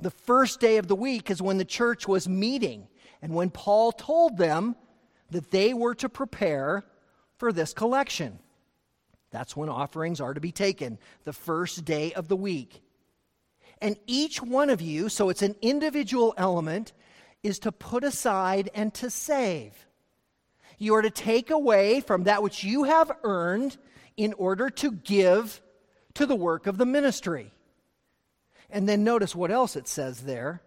The 0.00 0.10
first 0.10 0.58
day 0.58 0.78
of 0.78 0.88
the 0.88 0.96
week 0.96 1.30
is 1.30 1.42
when 1.42 1.58
the 1.58 1.64
church 1.64 2.08
was 2.08 2.26
meeting 2.26 2.88
and 3.20 3.34
when 3.34 3.50
Paul 3.50 3.92
told 3.92 4.38
them 4.38 4.76
that 5.30 5.50
they 5.50 5.74
were 5.74 5.94
to 5.96 6.08
prepare 6.08 6.84
for 7.36 7.52
this 7.52 7.74
collection. 7.74 8.38
That's 9.30 9.54
when 9.54 9.68
offerings 9.68 10.18
are 10.18 10.32
to 10.32 10.40
be 10.40 10.52
taken, 10.52 10.98
the 11.24 11.34
first 11.34 11.84
day 11.84 12.14
of 12.14 12.28
the 12.28 12.36
week. 12.36 12.82
And 13.82 13.96
each 14.06 14.40
one 14.40 14.70
of 14.70 14.80
you, 14.80 15.10
so 15.10 15.28
it's 15.28 15.42
an 15.42 15.56
individual 15.60 16.32
element, 16.38 16.94
is 17.42 17.58
to 17.58 17.72
put 17.72 18.04
aside 18.04 18.70
and 18.74 18.94
to 18.94 19.10
save. 19.10 19.85
You 20.78 20.94
are 20.94 21.02
to 21.02 21.10
take 21.10 21.50
away 21.50 22.00
from 22.00 22.24
that 22.24 22.42
which 22.42 22.64
you 22.64 22.84
have 22.84 23.10
earned 23.22 23.76
in 24.16 24.32
order 24.34 24.70
to 24.70 24.92
give 24.92 25.60
to 26.14 26.26
the 26.26 26.34
work 26.34 26.66
of 26.66 26.78
the 26.78 26.86
ministry. 26.86 27.52
And 28.70 28.88
then 28.88 29.04
notice 29.04 29.34
what 29.34 29.50
else 29.50 29.76
it 29.76 29.88
says 29.88 30.22
there 30.22 30.62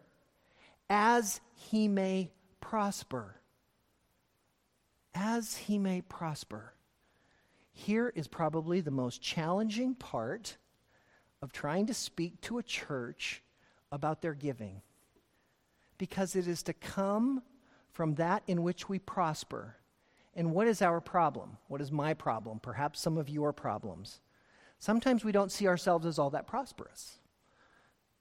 as 0.89 1.41
he 1.54 1.88
may 1.88 2.32
prosper. 2.62 3.36
As 5.13 5.58
he 5.58 5.78
may 5.78 6.02
prosper. 6.02 6.74
Here 7.72 8.12
is 8.15 8.28
probably 8.28 8.82
the 8.82 8.91
most 8.91 9.22
challenging 9.22 9.95
part 9.95 10.58
of 11.41 11.52
trying 11.52 11.88
to 11.88 11.93
speak 11.93 12.41
to 12.41 12.58
a 12.58 12.63
church 12.63 13.41
about 13.91 14.22
their 14.22 14.34
giving. 14.34 14.82
Because 15.98 16.36
it 16.36 16.48
is 16.48 16.63
to 16.63 16.74
come 16.74 17.41
from 17.91 18.15
that 18.15 18.43
in 18.48 18.63
which 18.63 18.88
we 18.88 19.00
prosper. 19.00 19.76
And 20.36 20.52
what 20.52 20.68
is 20.68 20.82
our 20.82 21.02
problem? 21.02 21.58
What 21.68 21.82
is 21.82 21.92
my 21.92 22.13
problem? 22.13 22.60
Perhaps 22.60 23.02
some 23.02 23.18
of 23.18 23.30
your 23.30 23.52
problems. 23.52 24.22
Sometimes 24.78 25.26
we 25.26 25.32
don't 25.32 25.52
see 25.52 25.68
ourselves 25.68 26.06
as 26.06 26.18
all 26.20 26.30
that 26.30 26.48
prosperous 26.48 27.18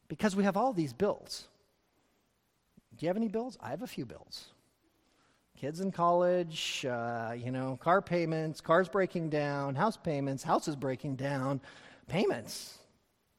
because 0.08 0.34
we 0.34 0.44
have 0.44 0.56
all 0.56 0.72
these 0.72 0.92
bills. 0.92 1.48
Do 2.96 3.06
you 3.06 3.08
have 3.08 3.16
any 3.16 3.28
bills? 3.28 3.56
I 3.60 3.70
have 3.70 3.82
a 3.82 3.86
few 3.86 4.04
bills. 4.06 4.48
kids 5.58 5.80
in 5.80 5.90
college, 5.90 6.86
uh, 6.88 7.34
you 7.36 7.50
know, 7.50 7.76
car 7.80 8.00
payments, 8.00 8.60
cars 8.60 8.88
breaking 8.88 9.28
down, 9.28 9.74
house 9.74 9.96
payments, 9.96 10.42
houses 10.42 10.76
breaking 10.76 11.16
down, 11.16 11.60
payments. 12.06 12.78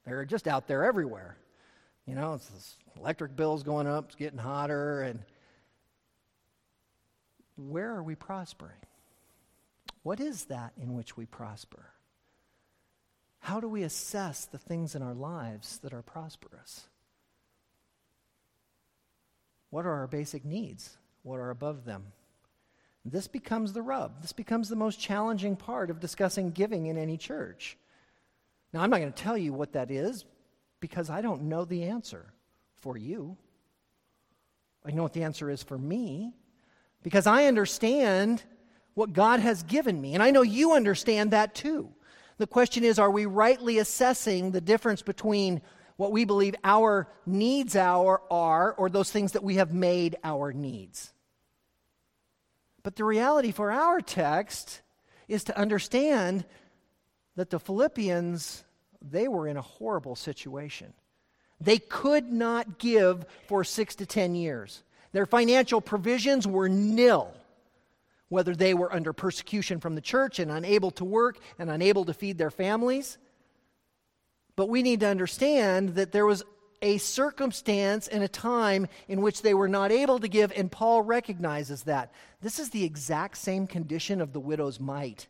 They're 0.06 0.26
just 0.26 0.48
out 0.48 0.68
there 0.68 0.84
everywhere. 0.84 1.38
You 2.06 2.16
know, 2.16 2.34
it's 2.34 2.78
electric 2.98 3.36
bills 3.36 3.64
going 3.64 3.88
up, 3.88 4.06
it's 4.06 4.16
getting 4.16 4.40
hotter, 4.40 5.04
and 5.04 5.20
where 7.60 7.94
are 7.96 8.04
we 8.04 8.16
prospering? 8.16 8.80
What 10.04 10.20
is 10.20 10.46
that 10.46 10.74
in 10.82 10.96
which 10.96 11.18
we 11.18 11.26
prosper? 11.26 11.92
How 13.40 13.60
do 13.60 13.68
we 13.68 13.84
assess 13.84 14.46
the 14.46 14.58
things 14.58 14.96
in 14.96 15.02
our 15.02 15.14
lives 15.14 15.80
that 15.80 15.94
are 15.94 16.02
prosperous? 16.02 16.88
What 19.70 19.86
are 19.86 19.94
our 19.94 20.08
basic 20.08 20.46
needs? 20.46 20.98
What 21.24 21.40
are 21.40 21.50
above 21.50 21.86
them? 21.86 22.08
This 23.06 23.28
becomes 23.28 23.74
the 23.74 23.82
rub. 23.82 24.22
This 24.22 24.34
becomes 24.34 24.70
the 24.70 24.76
most 24.76 25.00
challenging 25.00 25.56
part 25.56 25.90
of 25.90 26.00
discussing 26.00 26.52
giving 26.52 26.88
in 26.88 26.98
any 26.98 27.18
church. 27.18 27.78
Now, 28.74 28.82
I'm 28.82 28.90
not 28.90 29.00
going 29.00 29.12
to 29.12 29.24
tell 29.24 29.38
you 29.38 29.54
what 29.54 29.74
that 29.74 29.90
is 29.90 30.26
because 30.80 31.10
I 31.10 31.22
don't 31.22 31.44
know 31.44 31.66
the 31.66 31.86
answer 31.86 32.34
for 32.76 32.98
you. 32.98 33.38
I 34.86 34.92
know 34.92 35.04
what 35.04 35.14
the 35.14 35.24
answer 35.24 35.50
is 35.50 35.64
for 35.64 35.78
me 35.78 36.34
because 37.04 37.28
I 37.28 37.46
understand 37.46 38.44
what 38.94 39.14
God 39.14 39.40
has 39.40 39.64
given 39.64 40.00
me. 40.02 40.14
And 40.14 40.22
I 40.22 40.32
know 40.32 40.42
you 40.42 40.74
understand 40.74 41.32
that 41.32 41.56
too. 41.56 41.90
The 42.38 42.48
question 42.48 42.84
is 42.84 43.00
are 43.00 43.12
we 43.12 43.26
rightly 43.26 43.80
assessing 43.80 44.52
the 44.52 44.62
difference 44.62 45.02
between 45.02 45.62
what 45.98 46.12
we 46.12 46.26
believe 46.26 46.56
our 46.64 47.08
needs 47.26 47.76
are, 47.76 48.22
are 48.32 48.74
or 48.74 48.90
those 48.90 49.12
things 49.12 49.34
that 49.34 49.44
we 49.44 49.56
have 49.56 49.74
made 49.74 50.18
our 50.24 50.54
needs? 50.54 51.14
But 52.84 52.96
the 52.96 53.04
reality 53.04 53.52
for 53.52 53.72
our 53.72 54.02
text 54.02 54.82
is 55.28 55.44
to 55.46 55.58
understand 55.58 56.46
that 57.36 57.50
the 57.50 57.60
Philippians, 57.60 58.64
they 59.02 59.28
were 59.28 59.48
in 59.48 59.58
a 59.58 59.62
horrible 59.62 60.16
situation. 60.16 60.94
They 61.62 61.78
could 61.78 62.32
not 62.32 62.80
give 62.80 63.26
for 63.48 63.64
six 63.64 63.96
to 63.96 64.06
ten 64.06 64.34
years. 64.34 64.84
Their 65.12 65.26
financial 65.26 65.82
provisions 65.82 66.48
were 66.48 66.70
nil, 66.70 67.34
whether 68.30 68.56
they 68.56 68.74
were 68.74 68.94
under 68.94 69.14
persecution 69.14 69.80
from 69.80 69.96
the 69.96 70.02
church 70.02 70.40
and 70.40 70.52
unable 70.52 70.92
to 70.92 71.06
work 71.06 71.40
and 71.58 71.70
unable 71.70 72.06
to 72.06 72.14
feed 72.14 72.38
their 72.38 72.52
families. 72.52 73.18
But 74.56 74.70
we 74.70 74.84
need 74.84 75.00
to 75.00 75.08
understand 75.08 75.96
that 75.96 76.12
there 76.12 76.26
was 76.26 76.44
a 76.82 76.98
circumstance 76.98 78.08
and 78.08 78.24
a 78.24 78.28
time 78.28 78.88
in 79.08 79.22
which 79.22 79.42
they 79.42 79.54
were 79.54 79.68
not 79.68 79.92
able 79.92 80.20
to 80.20 80.28
give, 80.28 80.52
and 80.56 80.72
Paul 80.72 81.02
recognizes 81.02 81.84
that. 81.84 82.12
This 82.42 82.60
is 82.60 82.70
the 82.70 82.86
exact 82.86 83.38
same 83.38 83.68
condition 83.68 84.22
of 84.22 84.32
the 84.32 84.40
widow's 84.40 84.80
mite. 84.80 85.28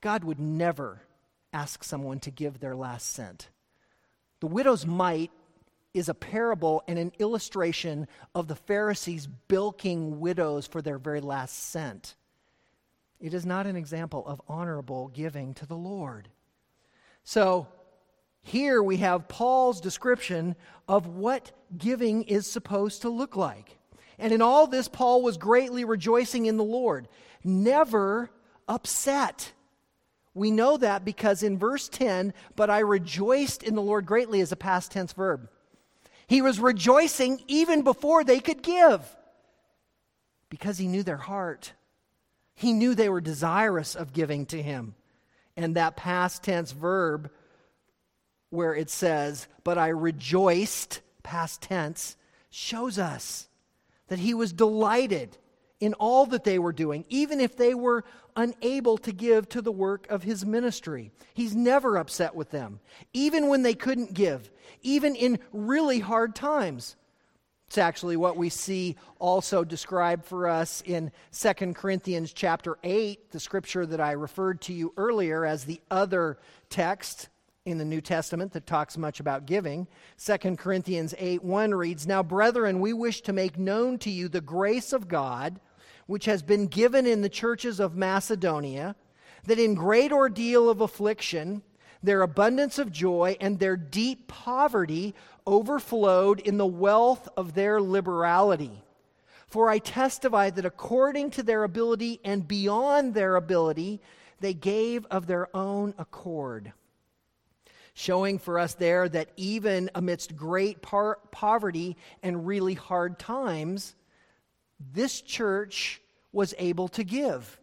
God 0.00 0.24
would 0.24 0.38
never 0.38 1.02
ask 1.52 1.84
someone 1.84 2.20
to 2.20 2.30
give 2.30 2.60
their 2.60 2.76
last 2.76 3.10
cent. 3.12 3.48
The 4.40 4.46
widow's 4.46 4.86
mite 4.86 5.30
is 5.94 6.08
a 6.08 6.14
parable 6.14 6.82
and 6.88 6.98
an 6.98 7.12
illustration 7.18 8.08
of 8.34 8.48
the 8.48 8.56
Pharisees 8.56 9.26
bilking 9.26 10.18
widows 10.20 10.66
for 10.66 10.82
their 10.82 10.98
very 10.98 11.20
last 11.20 11.70
cent. 11.70 12.16
It 13.20 13.32
is 13.32 13.46
not 13.46 13.66
an 13.66 13.76
example 13.76 14.26
of 14.26 14.42
honorable 14.48 15.08
giving 15.08 15.54
to 15.54 15.66
the 15.66 15.76
Lord. 15.76 16.28
So, 17.22 17.68
here 18.42 18.82
we 18.82 18.98
have 18.98 19.28
Paul's 19.28 19.80
description 19.80 20.56
of 20.86 21.06
what 21.06 21.52
giving 21.78 22.24
is 22.24 22.46
supposed 22.46 23.02
to 23.02 23.08
look 23.08 23.36
like. 23.36 23.78
And 24.18 24.32
in 24.32 24.42
all 24.42 24.66
this, 24.66 24.88
Paul 24.88 25.22
was 25.22 25.38
greatly 25.38 25.84
rejoicing 25.84 26.44
in 26.44 26.58
the 26.58 26.64
Lord, 26.64 27.08
never 27.42 28.30
upset. 28.68 29.52
We 30.34 30.50
know 30.50 30.76
that 30.76 31.04
because 31.04 31.42
in 31.42 31.58
verse 31.58 31.88
10, 31.88 32.34
but 32.56 32.68
I 32.68 32.80
rejoiced 32.80 33.62
in 33.62 33.74
the 33.74 33.82
Lord 33.82 34.04
greatly 34.04 34.40
is 34.40 34.52
a 34.52 34.56
past 34.56 34.92
tense 34.92 35.12
verb. 35.12 35.48
He 36.26 36.42
was 36.42 36.60
rejoicing 36.60 37.42
even 37.46 37.82
before 37.82 38.24
they 38.24 38.40
could 38.40 38.62
give 38.62 39.16
because 40.48 40.78
he 40.78 40.88
knew 40.88 41.02
their 41.02 41.16
heart. 41.16 41.72
He 42.54 42.72
knew 42.72 42.94
they 42.94 43.08
were 43.08 43.20
desirous 43.20 43.94
of 43.94 44.12
giving 44.12 44.46
to 44.46 44.62
him. 44.62 44.94
And 45.56 45.76
that 45.76 45.96
past 45.96 46.42
tense 46.42 46.72
verb, 46.72 47.30
where 48.50 48.74
it 48.74 48.90
says, 48.90 49.46
But 49.62 49.78
I 49.78 49.88
rejoiced, 49.88 51.00
past 51.22 51.62
tense, 51.62 52.16
shows 52.50 52.98
us 52.98 53.48
that 54.08 54.18
he 54.18 54.34
was 54.34 54.52
delighted 54.52 55.36
in 55.80 55.94
all 55.94 56.26
that 56.26 56.44
they 56.44 56.58
were 56.58 56.72
doing, 56.72 57.04
even 57.08 57.40
if 57.40 57.56
they 57.56 57.74
were 57.74 58.04
unable 58.36 58.98
to 58.98 59.12
give 59.12 59.48
to 59.50 59.62
the 59.62 59.72
work 59.72 60.06
of 60.10 60.22
his 60.22 60.44
ministry. 60.44 61.10
He's 61.34 61.54
never 61.54 61.96
upset 61.96 62.34
with 62.34 62.50
them, 62.50 62.80
even 63.12 63.48
when 63.48 63.62
they 63.62 63.74
couldn't 63.74 64.14
give, 64.14 64.50
even 64.82 65.14
in 65.14 65.38
really 65.52 66.00
hard 66.00 66.34
times. 66.34 66.96
It's 67.66 67.78
actually 67.78 68.16
what 68.16 68.36
we 68.36 68.50
see 68.50 68.96
also 69.18 69.64
described 69.64 70.24
for 70.24 70.48
us 70.48 70.82
in 70.86 71.10
2 71.32 71.72
Corinthians 71.74 72.32
chapter 72.32 72.78
8, 72.84 73.30
the 73.30 73.40
scripture 73.40 73.86
that 73.86 74.00
I 74.00 74.12
referred 74.12 74.60
to 74.62 74.72
you 74.72 74.92
earlier 74.96 75.44
as 75.44 75.64
the 75.64 75.80
other 75.90 76.38
text 76.70 77.28
in 77.64 77.78
the 77.78 77.84
New 77.84 78.00
Testament 78.00 78.52
that 78.52 78.66
talks 78.66 78.98
much 78.98 79.20
about 79.20 79.46
giving. 79.46 79.88
2 80.24 80.56
Corinthians 80.56 81.14
8 81.18 81.42
1 81.42 81.74
reads, 81.74 82.06
Now, 82.06 82.22
brethren, 82.22 82.80
we 82.80 82.92
wish 82.92 83.22
to 83.22 83.32
make 83.32 83.58
known 83.58 83.98
to 83.98 84.10
you 84.10 84.28
the 84.28 84.40
grace 84.40 84.92
of 84.92 85.08
God, 85.08 85.58
which 86.06 86.24
has 86.26 86.42
been 86.42 86.66
given 86.66 87.06
in 87.06 87.22
the 87.22 87.28
churches 87.28 87.80
of 87.80 87.96
Macedonia, 87.96 88.96
that 89.46 89.58
in 89.58 89.74
great 89.74 90.12
ordeal 90.12 90.68
of 90.68 90.80
affliction, 90.80 91.62
their 92.02 92.22
abundance 92.22 92.78
of 92.78 92.92
joy 92.92 93.36
and 93.40 93.58
their 93.58 93.76
deep 93.76 94.26
poverty 94.28 95.14
overflowed 95.46 96.40
in 96.40 96.58
the 96.58 96.66
wealth 96.66 97.28
of 97.36 97.54
their 97.54 97.80
liberality. 97.80 98.82
For 99.46 99.70
I 99.70 99.78
testify 99.78 100.50
that 100.50 100.64
according 100.64 101.30
to 101.32 101.42
their 101.42 101.64
ability 101.64 102.20
and 102.24 102.46
beyond 102.46 103.14
their 103.14 103.36
ability, 103.36 104.00
they 104.40 104.54
gave 104.54 105.06
of 105.06 105.26
their 105.26 105.54
own 105.56 105.94
accord 105.98 106.72
showing 107.94 108.40
for 108.40 108.58
us 108.58 108.74
there 108.74 109.08
that 109.08 109.30
even 109.36 109.88
amidst 109.94 110.36
great 110.36 110.82
par- 110.82 111.20
poverty 111.30 111.96
and 112.22 112.46
really 112.46 112.74
hard 112.74 113.18
times, 113.18 113.94
this 114.78 115.20
church 115.20 116.00
was 116.32 116.54
able 116.58 116.88
to 116.88 117.04
give. 117.04 117.60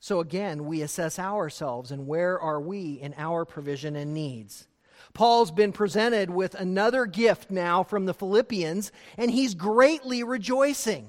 So 0.00 0.20
again, 0.20 0.66
we 0.66 0.82
assess 0.82 1.18
ourselves 1.18 1.90
and 1.90 2.06
where 2.06 2.38
are 2.38 2.60
we 2.60 3.00
in 3.00 3.14
our 3.16 3.44
provision 3.44 3.96
and 3.96 4.12
needs. 4.12 4.66
Paul's 5.14 5.50
been 5.50 5.72
presented 5.72 6.28
with 6.28 6.54
another 6.54 7.06
gift 7.06 7.50
now 7.50 7.82
from 7.84 8.04
the 8.04 8.14
Philippians, 8.14 8.92
and 9.16 9.30
he's 9.30 9.54
greatly 9.54 10.22
rejoicing. 10.22 11.06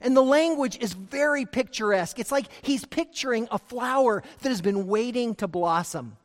And 0.00 0.16
the 0.16 0.22
language 0.22 0.78
is 0.78 0.92
very 0.92 1.46
picturesque. 1.46 2.18
It's 2.18 2.32
like 2.32 2.46
he's 2.62 2.84
picturing 2.84 3.48
a 3.50 3.58
flower 3.58 4.22
that 4.42 4.48
has 4.48 4.60
been 4.60 4.86
waiting 4.86 5.34
to 5.36 5.46
blossom. 5.46 6.16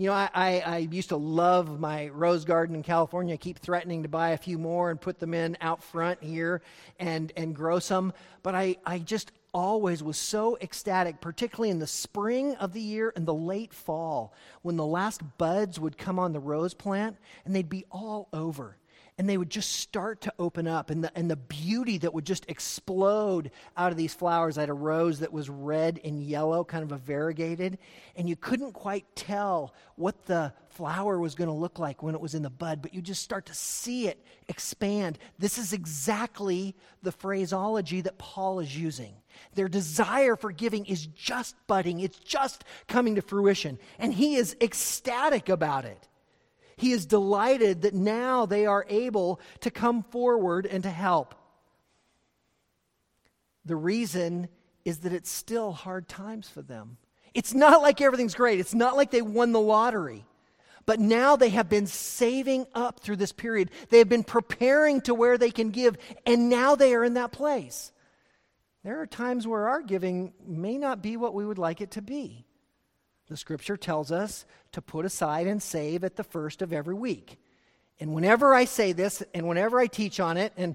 You 0.00 0.06
know, 0.06 0.14
I, 0.14 0.30
I, 0.32 0.60
I, 0.60 0.78
used 0.78 1.10
to 1.10 1.18
love 1.18 1.78
my 1.78 2.08
rose 2.08 2.46
garden 2.46 2.74
in 2.74 2.82
California. 2.82 3.34
I 3.34 3.36
keep 3.36 3.58
threatening 3.58 4.02
to 4.04 4.08
buy 4.08 4.30
a 4.30 4.38
few 4.38 4.56
more 4.56 4.88
and 4.90 4.98
put 4.98 5.18
them 5.18 5.34
in 5.34 5.58
out 5.60 5.82
front 5.82 6.22
here 6.22 6.62
and, 6.98 7.30
and 7.36 7.54
grow 7.54 7.80
some. 7.80 8.14
But 8.42 8.54
I, 8.54 8.78
I 8.86 9.00
just 9.00 9.30
always 9.52 10.02
was 10.02 10.16
so 10.16 10.56
ecstatic, 10.62 11.20
particularly 11.20 11.68
in 11.68 11.80
the 11.80 11.86
spring 11.86 12.54
of 12.54 12.72
the 12.72 12.80
year 12.80 13.12
and 13.14 13.26
the 13.26 13.34
late 13.34 13.74
fall, 13.74 14.32
when 14.62 14.78
the 14.78 14.86
last 14.86 15.20
buds 15.36 15.78
would 15.78 15.98
come 15.98 16.18
on 16.18 16.32
the 16.32 16.40
rose 16.40 16.72
plant 16.72 17.18
and 17.44 17.54
they'd 17.54 17.68
be 17.68 17.84
all 17.90 18.30
over 18.32 18.78
and 19.20 19.28
they 19.28 19.36
would 19.36 19.50
just 19.50 19.72
start 19.72 20.22
to 20.22 20.32
open 20.38 20.66
up 20.66 20.88
and 20.88 21.04
the, 21.04 21.12
and 21.14 21.30
the 21.30 21.36
beauty 21.36 21.98
that 21.98 22.14
would 22.14 22.24
just 22.24 22.46
explode 22.48 23.50
out 23.76 23.92
of 23.92 23.98
these 23.98 24.14
flowers. 24.14 24.56
I 24.56 24.62
had 24.62 24.70
a 24.70 24.72
rose 24.72 25.18
that 25.18 25.30
was 25.30 25.50
red 25.50 26.00
and 26.02 26.22
yellow, 26.22 26.64
kind 26.64 26.82
of 26.82 26.90
a 26.90 26.96
variegated, 26.96 27.76
and 28.16 28.30
you 28.30 28.34
couldn't 28.34 28.72
quite 28.72 29.04
tell 29.14 29.74
what 29.96 30.24
the 30.24 30.54
flower 30.70 31.20
was 31.20 31.34
going 31.34 31.48
to 31.48 31.54
look 31.54 31.78
like 31.78 32.02
when 32.02 32.14
it 32.14 32.20
was 32.22 32.34
in 32.34 32.42
the 32.42 32.48
bud, 32.48 32.80
but 32.80 32.94
you 32.94 33.02
just 33.02 33.22
start 33.22 33.44
to 33.44 33.52
see 33.52 34.06
it 34.06 34.24
expand. 34.48 35.18
This 35.38 35.58
is 35.58 35.74
exactly 35.74 36.74
the 37.02 37.12
phraseology 37.12 38.00
that 38.00 38.16
Paul 38.16 38.60
is 38.60 38.74
using. 38.74 39.12
Their 39.54 39.68
desire 39.68 40.34
for 40.34 40.50
giving 40.50 40.86
is 40.86 41.04
just 41.08 41.56
budding, 41.66 42.00
it's 42.00 42.20
just 42.20 42.64
coming 42.88 43.16
to 43.16 43.20
fruition, 43.20 43.78
and 43.98 44.14
he 44.14 44.36
is 44.36 44.56
ecstatic 44.62 45.50
about 45.50 45.84
it. 45.84 46.08
He 46.80 46.92
is 46.92 47.04
delighted 47.04 47.82
that 47.82 47.92
now 47.92 48.46
they 48.46 48.64
are 48.64 48.86
able 48.88 49.38
to 49.60 49.70
come 49.70 50.02
forward 50.02 50.64
and 50.64 50.82
to 50.84 50.88
help. 50.88 51.34
The 53.66 53.76
reason 53.76 54.48
is 54.86 55.00
that 55.00 55.12
it's 55.12 55.30
still 55.30 55.72
hard 55.72 56.08
times 56.08 56.48
for 56.48 56.62
them. 56.62 56.96
It's 57.34 57.52
not 57.52 57.82
like 57.82 58.00
everything's 58.00 58.34
great, 58.34 58.60
it's 58.60 58.74
not 58.74 58.96
like 58.96 59.10
they 59.10 59.20
won 59.20 59.52
the 59.52 59.60
lottery. 59.60 60.24
But 60.86 61.00
now 61.00 61.36
they 61.36 61.50
have 61.50 61.68
been 61.68 61.86
saving 61.86 62.66
up 62.74 63.00
through 63.00 63.16
this 63.16 63.32
period. 63.32 63.70
They 63.90 63.98
have 63.98 64.08
been 64.08 64.24
preparing 64.24 65.02
to 65.02 65.14
where 65.14 65.36
they 65.36 65.50
can 65.50 65.68
give, 65.72 65.98
and 66.24 66.48
now 66.48 66.76
they 66.76 66.94
are 66.94 67.04
in 67.04 67.12
that 67.14 67.30
place. 67.30 67.92
There 68.84 69.02
are 69.02 69.06
times 69.06 69.46
where 69.46 69.68
our 69.68 69.82
giving 69.82 70.32
may 70.46 70.78
not 70.78 71.02
be 71.02 71.18
what 71.18 71.34
we 71.34 71.44
would 71.44 71.58
like 71.58 71.82
it 71.82 71.90
to 71.90 72.02
be. 72.02 72.46
The 73.30 73.36
scripture 73.36 73.76
tells 73.76 74.10
us 74.10 74.44
to 74.72 74.82
put 74.82 75.06
aside 75.06 75.46
and 75.46 75.62
save 75.62 76.02
at 76.02 76.16
the 76.16 76.24
first 76.24 76.62
of 76.62 76.72
every 76.72 76.96
week. 76.96 77.38
And 78.00 78.12
whenever 78.12 78.52
I 78.52 78.64
say 78.64 78.90
this, 78.90 79.22
and 79.32 79.46
whenever 79.46 79.78
I 79.78 79.86
teach 79.86 80.18
on 80.18 80.36
it, 80.36 80.52
and 80.56 80.74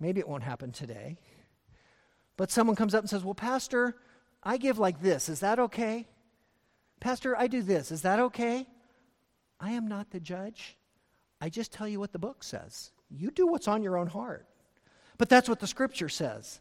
maybe 0.00 0.18
it 0.18 0.26
won't 0.26 0.42
happen 0.42 0.72
today, 0.72 1.18
but 2.38 2.50
someone 2.50 2.76
comes 2.76 2.94
up 2.94 3.02
and 3.02 3.10
says, 3.10 3.22
Well, 3.22 3.34
Pastor, 3.34 3.94
I 4.42 4.56
give 4.56 4.78
like 4.78 5.02
this. 5.02 5.28
Is 5.28 5.40
that 5.40 5.58
okay? 5.58 6.08
Pastor, 6.98 7.36
I 7.36 7.46
do 7.46 7.60
this. 7.60 7.92
Is 7.92 8.02
that 8.02 8.20
okay? 8.20 8.66
I 9.60 9.72
am 9.72 9.86
not 9.86 10.10
the 10.10 10.20
judge. 10.20 10.78
I 11.42 11.50
just 11.50 11.72
tell 11.72 11.86
you 11.86 12.00
what 12.00 12.12
the 12.12 12.18
book 12.18 12.42
says. 12.42 12.90
You 13.10 13.30
do 13.30 13.46
what's 13.46 13.68
on 13.68 13.82
your 13.82 13.98
own 13.98 14.06
heart. 14.06 14.46
But 15.18 15.28
that's 15.28 15.48
what 15.48 15.60
the 15.60 15.66
scripture 15.66 16.08
says 16.08 16.58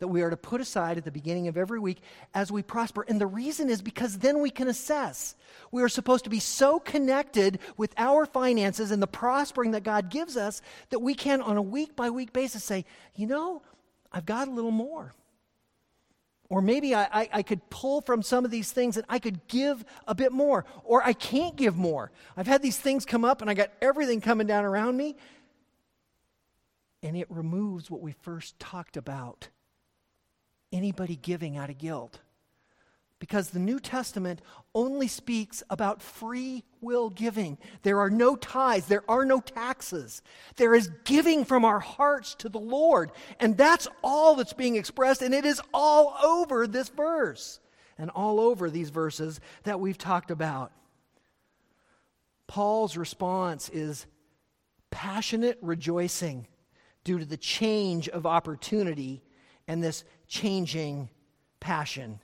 that 0.00 0.08
we 0.08 0.22
are 0.22 0.30
to 0.30 0.36
put 0.36 0.60
aside 0.60 0.98
at 0.98 1.04
the 1.04 1.10
beginning 1.10 1.46
of 1.46 1.56
every 1.56 1.78
week 1.78 2.00
as 2.34 2.50
we 2.50 2.62
prosper. 2.62 3.04
And 3.06 3.20
the 3.20 3.26
reason 3.26 3.70
is 3.70 3.80
because 3.80 4.18
then 4.18 4.40
we 4.40 4.50
can 4.50 4.66
assess. 4.66 5.36
We 5.70 5.82
are 5.82 5.88
supposed 5.88 6.24
to 6.24 6.30
be 6.30 6.40
so 6.40 6.80
connected 6.80 7.60
with 7.76 7.94
our 7.96 8.26
finances 8.26 8.90
and 8.90 9.02
the 9.02 9.06
prospering 9.06 9.70
that 9.72 9.84
God 9.84 10.10
gives 10.10 10.36
us 10.36 10.62
that 10.88 10.98
we 10.98 11.14
can, 11.14 11.40
on 11.40 11.56
a 11.56 11.62
week 11.62 11.94
by 11.94 12.10
week 12.10 12.32
basis, 12.32 12.64
say, 12.64 12.84
you 13.14 13.26
know, 13.26 13.62
I've 14.10 14.26
got 14.26 14.48
a 14.48 14.50
little 14.50 14.72
more. 14.72 15.14
Or 16.48 16.60
maybe 16.60 16.96
I, 16.96 17.04
I, 17.04 17.28
I, 17.34 17.42
could 17.44 17.70
pull 17.70 18.00
from 18.00 18.22
some 18.22 18.44
of 18.44 18.50
these 18.50 18.72
things 18.72 18.96
and 18.96 19.06
I 19.08 19.20
could 19.20 19.46
give 19.46 19.84
a 20.08 20.16
bit 20.16 20.32
more. 20.32 20.64
Or 20.82 21.00
I 21.04 21.12
can't 21.12 21.54
give 21.54 21.76
more. 21.76 22.10
I've 22.36 22.48
had 22.48 22.60
these 22.60 22.76
things 22.76 23.04
come 23.04 23.24
up 23.24 23.40
and 23.40 23.48
I 23.48 23.54
got 23.54 23.70
everything 23.80 24.20
coming 24.20 24.48
down 24.48 24.64
around 24.64 24.96
me. 24.96 25.16
And 27.04 27.16
it 27.16 27.30
removes 27.30 27.88
what 27.88 28.00
we 28.00 28.12
first 28.12 28.58
talked 28.58 28.96
about 28.96 29.48
anybody 30.72 31.16
giving 31.16 31.56
out 31.56 31.70
of 31.70 31.78
guilt 31.78 32.20
because 33.20 33.50
the 33.50 33.60
New 33.60 33.78
Testament 33.78 34.40
only 34.74 35.06
speaks 35.06 35.62
about 35.70 36.02
free 36.02 36.64
will 36.80 37.10
giving. 37.10 37.58
There 37.82 38.00
are 38.00 38.10
no 38.10 38.34
tithes, 38.34 38.86
there 38.86 39.04
are 39.08 39.24
no 39.24 39.40
taxes. 39.40 40.22
There 40.56 40.74
is 40.74 40.90
giving 41.04 41.44
from 41.44 41.64
our 41.64 41.78
hearts 41.78 42.34
to 42.36 42.48
the 42.48 42.58
Lord. 42.58 43.12
And 43.38 43.56
that's 43.56 43.86
all 44.02 44.34
that's 44.34 44.54
being 44.54 44.76
expressed, 44.76 45.22
and 45.22 45.34
it 45.34 45.44
is 45.44 45.60
all 45.72 46.16
over 46.24 46.66
this 46.66 46.88
verse 46.88 47.60
and 47.98 48.10
all 48.10 48.40
over 48.40 48.70
these 48.70 48.90
verses 48.90 49.38
that 49.64 49.78
we've 49.78 49.98
talked 49.98 50.30
about. 50.30 50.72
Paul's 52.46 52.96
response 52.96 53.68
is 53.68 54.06
passionate 54.90 55.58
rejoicing 55.60 56.48
due 57.04 57.18
to 57.18 57.24
the 57.24 57.36
change 57.36 58.08
of 58.08 58.26
opportunity 58.26 59.22
and 59.70 59.84
this 59.84 60.02
changing 60.26 61.08
passion 61.60 62.18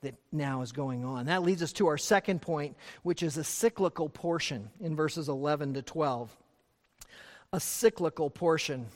that 0.00 0.16
now 0.32 0.62
is 0.62 0.72
going 0.72 1.04
on. 1.04 1.26
That 1.26 1.44
leads 1.44 1.62
us 1.62 1.72
to 1.74 1.86
our 1.86 1.96
second 1.96 2.42
point, 2.42 2.76
which 3.04 3.22
is 3.22 3.36
a 3.36 3.44
cyclical 3.44 4.08
portion 4.08 4.68
in 4.80 4.96
verses 4.96 5.28
11 5.28 5.74
to 5.74 5.82
12. 5.82 6.36
A 7.52 7.60
cyclical 7.60 8.30
portion. 8.30 8.86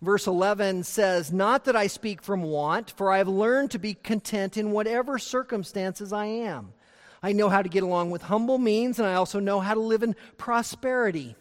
Verse 0.00 0.26
11 0.26 0.82
says, 0.82 1.32
Not 1.32 1.66
that 1.66 1.76
I 1.76 1.86
speak 1.86 2.22
from 2.22 2.42
want, 2.42 2.90
for 2.90 3.12
I 3.12 3.18
have 3.18 3.28
learned 3.28 3.70
to 3.70 3.78
be 3.78 3.94
content 3.94 4.56
in 4.56 4.72
whatever 4.72 5.16
circumstances 5.16 6.12
I 6.12 6.26
am. 6.26 6.72
I 7.22 7.34
know 7.34 7.48
how 7.48 7.62
to 7.62 7.68
get 7.68 7.84
along 7.84 8.10
with 8.10 8.22
humble 8.22 8.58
means, 8.58 8.98
and 8.98 9.06
I 9.06 9.14
also 9.14 9.38
know 9.38 9.60
how 9.60 9.74
to 9.74 9.80
live 9.80 10.02
in 10.02 10.16
prosperity. 10.38 11.36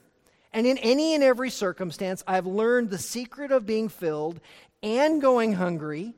And 0.54 0.67
in 0.67 0.78
any 0.78 1.15
and 1.15 1.24
every 1.24 1.50
circumstance, 1.50 2.24
I've 2.28 2.46
learned 2.46 2.91
the 2.91 3.00
secret 3.00 3.52
of 3.52 3.65
being 3.65 3.89
filled 3.89 4.39
and 4.84 5.22
going 5.22 5.54
hungry 5.54 6.15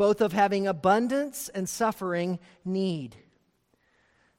both 0.00 0.22
of 0.22 0.32
having 0.32 0.66
abundance 0.66 1.50
and 1.50 1.68
suffering 1.68 2.38
need. 2.64 3.16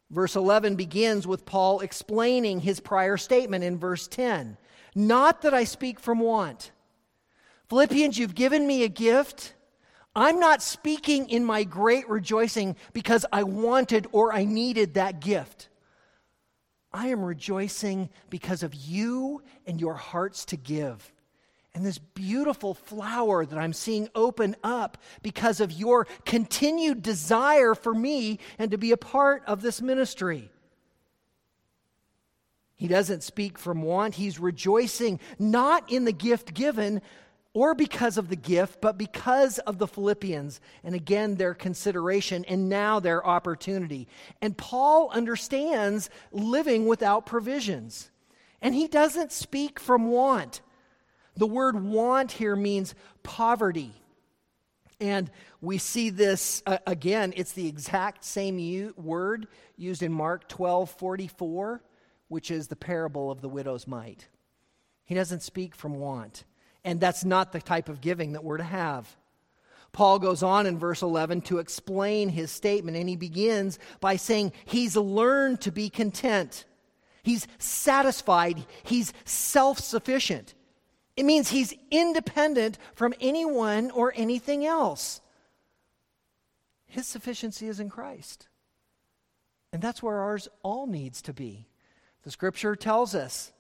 Verse 0.09 0.35
11 0.35 0.75
begins 0.75 1.27
with 1.27 1.45
Paul 1.45 1.81
explaining 1.81 2.61
his 2.61 2.79
prior 2.79 3.15
statement 3.15 3.63
in 3.63 3.77
verse 3.77 4.07
10 4.07 4.57
Not 4.95 5.43
that 5.43 5.53
I 5.53 5.65
speak 5.65 5.99
from 5.99 6.19
want. 6.19 6.71
Philippians, 7.69 8.17
you've 8.17 8.33
given 8.33 8.65
me 8.65 8.83
a 8.83 8.89
gift. 8.89 9.53
I'm 10.15 10.39
not 10.39 10.63
speaking 10.63 11.29
in 11.29 11.45
my 11.45 11.63
great 11.63 12.09
rejoicing 12.09 12.75
because 12.91 13.23
I 13.31 13.43
wanted 13.43 14.07
or 14.11 14.33
I 14.33 14.45
needed 14.45 14.95
that 14.95 15.21
gift. 15.21 15.69
I 16.91 17.09
am 17.09 17.23
rejoicing 17.23 18.09
because 18.31 18.63
of 18.63 18.73
you 18.73 19.43
and 19.67 19.79
your 19.79 19.93
hearts 19.93 20.43
to 20.45 20.57
give 20.57 21.13
and 21.73 21.85
this 21.85 21.99
beautiful 21.99 22.73
flower 22.73 23.45
that 23.45 23.57
I'm 23.57 23.73
seeing 23.73 24.09
open 24.13 24.55
up 24.63 24.97
because 25.21 25.61
of 25.61 25.71
your 25.71 26.05
continued 26.25 27.01
desire 27.01 27.75
for 27.75 27.93
me 27.93 28.39
and 28.59 28.71
to 28.71 28.77
be 28.77 28.91
a 28.91 28.97
part 28.97 29.43
of 29.47 29.61
this 29.61 29.81
ministry. 29.81 30.51
He 32.75 32.87
doesn't 32.87 33.23
speak 33.23 33.57
from 33.57 33.83
want. 33.83 34.15
He's 34.15 34.39
rejoicing 34.39 35.19
not 35.37 35.91
in 35.91 36.03
the 36.03 36.11
gift 36.11 36.53
given 36.53 37.01
or 37.53 37.75
because 37.75 38.17
of 38.17 38.29
the 38.29 38.35
gift, 38.35 38.81
but 38.81 38.97
because 38.97 39.59
of 39.59 39.77
the 39.77 39.87
Philippians. 39.87 40.59
And 40.83 40.95
again, 40.95 41.35
their 41.35 41.53
consideration 41.53 42.43
and 42.45 42.69
now 42.69 42.99
their 42.99 43.25
opportunity. 43.25 44.07
And 44.41 44.57
Paul 44.57 45.09
understands 45.11 46.09
living 46.31 46.87
without 46.87 47.25
provisions. 47.25 48.09
And 48.61 48.73
he 48.73 48.87
doesn't 48.87 49.31
speak 49.31 49.79
from 49.79 50.07
want. 50.07 50.61
The 51.37 51.47
word 51.47 51.81
want 51.81 52.31
here 52.31 52.55
means 52.55 52.95
poverty. 53.23 53.93
And 54.99 55.31
we 55.61 55.77
see 55.77 56.11
this 56.11 56.61
uh, 56.65 56.77
again, 56.85 57.33
it's 57.35 57.53
the 57.53 57.67
exact 57.67 58.23
same 58.23 58.59
u- 58.59 58.93
word 58.97 59.47
used 59.75 60.03
in 60.03 60.11
Mark 60.11 60.47
12 60.47 60.91
44, 60.91 61.81
which 62.27 62.51
is 62.51 62.67
the 62.67 62.75
parable 62.75 63.31
of 63.31 63.41
the 63.41 63.49
widow's 63.49 63.87
mite. 63.87 64.27
He 65.05 65.15
doesn't 65.15 65.41
speak 65.41 65.75
from 65.75 65.95
want. 65.95 66.43
And 66.83 66.99
that's 66.99 67.23
not 67.23 67.51
the 67.51 67.61
type 67.61 67.89
of 67.89 68.01
giving 68.01 68.33
that 68.33 68.43
we're 68.43 68.57
to 68.57 68.63
have. 68.63 69.15
Paul 69.91 70.19
goes 70.19 70.41
on 70.41 70.65
in 70.65 70.79
verse 70.79 71.01
11 71.01 71.41
to 71.41 71.59
explain 71.59 72.29
his 72.29 72.49
statement, 72.49 72.95
and 72.95 73.09
he 73.09 73.15
begins 73.15 73.77
by 73.99 74.15
saying 74.15 74.53
he's 74.65 74.95
learned 74.95 75.61
to 75.61 75.71
be 75.71 75.89
content. 75.89 76.65
He's 77.23 77.47
satisfied. 77.57 78.65
He's 78.83 79.13
self 79.25 79.79
sufficient. 79.79 80.53
It 81.15 81.25
means 81.25 81.49
he's 81.49 81.73
independent 81.89 82.77
from 82.95 83.13
anyone 83.19 83.91
or 83.91 84.13
anything 84.15 84.65
else. 84.65 85.21
His 86.87 87.07
sufficiency 87.07 87.67
is 87.67 87.79
in 87.79 87.89
Christ. 87.89 88.47
And 89.73 89.81
that's 89.81 90.03
where 90.03 90.19
ours 90.19 90.47
all 90.63 90.87
needs 90.87 91.21
to 91.23 91.33
be. 91.33 91.67
The 92.23 92.31
scripture 92.31 92.75
tells 92.75 93.15
us 93.15 93.51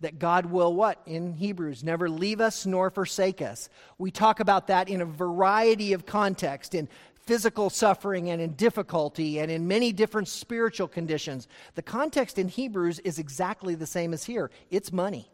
that 0.00 0.18
God 0.18 0.46
will 0.46 0.74
what? 0.74 1.00
In 1.06 1.34
Hebrews, 1.34 1.84
never 1.84 2.10
leave 2.10 2.40
us 2.40 2.66
nor 2.66 2.90
forsake 2.90 3.40
us. 3.40 3.68
We 3.96 4.10
talk 4.10 4.40
about 4.40 4.66
that 4.66 4.88
in 4.88 5.00
a 5.00 5.06
variety 5.06 5.92
of 5.92 6.04
contexts, 6.04 6.74
in 6.74 6.88
physical 7.24 7.70
suffering 7.70 8.28
and 8.30 8.42
in 8.42 8.52
difficulty 8.52 9.38
and 9.38 9.50
in 9.50 9.66
many 9.66 9.92
different 9.92 10.28
spiritual 10.28 10.88
conditions. 10.88 11.48
The 11.74 11.82
context 11.82 12.38
in 12.38 12.48
Hebrews 12.48 12.98
is 13.00 13.18
exactly 13.18 13.74
the 13.74 13.86
same 13.86 14.12
as 14.12 14.24
here 14.24 14.50
it's 14.70 14.92
money. 14.92 15.30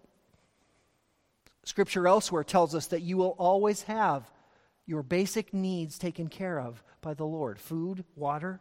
Scripture 1.71 2.09
elsewhere 2.09 2.43
tells 2.43 2.75
us 2.75 2.89
that 2.89 3.03
you 3.03 3.17
will 3.17 3.37
always 3.39 3.85
have 3.85 4.29
your 4.87 5.05
basic 5.05 5.55
needs 5.55 6.01
taken 6.01 6.27
care 6.27 6.59
of 6.59 6.83
by 7.01 7.15
the 7.15 7.25
Lord 7.25 7.61
food, 7.61 8.05
water. 8.17 8.61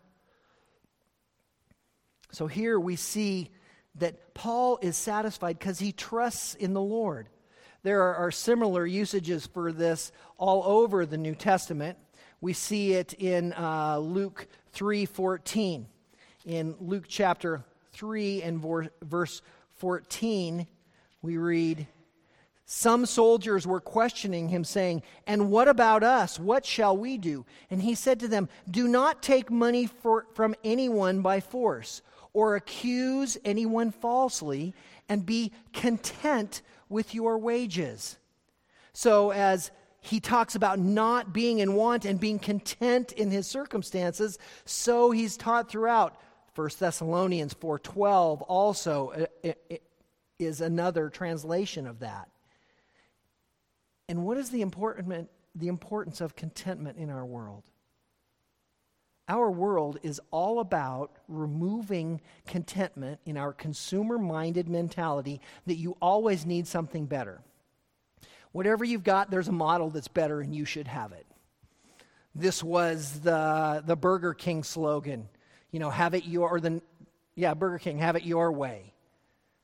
So 2.32 2.46
here 2.46 2.80
we 2.80 2.96
see 2.98 3.50
that 3.96 4.36
Paul 4.36 4.78
is 4.84 4.96
satisfied 4.96 5.58
because 5.58 5.80
he 5.80 5.92
trusts 5.92 6.54
in 6.54 6.76
the 6.76 6.84
Lord. 6.84 7.30
There 7.82 8.04
are, 8.04 8.14
are, 8.14 8.32
similar 8.32 8.86
usages 8.86 9.48
for 9.48 9.72
this 9.72 10.12
all 10.38 10.62
over 10.64 11.04
the 11.08 11.18
New 11.18 11.34
Testament. 11.34 11.98
We 12.42 12.54
see 12.54 12.94
it 12.94 13.14
in 13.14 13.54
uh, 13.54 13.98
Luke 13.98 14.46
3:14. 14.76 15.86
In 16.46 16.76
Luke 16.80 17.06
chapter 17.08 17.64
3 17.94 18.44
and 18.44 18.64
verse 19.02 19.42
14, 19.78 20.68
we 21.24 21.38
read, 21.38 21.88
some 22.72 23.08
soldiers 23.08 23.66
were 23.66 23.80
questioning 23.80 24.50
him, 24.50 24.64
saying, 24.64 25.02
And 25.26 25.50
what 25.50 25.68
about 25.68 26.04
us? 26.04 26.40
What 26.40 26.68
shall 26.68 26.96
we 26.96 27.18
do? 27.18 27.48
And 27.72 27.82
he 27.82 27.96
said 27.96 28.20
to 28.20 28.28
them, 28.28 28.48
Do 28.70 28.88
not 28.88 29.24
take 29.24 29.50
money 29.50 29.88
for, 29.88 30.28
from 30.36 30.54
anyone 30.64 31.24
by 31.24 31.40
force, 31.40 32.04
or 32.32 32.56
accuse 32.56 33.40
anyone 33.44 33.90
falsely, 33.90 34.76
and 35.10 35.26
be 35.26 35.52
content 35.74 36.62
with 36.90 37.16
your 37.16 37.40
wages. 37.40 38.20
So, 38.94 39.32
as 39.32 39.72
he 40.00 40.20
talks 40.20 40.54
about 40.54 40.78
not 40.78 41.34
being 41.34 41.58
in 41.58 41.74
want 41.74 42.06
and 42.06 42.20
being 42.20 42.38
content 42.38 43.14
in 43.14 43.32
his 43.32 43.48
circumstances, 43.48 44.38
so 44.66 45.10
he's 45.10 45.38
taught 45.38 45.72
throughout 45.72 46.22
1 46.54 46.70
Thessalonians 46.78 47.56
4:12 47.56 48.44
also 48.48 49.28
uh, 49.44 49.54
is 50.38 50.62
another 50.62 51.10
translation 51.10 51.88
of 51.88 52.02
that. 52.02 52.30
And 54.10 54.26
what 54.26 54.38
is 54.38 54.50
the 54.50 54.62
important 54.62 55.30
the 55.56 55.68
importance 55.68 56.20
of 56.20 56.36
contentment 56.36 56.98
in 56.98 57.10
our 57.10 57.26
world? 57.26 57.64
Our 59.30 59.52
world 59.52 60.00
is 60.02 60.20
all 60.32 60.60
about 60.60 61.12
removing 61.28 62.20
contentment 62.48 63.20
in 63.26 63.38
our 63.38 63.54
consumer 63.54 64.18
minded 64.18 64.68
mentality 64.68 65.40
that 65.68 65.76
you 65.76 65.96
always 66.02 66.48
need 66.48 66.66
something 66.66 67.06
better. 67.06 67.40
Whatever 68.52 68.84
you've 68.84 69.04
got, 69.04 69.30
there's 69.30 69.48
a 69.48 69.52
model 69.52 69.92
that's 69.92 70.08
better 70.08 70.42
and 70.42 70.56
you 70.56 70.66
should 70.66 70.88
have 70.88 71.12
it. 71.12 71.28
This 72.34 72.64
was 72.64 73.20
the, 73.20 73.84
the 73.86 73.96
Burger 73.96 74.34
King 74.34 74.64
slogan. 74.64 75.30
You 75.70 75.80
know, 75.80 75.92
have 75.92 76.16
it 76.16 76.26
your, 76.26 76.50
or 76.50 76.60
the, 76.60 76.82
yeah, 77.36 77.54
Burger 77.54 77.78
King, 77.78 78.00
have 78.00 78.16
it 78.16 78.24
your 78.24 78.52
way. 78.52 78.94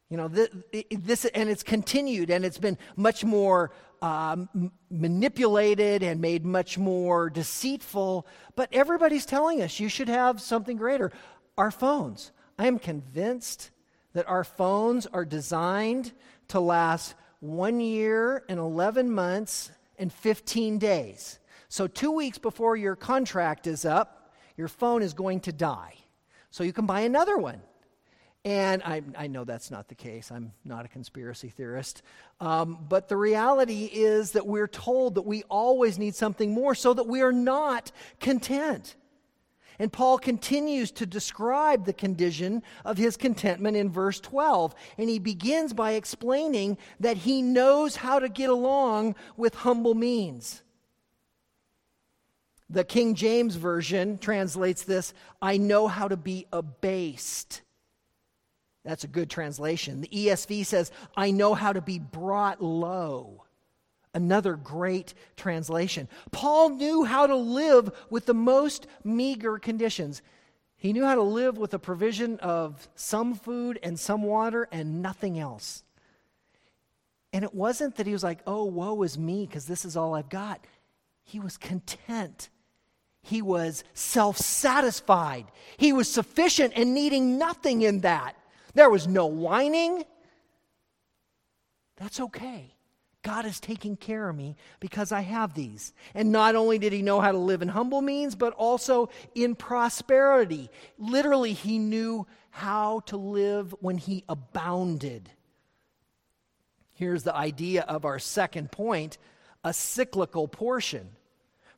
You 0.10 0.18
know, 0.18 0.28
this, 0.28 0.50
this, 0.92 1.26
and 1.26 1.50
it's 1.50 1.64
continued 1.64 2.30
and 2.30 2.46
it's 2.46 2.60
been 2.60 2.78
much 2.96 3.24
more 3.24 3.72
um, 4.02 4.72
manipulated 4.90 6.04
and 6.04 6.22
made 6.22 6.46
much 6.46 6.78
more 6.78 7.30
deceitful. 7.30 8.28
But 8.56 8.70
everybody's 8.72 9.26
telling 9.26 9.62
us 9.62 9.80
you 9.80 9.90
should 9.90 10.10
have 10.10 10.42
something 10.42 10.78
greater. 10.78 11.12
Our 11.58 11.72
phones. 11.72 12.32
I 12.58 12.68
am 12.68 12.80
convinced 12.80 13.72
that 14.14 14.28
our 14.28 14.44
phones 14.44 15.06
are 15.08 15.26
designed 15.26 16.14
to 16.48 16.60
last 16.60 17.16
one 17.40 17.80
year 17.80 18.44
and 18.48 18.60
11 18.60 19.12
months 19.12 19.72
and 19.98 20.12
15 20.12 20.78
days. 20.78 21.40
So, 21.68 21.88
two 21.88 22.12
weeks 22.12 22.38
before 22.38 22.78
your 22.78 22.96
contract 22.96 23.68
is 23.68 23.86
up, 23.86 24.34
your 24.56 24.68
phone 24.68 25.02
is 25.02 25.14
going 25.14 25.42
to 25.42 25.52
die. 25.52 25.96
So, 26.52 26.64
you 26.64 26.72
can 26.72 26.86
buy 26.86 27.02
another 27.02 27.38
one. 27.38 27.62
And 28.46 28.84
I, 28.84 29.02
I 29.18 29.26
know 29.26 29.44
that's 29.44 29.72
not 29.72 29.88
the 29.88 29.96
case. 29.96 30.32
I'm 30.32 30.54
not 30.64 30.86
a 30.86 30.88
conspiracy 30.88 31.50
theorist. 31.50 32.04
Um, 32.40 32.78
but 32.88 33.10
the 33.10 33.18
reality 33.18 33.90
is 33.92 34.34
that 34.34 34.46
we're 34.46 34.68
told 34.68 35.16
that 35.16 35.24
we 35.24 35.42
always 35.50 35.98
need 35.98 36.14
something 36.14 36.52
more 36.52 36.76
so 36.76 36.94
that 36.94 37.08
we 37.08 37.22
are 37.22 37.32
not 37.32 37.92
content. 38.20 38.96
And 39.80 39.92
Paul 39.92 40.20
continues 40.20 40.92
to 40.92 41.08
describe 41.08 41.86
the 41.86 41.94
condition 41.94 42.62
of 42.86 43.00
his 43.00 43.18
contentment 43.18 43.78
in 43.78 43.90
verse 43.90 44.20
12. 44.20 44.76
And 45.00 45.10
he 45.10 45.18
begins 45.18 45.74
by 45.74 45.94
explaining 45.94 46.78
that 47.00 47.18
he 47.18 47.42
knows 47.42 47.96
how 47.96 48.20
to 48.20 48.30
get 48.30 48.52
along 48.52 49.16
with 49.38 49.56
humble 49.56 49.96
means. 49.96 50.62
The 52.70 52.84
King 52.84 53.16
James 53.16 53.56
Version 53.56 54.20
translates 54.20 54.84
this 54.84 55.16
I 55.42 55.58
know 55.58 55.88
how 55.88 56.08
to 56.08 56.18
be 56.18 56.46
abased 56.54 57.64
that's 58.86 59.04
a 59.04 59.08
good 59.08 59.30
translation. 59.30 60.02
The 60.02 60.08
ESV 60.08 60.66
says, 60.66 60.92
I 61.18 61.32
know 61.32 61.56
how 61.56 61.74
to 61.74 61.82
be 61.82 61.98
brought 61.98 62.62
low. 62.62 63.44
Another 64.14 64.56
great 64.56 65.14
translation. 65.36 66.08
Paul 66.32 66.70
knew 66.70 67.04
how 67.04 67.28
to 67.28 67.36
live 67.36 67.90
with 68.10 68.28
the 68.28 68.34
most 68.36 68.88
meager 69.04 69.58
conditions. 69.58 70.22
He 70.78 70.94
knew 70.94 71.04
how 71.04 71.16
to 71.16 71.24
live 71.24 71.58
with 71.58 71.74
a 71.74 71.80
provision 71.80 72.40
of 72.40 72.88
some 72.96 73.34
food 73.34 73.80
and 73.82 74.00
some 74.00 74.22
water 74.22 74.70
and 74.72 75.02
nothing 75.02 75.40
else. 75.40 75.84
And 77.34 77.44
it 77.44 77.54
wasn't 77.54 77.96
that 77.96 78.06
he 78.06 78.14
was 78.14 78.24
like, 78.24 78.40
oh, 78.46 78.66
woe 78.66 79.02
is 79.02 79.18
me 79.18 79.48
because 79.48 79.66
this 79.66 79.84
is 79.84 79.98
all 79.98 80.14
I've 80.14 80.30
got. 80.30 80.64
He 81.24 81.40
was 81.40 81.58
content. 81.58 82.50
He 83.24 83.42
was 83.42 83.84
self 83.96 84.38
satisfied. 84.38 85.48
He 85.78 85.92
was 85.92 86.08
sufficient 86.08 86.74
and 86.76 86.94
needing 86.94 87.40
nothing 87.40 87.82
in 87.82 88.02
that. 88.02 88.36
There 88.76 88.90
was 88.90 89.08
no 89.08 89.26
whining. 89.26 90.04
That's 91.98 92.20
okay. 92.20 92.76
God 93.24 93.46
is 93.48 93.60
taking 93.60 93.98
care 93.98 94.30
of 94.30 94.36
me 94.36 94.56
because 94.80 95.12
I 95.12 95.22
have 95.22 95.56
these. 95.56 95.94
And 96.14 96.32
not 96.32 96.56
only 96.56 96.78
did 96.78 96.94
he 96.94 97.02
know 97.02 97.20
how 97.20 97.32
to 97.32 97.38
live 97.40 97.64
in 97.64 97.70
humble 97.70 98.04
means, 98.04 98.36
but 98.36 98.54
also 98.54 99.10
in 99.34 99.56
prosperity. 99.56 100.70
Literally, 101.00 101.54
he 101.54 101.80
knew 101.80 102.28
how 102.52 103.00
to 103.08 103.18
live 103.18 103.74
when 103.80 103.98
he 103.98 104.24
abounded. 104.30 105.32
Here's 106.94 107.24
the 107.24 107.36
idea 107.36 107.82
of 107.82 108.06
our 108.06 108.20
second 108.20 108.72
point 108.72 109.18
a 109.64 109.74
cyclical 109.74 110.48
portion 110.48 111.10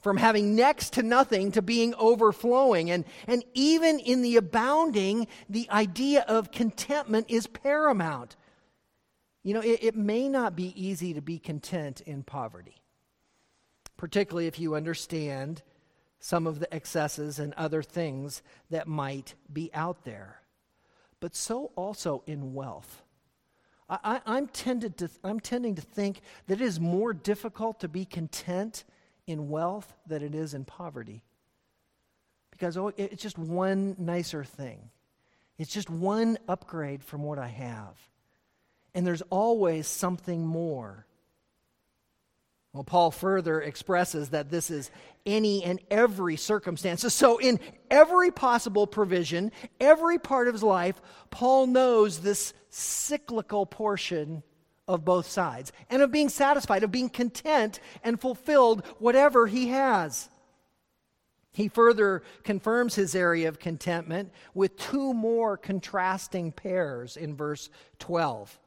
from 0.08 0.16
having 0.16 0.56
next 0.56 0.94
to 0.94 1.04
nothing 1.04 1.52
to 1.52 1.62
being 1.62 1.94
overflowing. 1.96 2.90
And, 2.92 3.04
and 3.28 3.44
even 3.54 4.00
in 4.00 4.22
the 4.22 4.38
abounding, 4.38 5.28
the 5.50 5.70
idea 5.70 6.24
of 6.30 6.50
contentment 6.50 7.26
is 7.28 7.46
paramount. 7.46 8.38
You 9.44 9.56
know, 9.56 9.60
it, 9.60 9.80
it 9.82 9.96
may 9.98 10.30
not 10.30 10.56
be 10.56 10.72
easy 10.82 11.14
to 11.14 11.22
be 11.22 11.40
content 11.40 12.00
in 12.00 12.24
poverty, 12.24 12.78
particularly 13.98 14.48
if 14.48 14.62
you 14.62 14.76
understand 14.76 15.62
some 16.20 16.48
of 16.48 16.62
the 16.62 16.74
excesses 16.74 17.38
and 17.38 17.54
other 17.56 17.84
things 17.84 18.42
that 18.70 18.88
might 18.88 19.36
be 19.52 19.70
out 19.74 20.06
there. 20.06 20.40
But 21.20 21.36
so 21.36 21.74
also 21.76 22.24
in 22.26 22.54
wealth. 22.54 23.04
I, 23.90 24.22
am 24.26 24.48
tended 24.48 24.96
to, 25.00 25.10
I'm 25.22 25.42
tending 25.42 25.76
to 25.76 25.82
think 25.82 26.22
that 26.48 26.62
it 26.62 26.64
is 26.64 26.80
more 26.80 27.12
difficult 27.12 27.82
to 27.82 27.90
be 27.90 28.06
content 28.06 28.86
in 29.28 29.50
wealth 29.50 29.94
than 30.08 30.24
it 30.24 30.34
is 30.34 30.54
in 30.54 30.66
poverty. 30.66 31.24
Because 32.52 32.78
oh, 32.78 32.92
it's 32.98 33.22
just 33.22 33.38
one 33.38 33.96
nicer 34.00 34.44
thing, 34.44 34.90
it's 35.60 35.72
just 35.72 35.90
one 35.90 36.38
upgrade 36.48 37.04
from 37.04 37.22
what 37.24 37.38
I 37.38 37.48
have. 37.48 37.96
And 38.96 39.06
there's 39.06 39.22
always 39.30 39.86
something 39.86 40.46
more. 40.46 41.06
Well, 42.74 42.84
Paul 42.84 43.12
further 43.12 43.62
expresses 43.62 44.30
that 44.30 44.50
this 44.50 44.70
is 44.70 44.92
any 45.26 45.64
and 45.64 45.80
every 45.90 46.36
circumstance. 46.36 47.02
So, 47.14 47.38
in 47.38 47.60
every 47.90 48.30
possible 48.32 48.86
provision, 48.86 49.52
every 49.80 50.20
part 50.20 50.48
of 50.48 50.54
his 50.54 50.64
life, 50.64 51.02
Paul 51.32 51.68
knows 51.68 52.20
this 52.20 52.54
cyclical 52.70 53.66
portion 53.66 54.44
of 54.88 55.04
both 55.04 55.28
sides 55.28 55.72
and 55.90 56.02
of 56.02 56.12
being 56.12 56.30
satisfied, 56.30 56.84
of 56.84 56.92
being 56.92 57.10
content 57.10 57.80
and 58.04 58.20
fulfilled 58.20 58.86
whatever 59.00 59.48
he 59.48 59.70
has. 59.70 60.30
He 61.52 61.68
further 61.68 62.22
confirms 62.44 62.94
his 62.94 63.16
area 63.16 63.48
of 63.48 63.58
contentment 63.58 64.32
with 64.54 64.78
two 64.78 65.14
more 65.14 65.58
contrasting 65.58 66.52
pairs 66.52 67.18
in 67.18 67.36
verse 67.36 67.70
12. 68.00 68.60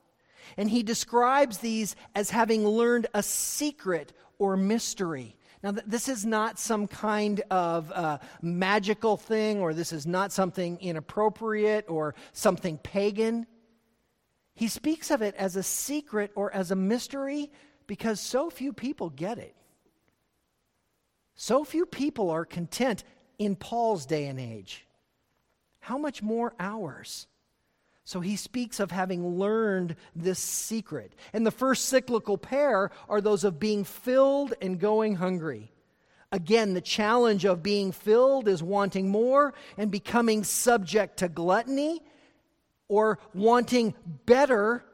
And 0.56 0.68
he 0.68 0.82
describes 0.82 1.58
these 1.58 1.94
as 2.16 2.30
having 2.30 2.66
learned 2.66 3.06
a 3.14 3.22
secret 3.22 4.12
or 4.38 4.56
mystery. 4.56 5.36
Now, 5.62 5.72
this 5.72 6.08
is 6.08 6.26
not 6.26 6.58
some 6.58 6.88
kind 6.88 7.42
of 7.50 7.92
uh, 7.92 8.18
magical 8.42 9.16
thing, 9.16 9.60
or 9.60 9.74
this 9.74 9.92
is 9.92 10.06
not 10.06 10.32
something 10.32 10.78
inappropriate 10.80 11.84
or 11.88 12.14
something 12.32 12.78
pagan. 12.78 13.46
He 14.60 14.68
speaks 14.68 15.10
of 15.10 15.22
it 15.22 15.34
as 15.36 15.56
a 15.56 15.62
secret 15.62 16.32
or 16.34 16.52
as 16.52 16.70
a 16.70 16.76
mystery 16.76 17.50
because 17.86 18.20
so 18.20 18.50
few 18.50 18.74
people 18.74 19.08
get 19.08 19.38
it. 19.38 19.56
So 21.34 21.64
few 21.64 21.86
people 21.86 22.28
are 22.28 22.44
content 22.44 23.02
in 23.38 23.56
Paul's 23.56 24.04
day 24.04 24.26
and 24.26 24.38
age. 24.38 24.86
How 25.78 25.96
much 25.96 26.22
more 26.22 26.52
ours? 26.60 27.26
So 28.04 28.20
he 28.20 28.36
speaks 28.36 28.80
of 28.80 28.90
having 28.90 29.38
learned 29.38 29.96
this 30.14 30.38
secret. 30.38 31.14
And 31.32 31.46
the 31.46 31.50
first 31.50 31.86
cyclical 31.86 32.36
pair 32.36 32.90
are 33.08 33.22
those 33.22 33.44
of 33.44 33.58
being 33.58 33.82
filled 33.82 34.52
and 34.60 34.78
going 34.78 35.16
hungry. 35.16 35.72
Again, 36.32 36.74
the 36.74 36.82
challenge 36.82 37.46
of 37.46 37.62
being 37.62 37.92
filled 37.92 38.46
is 38.46 38.62
wanting 38.62 39.08
more 39.08 39.54
and 39.78 39.90
becoming 39.90 40.44
subject 40.44 41.16
to 41.20 41.30
gluttony 41.30 42.02
or 42.90 43.20
wanting 43.32 43.94
better 44.26 44.84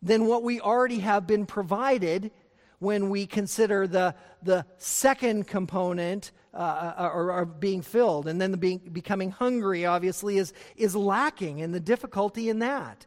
than 0.00 0.26
what 0.26 0.44
we 0.44 0.60
already 0.60 1.00
have 1.00 1.26
been 1.26 1.44
provided 1.44 2.30
when 2.78 3.10
we 3.10 3.26
consider 3.26 3.86
the, 3.86 4.14
the 4.44 4.64
second 4.78 5.46
component 5.48 6.30
uh, 6.54 6.94
uh, 6.98 7.10
or, 7.12 7.32
or, 7.32 7.44
being 7.44 7.82
filled. 7.82 8.26
And 8.26 8.40
then 8.40 8.52
the 8.52 8.56
being, 8.56 8.78
becoming 8.78 9.30
hungry, 9.30 9.86
obviously, 9.86 10.38
is, 10.38 10.52
is 10.76 10.96
lacking, 10.96 11.62
and 11.62 11.74
the 11.74 11.80
difficulty 11.80 12.48
in 12.48 12.60
that. 12.60 13.06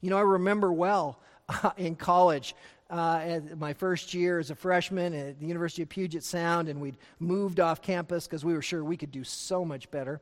You 0.00 0.10
know, 0.10 0.18
I 0.18 0.22
remember 0.22 0.72
well 0.72 1.20
uh, 1.48 1.70
in 1.76 1.96
college. 1.96 2.54
Uh, 2.90 3.40
my 3.58 3.72
first 3.74 4.14
year 4.14 4.38
as 4.38 4.50
a 4.50 4.54
freshman 4.54 5.12
at 5.12 5.40
the 5.40 5.46
University 5.46 5.82
of 5.82 5.88
Puget 5.88 6.24
Sound, 6.24 6.68
and 6.68 6.80
we'd 6.80 6.96
moved 7.18 7.58
off 7.58 7.82
campus 7.82 8.26
because 8.26 8.44
we 8.44 8.54
were 8.54 8.62
sure 8.62 8.84
we 8.84 8.96
could 8.96 9.10
do 9.10 9.24
so 9.24 9.64
much 9.64 9.90
better. 9.90 10.20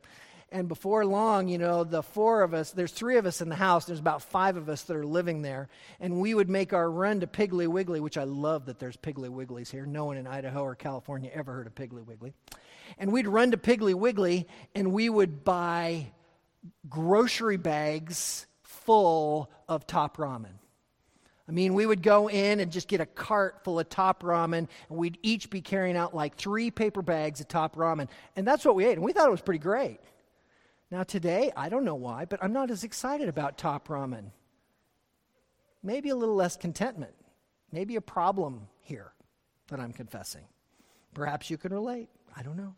And 0.52 0.68
before 0.68 1.04
long, 1.04 1.48
you 1.48 1.58
know, 1.58 1.82
the 1.82 2.02
four 2.02 2.42
of 2.42 2.54
us, 2.54 2.70
there's 2.70 2.92
three 2.92 3.16
of 3.16 3.26
us 3.26 3.40
in 3.40 3.48
the 3.48 3.56
house, 3.56 3.84
there's 3.84 3.98
about 3.98 4.22
five 4.22 4.56
of 4.56 4.68
us 4.68 4.82
that 4.82 4.96
are 4.96 5.04
living 5.04 5.42
there. 5.42 5.68
And 5.98 6.20
we 6.20 6.34
would 6.34 6.48
make 6.48 6.72
our 6.72 6.88
run 6.88 7.20
to 7.20 7.26
Piggly 7.26 7.66
Wiggly, 7.66 7.98
which 7.98 8.16
I 8.16 8.24
love 8.24 8.66
that 8.66 8.78
there's 8.78 8.96
Piggly 8.96 9.28
Wigglies 9.28 9.70
here. 9.70 9.86
No 9.86 10.04
one 10.04 10.16
in 10.16 10.26
Idaho 10.26 10.62
or 10.62 10.76
California 10.76 11.30
ever 11.34 11.52
heard 11.52 11.66
of 11.66 11.74
Piggly 11.74 12.04
Wiggly. 12.04 12.32
And 12.96 13.12
we'd 13.12 13.26
run 13.26 13.50
to 13.50 13.56
Piggly 13.56 13.94
Wiggly 13.94 14.46
and 14.74 14.92
we 14.92 15.08
would 15.08 15.42
buy 15.44 16.12
grocery 16.88 17.56
bags 17.56 18.46
full 18.62 19.50
of 19.68 19.86
top 19.86 20.16
ramen. 20.16 20.58
I 21.48 21.52
mean, 21.52 21.74
we 21.74 21.86
would 21.86 22.02
go 22.02 22.28
in 22.28 22.58
and 22.60 22.72
just 22.72 22.88
get 22.88 23.00
a 23.00 23.06
cart 23.06 23.62
full 23.62 23.78
of 23.78 23.88
top 23.88 24.22
ramen, 24.24 24.68
and 24.88 24.98
we'd 24.98 25.18
each 25.22 25.48
be 25.48 25.60
carrying 25.60 25.96
out 25.96 26.14
like 26.14 26.36
three 26.36 26.72
paper 26.72 27.02
bags 27.02 27.40
of 27.40 27.46
top 27.46 27.76
ramen. 27.76 28.08
And 28.34 28.46
that's 28.46 28.64
what 28.64 28.74
we 28.74 28.84
ate, 28.84 28.94
and 28.94 29.02
we 29.02 29.12
thought 29.12 29.28
it 29.28 29.30
was 29.30 29.42
pretty 29.42 29.60
great. 29.60 30.00
Now, 30.90 31.02
today, 31.02 31.50
I 31.56 31.68
don't 31.68 31.84
know 31.84 31.96
why, 31.96 32.26
but 32.26 32.42
I'm 32.42 32.52
not 32.52 32.70
as 32.70 32.84
excited 32.84 33.28
about 33.28 33.58
top 33.58 33.88
ramen. 33.88 34.30
Maybe 35.82 36.10
a 36.10 36.16
little 36.16 36.36
less 36.36 36.56
contentment. 36.56 37.14
Maybe 37.72 37.96
a 37.96 38.00
problem 38.00 38.68
here 38.82 39.12
that 39.68 39.80
I'm 39.80 39.92
confessing. 39.92 40.44
Perhaps 41.14 41.50
you 41.50 41.58
can 41.58 41.72
relate. 41.72 42.08
I 42.36 42.42
don't 42.42 42.56
know. 42.56 42.74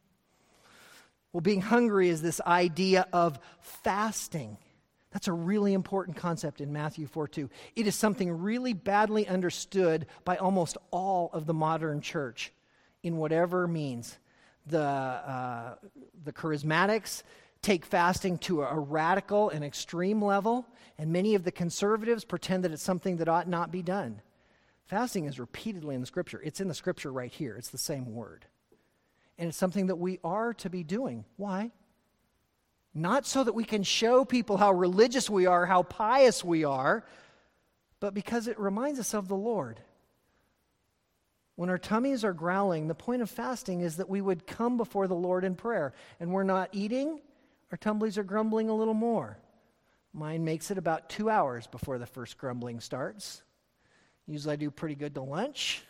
Well, 1.32 1.42
being 1.42 1.60
hungry 1.60 2.08
is 2.08 2.22
this 2.22 2.40
idea 2.40 3.06
of 3.12 3.38
fasting. 3.60 4.56
That's 5.12 5.28
a 5.28 5.32
really 5.32 5.74
important 5.74 6.16
concept 6.16 6.60
in 6.60 6.72
Matthew 6.72 7.06
4 7.06 7.28
2. 7.28 7.50
It 7.76 7.86
is 7.86 7.94
something 7.94 8.30
really 8.30 8.72
badly 8.72 9.28
understood 9.28 10.06
by 10.24 10.36
almost 10.36 10.78
all 10.90 11.28
of 11.32 11.44
the 11.44 11.54
modern 11.54 12.00
church 12.00 12.52
in 13.02 13.18
whatever 13.18 13.68
means. 13.68 14.18
The, 14.66 14.80
uh, 14.80 15.74
the 16.24 16.32
charismatics 16.32 17.22
take 17.62 17.84
fasting 17.84 18.38
to 18.38 18.62
a 18.62 18.78
radical 18.78 19.50
and 19.50 19.64
extreme 19.64 20.22
level, 20.22 20.66
and 20.96 21.12
many 21.12 21.34
of 21.34 21.44
the 21.44 21.52
conservatives 21.52 22.24
pretend 22.24 22.64
that 22.64 22.72
it's 22.72 22.82
something 22.82 23.16
that 23.16 23.28
ought 23.28 23.48
not 23.48 23.70
be 23.70 23.82
done. 23.82 24.22
Fasting 24.86 25.26
is 25.26 25.38
repeatedly 25.38 25.94
in 25.94 26.00
the 26.00 26.06
scripture. 26.06 26.40
It's 26.42 26.60
in 26.60 26.68
the 26.68 26.74
scripture 26.74 27.12
right 27.12 27.30
here, 27.30 27.56
it's 27.56 27.70
the 27.70 27.78
same 27.78 28.14
word. 28.14 28.46
And 29.36 29.48
it's 29.48 29.58
something 29.58 29.86
that 29.86 29.96
we 29.96 30.18
are 30.24 30.54
to 30.54 30.70
be 30.70 30.82
doing. 30.82 31.24
Why? 31.36 31.70
Not 32.94 33.26
so 33.26 33.44
that 33.44 33.52
we 33.52 33.64
can 33.64 33.82
show 33.82 34.24
people 34.24 34.56
how 34.56 34.72
religious 34.72 35.30
we 35.30 35.46
are, 35.46 35.66
how 35.66 35.82
pious 35.82 36.42
we 36.42 36.64
are, 36.64 37.04
but 38.00 38.14
because 38.14 38.48
it 38.48 38.58
reminds 38.58 38.98
us 38.98 39.14
of 39.14 39.28
the 39.28 39.36
Lord. 39.36 39.80
When 41.54 41.70
our 41.70 41.78
tummies 41.78 42.24
are 42.24 42.32
growling, 42.32 42.86
the 42.86 42.94
point 42.94 43.20
of 43.20 43.28
fasting 43.28 43.80
is 43.80 43.96
that 43.96 44.08
we 44.08 44.20
would 44.20 44.46
come 44.46 44.76
before 44.76 45.08
the 45.08 45.14
Lord 45.14 45.44
in 45.44 45.56
prayer. 45.56 45.92
And 46.20 46.32
we're 46.32 46.44
not 46.44 46.68
eating, 46.72 47.20
our 47.70 47.78
tumblies 47.78 48.16
are 48.16 48.24
grumbling 48.24 48.68
a 48.68 48.74
little 48.74 48.94
more. 48.94 49.38
Mine 50.12 50.44
makes 50.44 50.70
it 50.70 50.78
about 50.78 51.10
two 51.10 51.28
hours 51.28 51.66
before 51.66 51.98
the 51.98 52.06
first 52.06 52.38
grumbling 52.38 52.80
starts. 52.80 53.42
Usually 54.26 54.54
I 54.54 54.56
do 54.56 54.70
pretty 54.70 54.94
good 54.94 55.14
to 55.14 55.22
lunch. 55.22 55.82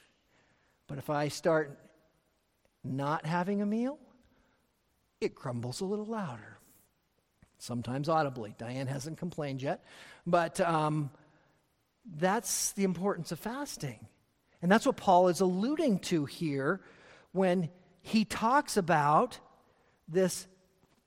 But 0.86 0.98
if 0.98 1.10
I 1.10 1.28
start 1.28 1.78
not 2.82 3.26
having 3.26 3.62
a 3.62 3.66
meal, 3.66 3.98
it 5.20 5.34
grumbles 5.34 5.80
a 5.80 5.84
little 5.84 6.06
louder 6.06 6.58
sometimes 7.58 8.08
audibly. 8.08 8.54
Diane 8.56 8.86
hasn't 8.86 9.18
complained 9.18 9.60
yet. 9.60 9.84
But 10.26 10.60
um, 10.60 11.10
that's 12.16 12.72
the 12.72 12.84
importance 12.84 13.32
of 13.32 13.38
fasting. 13.38 14.06
And 14.62 14.70
that's 14.70 14.86
what 14.86 14.96
Paul 14.96 15.28
is 15.28 15.40
alluding 15.40 16.00
to 16.00 16.24
here 16.24 16.80
when 17.32 17.68
he 18.00 18.24
talks 18.24 18.76
about 18.76 19.38
this 20.08 20.46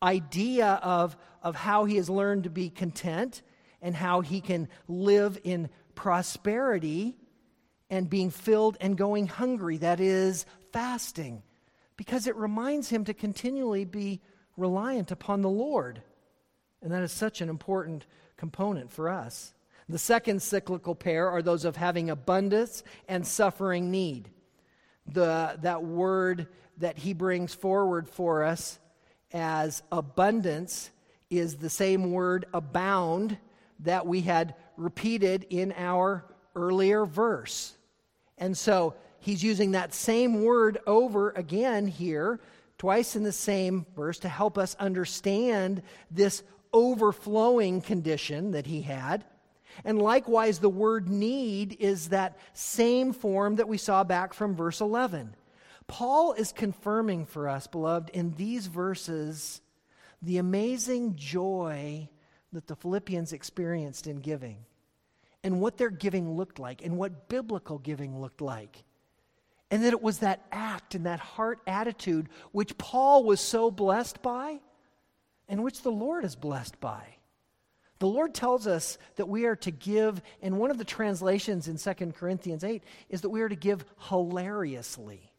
idea 0.02 0.80
of, 0.84 1.16
of 1.42 1.56
how 1.56 1.86
he 1.86 1.98
has 1.98 2.10
learned 2.10 2.44
to 2.44 2.50
be 2.50 2.70
content 2.70 3.42
and 3.82 3.96
how 3.96 4.22
he 4.22 4.42
can 4.42 4.68
live 4.88 5.40
in 5.44 5.70
prosperity 5.96 7.18
and 7.90 8.10
being 8.10 8.30
filled 8.30 8.78
and 8.80 8.98
going 8.98 9.28
hungry. 9.28 9.78
That 9.78 10.00
is 10.00 10.46
fasting. 10.72 11.44
Because 11.98 12.26
it 12.26 12.36
reminds 12.36 12.90
him 12.90 13.04
to 13.06 13.14
continually 13.14 13.86
be 13.86 14.22
reliant 14.58 15.12
upon 15.12 15.42
the 15.42 15.50
Lord. 15.50 16.02
And 16.82 16.92
that 16.92 17.04
is 17.04 17.12
such 17.12 17.42
an 17.42 17.50
important 17.50 18.06
component 18.38 18.92
for 18.92 19.10
us. 19.10 19.54
The 19.88 20.00
second 20.00 20.42
cyclical 20.42 20.96
pair 20.96 21.30
are 21.30 21.42
those 21.42 21.66
of 21.66 21.76
having 21.76 22.10
abundance 22.10 22.84
and 23.08 23.28
suffering 23.28 23.92
need. 23.92 24.30
The, 25.06 25.58
that 25.62 25.84
word 25.84 26.48
that 26.78 26.98
he 26.98 27.14
brings 27.14 27.54
forward 27.54 28.08
for 28.08 28.44
us 28.44 28.80
as 29.34 29.84
abundance 29.92 30.90
is 31.30 31.56
the 31.56 31.70
same 31.70 32.12
word 32.12 32.46
abound 32.54 33.38
that 33.80 34.06
we 34.06 34.22
had 34.22 34.56
repeated 34.78 35.46
in 35.50 35.74
our 35.78 36.26
earlier 36.56 37.06
verse. 37.06 37.76
And 38.38 38.58
so 38.58 38.96
he's 39.20 39.44
using 39.44 39.72
that 39.72 39.94
same 39.94 40.44
word 40.44 40.80
over 40.86 41.32
again 41.32 41.88
here, 41.88 42.40
twice 42.78 43.16
in 43.16 43.24
the 43.24 43.32
same 43.32 43.86
verse, 43.96 44.20
to 44.20 44.30
help 44.30 44.58
us 44.58 44.76
understand 44.80 45.82
this 46.10 46.44
overflowing 46.74 47.82
condition 47.82 48.52
that 48.52 48.66
he 48.66 48.82
had. 48.82 49.24
And 49.86 50.02
likewise, 50.02 50.60
the 50.60 50.70
word 50.70 51.08
need 51.08 51.78
is 51.80 52.10
that 52.10 52.38
same 52.54 53.14
form 53.14 53.56
that 53.56 53.68
we 53.68 53.78
saw 53.78 54.04
back 54.04 54.34
from 54.34 54.56
verse 54.56 54.82
11. 54.82 55.36
Paul 55.92 56.32
is 56.32 56.54
confirming 56.54 57.26
for 57.26 57.50
us, 57.50 57.68
beloved, 57.68 58.12
in 58.12 58.34
these 58.38 58.68
verses, 58.68 59.60
the 60.22 60.38
amazing 60.38 61.18
joy 61.18 62.08
that 62.54 62.66
the 62.68 62.78
Philippians 62.78 63.34
experienced 63.34 64.08
in 64.08 64.22
giving, 64.22 64.60
and 65.44 65.60
what 65.60 65.76
their 65.76 65.90
giving 65.90 66.38
looked 66.38 66.60
like, 66.60 66.82
and 66.82 66.98
what 66.98 67.28
biblical 67.28 67.78
giving 67.78 68.22
looked 68.22 68.40
like. 68.40 68.86
And 69.70 69.84
that 69.84 69.92
it 69.92 70.02
was 70.02 70.20
that 70.20 70.46
act 70.50 70.96
and 70.96 71.08
that 71.08 71.20
heart 71.20 71.60
attitude 71.68 72.30
which 72.54 72.78
Paul 72.78 73.26
was 73.26 73.42
so 73.42 73.70
blessed 73.70 74.22
by 74.22 74.62
and 75.50 75.62
which 75.62 75.82
the 75.82 75.92
Lord 75.92 76.24
is 76.24 76.38
blessed 76.38 76.80
by. 76.80 77.04
The 78.00 78.08
Lord 78.08 78.34
tells 78.34 78.66
us 78.66 78.98
that 79.18 79.28
we 79.28 79.46
are 79.46 79.58
to 79.58 79.72
give, 79.72 80.22
and 80.42 80.58
one 80.58 80.72
of 80.72 80.78
the 80.78 80.86
translations 80.86 81.68
in 81.68 81.78
2 81.78 82.14
Corinthians 82.14 82.64
8 82.64 82.82
is 83.10 83.22
that 83.22 83.30
we 83.30 83.42
are 83.42 83.50
to 83.50 83.58
give 83.58 83.84
hilariously. 84.08 85.31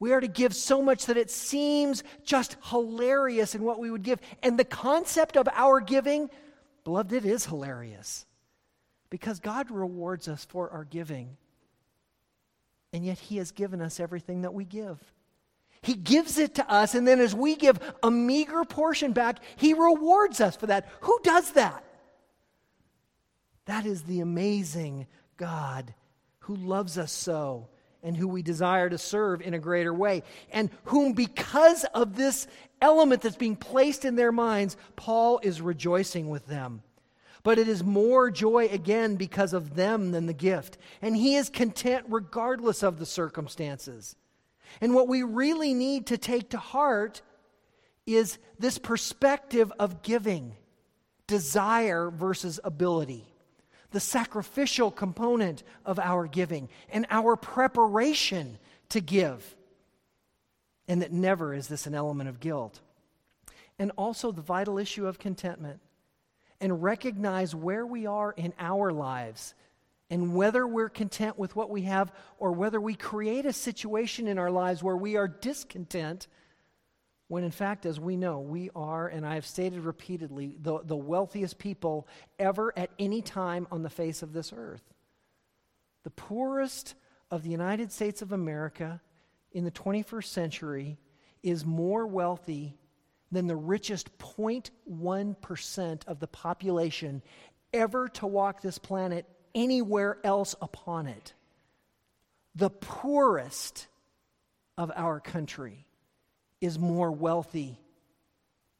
We 0.00 0.12
are 0.12 0.20
to 0.20 0.28
give 0.28 0.56
so 0.56 0.80
much 0.82 1.06
that 1.06 1.18
it 1.18 1.30
seems 1.30 2.02
just 2.24 2.56
hilarious 2.64 3.54
in 3.54 3.62
what 3.62 3.78
we 3.78 3.90
would 3.90 4.02
give. 4.02 4.18
And 4.42 4.58
the 4.58 4.64
concept 4.64 5.36
of 5.36 5.46
our 5.52 5.78
giving, 5.80 6.30
beloved, 6.84 7.12
it 7.12 7.26
is 7.26 7.44
hilarious. 7.44 8.24
Because 9.10 9.40
God 9.40 9.70
rewards 9.70 10.26
us 10.26 10.44
for 10.46 10.70
our 10.70 10.84
giving. 10.84 11.36
And 12.94 13.04
yet 13.04 13.18
He 13.18 13.36
has 13.36 13.52
given 13.52 13.82
us 13.82 14.00
everything 14.00 14.42
that 14.42 14.54
we 14.54 14.64
give. 14.64 14.98
He 15.82 15.94
gives 15.94 16.38
it 16.38 16.56
to 16.56 16.70
us, 16.70 16.94
and 16.94 17.06
then 17.06 17.20
as 17.20 17.34
we 17.34 17.56
give 17.56 17.78
a 18.02 18.10
meager 18.10 18.64
portion 18.64 19.12
back, 19.12 19.38
He 19.56 19.74
rewards 19.74 20.40
us 20.40 20.56
for 20.56 20.66
that. 20.66 20.88
Who 21.02 21.18
does 21.22 21.52
that? 21.52 21.84
That 23.66 23.86
is 23.86 24.02
the 24.02 24.20
amazing 24.20 25.06
God 25.36 25.94
who 26.40 26.56
loves 26.56 26.98
us 26.98 27.12
so 27.12 27.68
and 28.02 28.16
who 28.16 28.28
we 28.28 28.42
desire 28.42 28.88
to 28.88 28.98
serve 28.98 29.42
in 29.42 29.54
a 29.54 29.58
greater 29.58 29.92
way, 29.92 30.22
and 30.50 30.70
whom, 30.84 31.12
because 31.12 31.84
of 31.94 32.16
this 32.16 32.46
element 32.80 33.22
that's 33.22 33.36
being 33.36 33.56
placed 33.56 34.04
in 34.04 34.16
their 34.16 34.32
minds, 34.32 34.76
Paul 34.96 35.40
is 35.42 35.60
rejoicing 35.60 36.28
with 36.28 36.46
them. 36.46 36.82
But 37.42 37.58
it 37.58 37.68
is 37.68 37.82
more 37.82 38.30
joy 38.30 38.66
again 38.66 39.16
because 39.16 39.54
of 39.54 39.74
them 39.74 40.12
than 40.12 40.26
the 40.26 40.34
gift. 40.34 40.76
And 41.00 41.16
he 41.16 41.36
is 41.36 41.48
content 41.48 42.04
regardless 42.08 42.82
of 42.82 42.98
the 42.98 43.06
circumstances. 43.06 44.14
And 44.80 44.94
what 44.94 45.08
we 45.08 45.22
really 45.22 45.72
need 45.72 46.06
to 46.06 46.18
take 46.18 46.50
to 46.50 46.58
heart 46.58 47.22
is 48.06 48.38
this 48.58 48.78
perspective 48.78 49.72
of 49.78 50.02
giving 50.02 50.54
desire 51.26 52.10
versus 52.10 52.60
ability, 52.62 53.29
the 53.90 54.00
sacrificial 54.00 54.90
component 54.90 55.62
of 55.84 55.98
our 55.98 56.26
giving, 56.26 56.68
and 56.90 57.06
our 57.10 57.36
preparation 57.36 58.58
to 58.90 59.00
give. 59.00 59.56
And 60.88 61.02
that 61.02 61.12
never 61.12 61.54
is 61.54 61.68
this 61.68 61.86
an 61.86 61.94
element 61.94 62.28
of 62.28 62.40
guilt. 62.40 62.80
And 63.78 63.92
also 63.96 64.32
the 64.32 64.42
vital 64.42 64.78
issue 64.78 65.06
of 65.06 65.18
contentment. 65.18 65.80
And 66.60 66.82
recognize 66.82 67.54
where 67.54 67.86
we 67.86 68.06
are 68.06 68.32
in 68.32 68.52
our 68.58 68.92
lives 68.92 69.54
and 70.10 70.34
whether 70.34 70.66
we're 70.66 70.88
content 70.88 71.38
with 71.38 71.54
what 71.54 71.70
we 71.70 71.82
have 71.82 72.12
or 72.38 72.52
whether 72.52 72.80
we 72.80 72.94
create 72.94 73.46
a 73.46 73.52
situation 73.52 74.26
in 74.26 74.38
our 74.38 74.50
lives 74.50 74.82
where 74.82 74.96
we 74.96 75.16
are 75.16 75.28
discontent, 75.28 76.26
when 77.30 77.44
in 77.44 77.52
fact, 77.52 77.86
as 77.86 78.00
we 78.00 78.16
know, 78.16 78.40
we 78.40 78.70
are, 78.74 79.06
and 79.06 79.24
I 79.24 79.36
have 79.36 79.46
stated 79.46 79.84
repeatedly, 79.84 80.56
the, 80.60 80.80
the 80.82 80.96
wealthiest 80.96 81.60
people 81.60 82.08
ever 82.40 82.76
at 82.76 82.90
any 82.98 83.22
time 83.22 83.68
on 83.70 83.84
the 83.84 83.88
face 83.88 84.24
of 84.24 84.32
this 84.32 84.52
earth. 84.52 84.82
The 86.02 86.10
poorest 86.10 86.96
of 87.30 87.44
the 87.44 87.50
United 87.50 87.92
States 87.92 88.20
of 88.20 88.32
America 88.32 89.00
in 89.52 89.62
the 89.62 89.70
21st 89.70 90.24
century 90.24 90.98
is 91.40 91.64
more 91.64 92.04
wealthy 92.04 92.76
than 93.30 93.46
the 93.46 93.54
richest 93.54 94.10
0.1% 94.18 96.08
of 96.08 96.18
the 96.18 96.26
population 96.26 97.22
ever 97.72 98.08
to 98.08 98.26
walk 98.26 98.60
this 98.60 98.78
planet 98.78 99.24
anywhere 99.54 100.18
else 100.24 100.56
upon 100.60 101.06
it. 101.06 101.32
The 102.56 102.70
poorest 102.70 103.86
of 104.76 104.90
our 104.96 105.20
country 105.20 105.86
is 106.60 106.78
more 106.78 107.10
wealthy 107.10 107.78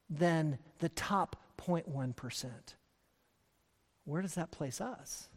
than 0.09 0.59
the 0.79 0.89
top 0.89 1.37
0.1%. 1.57 2.49
Where 4.05 4.21
does 4.21 4.35
that 4.35 4.51
place 4.51 4.81
us? 4.81 5.29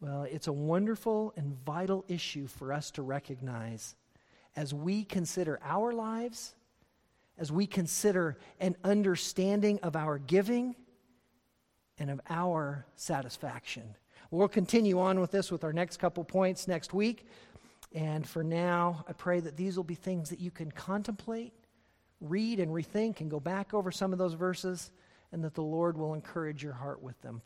Well, 0.00 0.24
it's 0.24 0.48
a 0.48 0.52
wonderful 0.52 1.32
and 1.36 1.56
vital 1.64 2.04
issue 2.08 2.46
for 2.46 2.72
us 2.72 2.90
to 2.92 3.02
recognize 3.02 3.94
as 4.56 4.74
we 4.74 5.04
consider 5.04 5.58
our 5.64 5.92
lives, 5.92 6.54
as 7.38 7.50
we 7.50 7.66
consider 7.66 8.36
an 8.60 8.76
understanding 8.84 9.78
of 9.82 9.96
our 9.96 10.18
giving 10.18 10.76
and 11.98 12.10
of 12.10 12.20
our 12.28 12.86
satisfaction. 12.96 13.96
We'll 14.30 14.48
continue 14.48 14.98
on 14.98 15.20
with 15.20 15.30
this 15.30 15.50
with 15.50 15.64
our 15.64 15.72
next 15.72 15.98
couple 15.98 16.24
points 16.24 16.66
next 16.66 16.92
week. 16.92 17.26
And 17.94 18.26
for 18.26 18.42
now, 18.42 19.04
I 19.08 19.12
pray 19.12 19.38
that 19.40 19.56
these 19.56 19.76
will 19.76 19.84
be 19.84 19.94
things 19.94 20.30
that 20.30 20.40
you 20.40 20.50
can 20.50 20.72
contemplate, 20.72 21.52
read, 22.20 22.58
and 22.58 22.72
rethink, 22.72 23.20
and 23.20 23.30
go 23.30 23.38
back 23.38 23.72
over 23.72 23.92
some 23.92 24.12
of 24.12 24.18
those 24.18 24.34
verses, 24.34 24.90
and 25.30 25.44
that 25.44 25.54
the 25.54 25.62
Lord 25.62 25.96
will 25.96 26.14
encourage 26.14 26.62
your 26.62 26.72
heart 26.72 27.02
with 27.02 27.20
them. 27.22 27.42